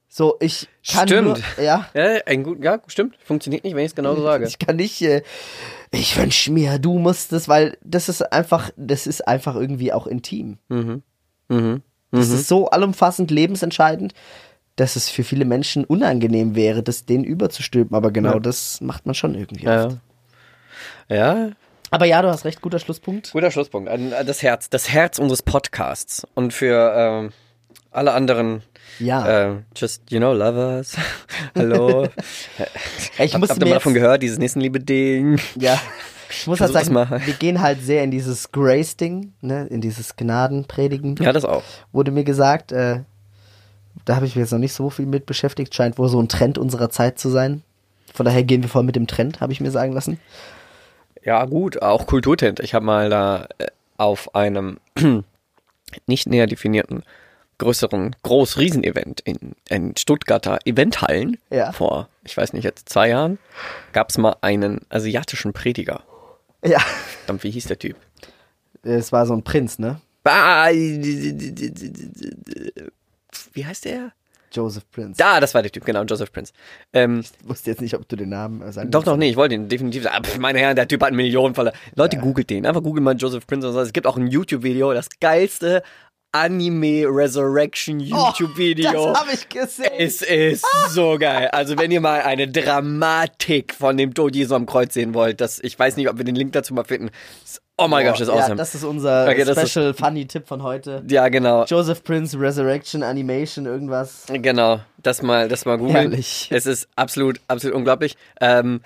[0.10, 1.28] So, ich kann Stimmt.
[1.58, 3.16] nur, ja, Ja, ein gut, ja, stimmt.
[3.24, 4.48] Funktioniert nicht, wenn ich es genauso sage.
[4.48, 5.22] ich kann nicht, äh,
[5.92, 10.08] ich wünsche mir, du musst das, weil das ist einfach, das ist einfach irgendwie auch
[10.08, 10.58] intim.
[10.70, 11.04] Mhm.
[11.50, 11.82] Mhm.
[12.12, 14.14] Das ist so allumfassend lebensentscheidend,
[14.78, 17.96] dass es für viele Menschen unangenehm wäre, das denen überzustülpen.
[17.96, 18.40] Aber genau Ja.
[18.40, 19.86] das macht man schon irgendwie Ja.
[19.88, 19.98] oft.
[21.10, 21.50] Ja,
[21.90, 23.32] Aber ja, du hast recht, guter Schlusspunkt.
[23.32, 23.90] Guter Schlusspunkt.
[24.26, 26.28] Das Herz, das Herz unseres Podcasts.
[26.34, 27.32] Und für ähm,
[27.92, 28.62] alle anderen,
[29.00, 29.52] Ja.
[29.52, 30.96] äh, just, you know, lovers.
[31.56, 32.08] Hallo.
[33.20, 35.40] ich muss habt ihr mal davon gehört, dieses Nächstenliebe-Ding?
[35.56, 35.80] ja,
[36.30, 41.16] ich muss halt sagen, wir gehen halt sehr in dieses Grace-Ding, ne, in dieses Gnadenpredigen.
[41.20, 41.64] Ja, das auch.
[41.92, 43.02] Wurde mir gesagt, äh,
[44.06, 46.30] da habe ich mich jetzt noch nicht so viel mit beschäftigt, scheint wohl so ein
[46.30, 47.64] Trend unserer Zeit zu sein.
[48.14, 50.20] Von daher gehen wir voll mit dem Trend, habe ich mir sagen lassen.
[51.24, 52.60] Ja, gut, auch Kulturtent.
[52.62, 53.68] Ich habe mal da äh,
[53.98, 54.80] auf einem
[56.08, 57.04] nicht näher definierten
[57.60, 61.72] größeren Groß-Riesen-Event in, in Stuttgarter Eventhallen Ja.
[61.72, 63.40] vor, ich weiß nicht, jetzt zwei Jahren,
[63.94, 66.04] gab es mal einen asiatischen Prediger.
[66.64, 66.80] Ja,
[67.26, 67.96] Verdammt, wie hieß der Typ?
[68.84, 70.00] es war so ein Prinz, ne?
[70.24, 70.70] Ah,
[73.54, 74.12] Wie heißt der?
[74.52, 75.18] Joseph Prince.
[75.18, 76.54] Da, das war der Typ, genau, Joseph Prince.
[76.94, 79.56] Ähm, Ich wusste jetzt nicht, ob du den Namen sagen doch, noch nicht, ich wollte
[79.56, 80.24] ihn definitiv sagen.
[80.40, 81.74] Meine Herren, der Typ hat Millionen Follower.
[81.96, 82.66] Leute, googelt den.
[82.66, 83.82] Einfach googelt mal Joseph Prince und so.
[83.82, 85.84] Es gibt auch ein YouTube-Video, das geilste
[86.42, 88.92] Anime Resurrection YouTube-Video.
[88.96, 89.92] Oh, Das habe ich gesehen.
[89.98, 91.48] Es ist so geil.
[91.52, 95.60] Also wenn ihr mal eine Dramatik von dem Tod Jesu am Kreuz sehen wollt, das,
[95.60, 97.10] ich weiß nicht, ob wir den Link dazu mal finden.
[97.80, 98.56] Oh mein Gott, das ist ja, awesome.
[98.56, 101.04] das ist unser Okay, das ist- Special Funny Tipp von heute.
[101.10, 101.66] ja, genau.
[101.66, 104.24] Joseph Prince Resurrection Animation irgendwas.
[104.34, 105.96] Genau, das mal, das mal googeln.
[105.96, 106.48] Herrlich.
[106.52, 108.16] Es ist absolut, absolut unglaublich.
[108.42, 108.82] Ähm,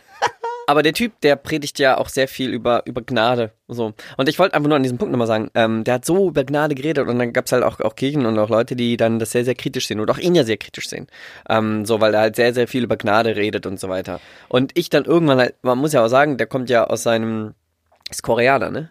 [0.71, 3.51] aber der Typ, der predigt ja auch sehr viel über, über Gnade.
[3.67, 3.93] So.
[4.15, 6.45] Und ich wollte einfach nur an diesem Punkt nochmal sagen, ähm, der hat so über
[6.45, 9.31] Gnade geredet und dann gab's halt auch, auch Kirchen und auch Leute, die dann das
[9.31, 11.07] sehr, sehr kritisch sehen und auch ihn ja sehr kritisch sehen.
[11.49, 14.21] Ähm, so, weil er halt sehr, sehr viel über Gnade redet und so weiter.
[14.47, 17.53] Und ich dann irgendwann halt, man muss ja auch sagen, der kommt ja aus seinem,
[18.09, 18.89] ist Koreaner, ne?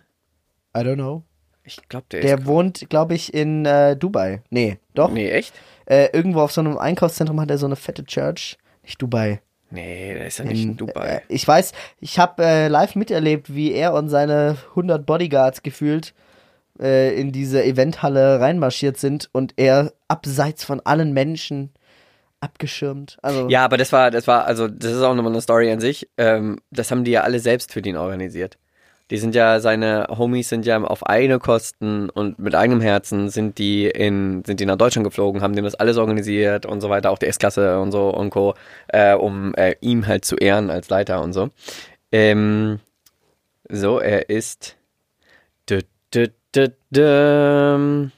[0.77, 1.25] I don't know.
[1.65, 2.47] Ich glaube, der, Der ist.
[2.47, 4.43] wohnt, glaube ich, in äh, Dubai.
[4.51, 5.11] Nee, doch.
[5.11, 5.55] Nee, echt?
[5.87, 8.59] Äh, irgendwo auf so einem Einkaufszentrum hat er so eine fette Church.
[8.83, 9.41] Nicht Dubai.
[9.71, 11.09] Nee, der ist ja nicht in Dubai.
[11.09, 16.13] Äh, ich weiß, ich habe äh, live miterlebt, wie er und seine 100 Bodyguards gefühlt
[16.81, 21.71] äh, in diese Eventhalle reinmarschiert sind und er abseits von allen Menschen
[22.41, 23.19] abgeschirmt.
[23.23, 25.81] Also Ja, aber das war, das war, also das ist auch nochmal eine Story an
[25.81, 26.09] sich.
[26.17, 28.59] Ähm, das haben die ja alle selbst für den organisiert.
[29.11, 33.59] Die sind ja, seine Homies sind ja auf eigene Kosten und mit eigenem Herzen sind
[33.59, 37.11] die in, sind die nach Deutschland geflogen, haben dem das alles organisiert und so weiter,
[37.11, 38.55] auch die S-Klasse und so und Co.,
[38.89, 41.51] äh, um äh, ihm halt zu ehren als Leiter und so.
[42.13, 42.79] Ähm,
[43.69, 44.77] so, er ist
[45.69, 45.81] dü,
[46.15, 46.29] dü,
[46.95, 48.11] dü,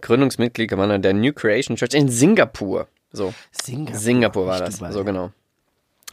[0.00, 2.88] Gründungsmitglied Commander der New Creation Church in Singapur.
[3.12, 3.34] So.
[3.50, 3.98] Singapur.
[3.98, 4.78] Singapur war das.
[4.78, 5.32] So genau.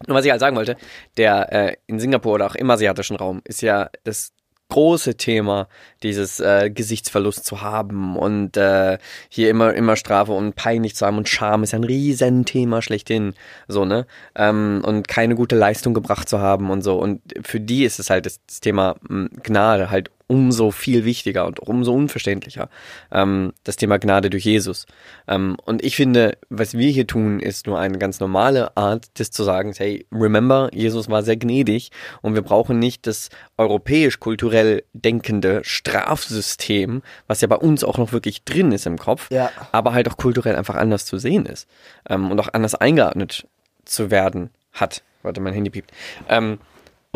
[0.05, 0.77] Und was ich halt sagen wollte,
[1.17, 4.33] der äh, in Singapur oder auch im asiatischen Raum ist ja das
[4.69, 5.67] große Thema,
[6.03, 8.97] dieses äh, Gesichtsverlust zu haben und äh,
[9.29, 13.33] hier immer immer Strafe und peinlich zu haben und Scham ist ja ein Riesenthema schlechthin,
[13.67, 14.05] so ne?
[14.35, 16.99] Ähm, und keine gute Leistung gebracht zu haben und so.
[16.99, 21.45] Und für die ist es halt das, das Thema mh, Gnade halt umso viel wichtiger
[21.47, 22.69] und umso unverständlicher.
[23.11, 24.85] Ähm, das Thema Gnade durch Jesus.
[25.27, 29.31] Ähm, und ich finde, was wir hier tun, ist nur eine ganz normale Art, das
[29.31, 35.61] zu sagen, hey, remember, Jesus war sehr gnädig und wir brauchen nicht das europäisch-kulturell denkende
[35.63, 39.49] Strafsystem, was ja bei uns auch noch wirklich drin ist im Kopf, Ja.
[39.71, 41.67] aber halt auch kulturell einfach anders zu sehen ist
[42.09, 43.47] ähm, und auch anders eingeordnet
[43.85, 45.03] zu werden hat.
[45.23, 45.91] Warte, mein Handy piept.
[46.29, 46.59] Ähm,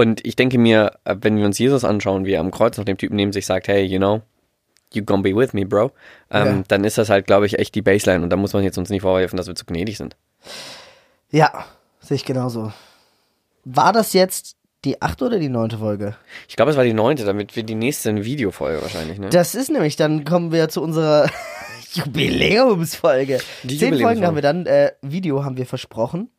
[0.01, 2.85] und ich denke mir, äh, wenn wir uns Jesus anschauen, wie er am Kreuz nach
[2.85, 4.21] dem Typen neben sich sagt, hey, you know,
[4.93, 5.91] you gonna be with me, bro,
[6.29, 6.63] ähm, Ja.
[6.67, 8.89] dann ist das halt, glaube ich, echt die Baseline und da muss man jetzt uns
[8.89, 10.15] nicht vorwerfen, dass wir zu gnädig sind.
[11.29, 11.65] Ja,
[12.01, 12.73] sehe ich genauso.
[13.63, 16.15] War das jetzt die achte oder die neunte Folge?
[16.49, 19.29] Ich glaube, es war die neunte, damit wir die nächste Videofolge wahrscheinlich, ne?
[19.29, 21.29] Das ist nämlich, dann kommen wir zu unserer
[21.93, 23.39] Jubiläumsfolge.
[23.63, 24.27] Die Zehn Folgen Jubiläumsfolge.
[24.27, 26.29] haben wir dann, äh, Video haben wir versprochen.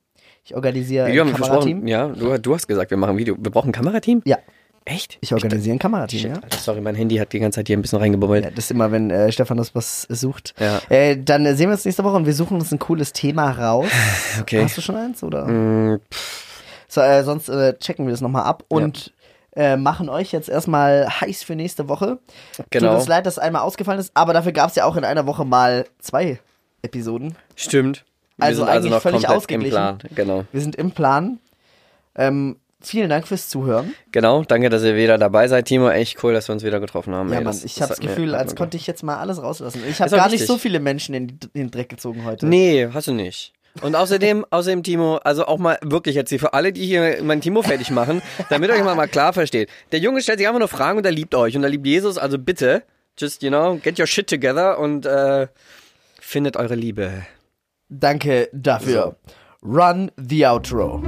[0.44, 1.82] Ich organisiere Video ein wir Kamerateam.
[1.82, 1.88] versprochen.
[1.88, 3.36] Ja, du, du hast gesagt, wir machen ein Video.
[3.38, 4.22] Wir brauchen ein Kamerateam?
[4.24, 4.38] Ja,
[4.84, 5.18] Echt?
[5.20, 6.42] ich organisiere ein Kamerateam, Shit, ja.
[6.42, 8.44] Alter, sorry, mein Handy hat die ganze Zeit hier ein bisschen reingebummelt.
[8.44, 10.54] Ja, das ist immer, wenn äh, Stephanus was sucht.
[10.58, 10.80] Ja.
[10.88, 13.50] Äh, dann äh, sehen wir uns nächste Woche und wir suchen uns ein cooles Thema
[13.52, 13.86] raus.
[14.40, 14.62] Okay.
[14.64, 15.46] Hast du schon eins, oder?
[15.46, 16.00] Mm,
[16.88, 19.12] So, äh, sonst äh, checken wir das nochmal ab und
[19.54, 22.18] äh, machen euch jetzt erstmal heiß für nächste Woche.
[22.70, 22.88] Genau.
[22.88, 25.26] Tut uns leid, dass einmal ausgefallen ist, aber dafür gab es ja auch in einer
[25.26, 26.40] Woche mal zwei
[26.82, 27.36] Episoden.
[27.54, 28.04] Stimmt.
[28.38, 29.98] Also also eigentlich noch völlig ausgeglichen.
[30.14, 30.44] Genau.
[30.52, 31.38] Wir sind im Plan.
[32.14, 33.94] Ähm, vielen Dank fürs Zuhören.
[34.10, 35.88] Genau, danke, dass ihr wieder dabei seid, Timo.
[35.90, 37.28] Echt cool, dass wir uns wieder getroffen haben.
[37.30, 37.44] Ja, ey.
[37.44, 39.82] Mann, Das- ich habe das Gefühl, als konnte ich jetzt mal alles rauslassen.
[39.88, 42.46] Ich habe gar nicht so viele Menschen in, in den Dreck gezogen heute.
[42.46, 43.52] Nee, hast du nicht.
[43.80, 47.40] Und außerdem, außerdem, Timo, also auch mal wirklich jetzt hier für alle, die hier meinen
[47.40, 48.20] Timo fertig machen,
[48.50, 49.70] damit euch mal, mal klar versteht.
[49.92, 52.18] Der Junge stellt sich einfach nur Fragen und er liebt euch und er liebt Jesus,
[52.18, 52.82] also bitte,
[53.18, 55.46] just, you know, get your shit together und äh,
[56.20, 57.22] findet eure Liebe.
[58.00, 59.16] Danke dafür.
[59.62, 61.02] Run the outro.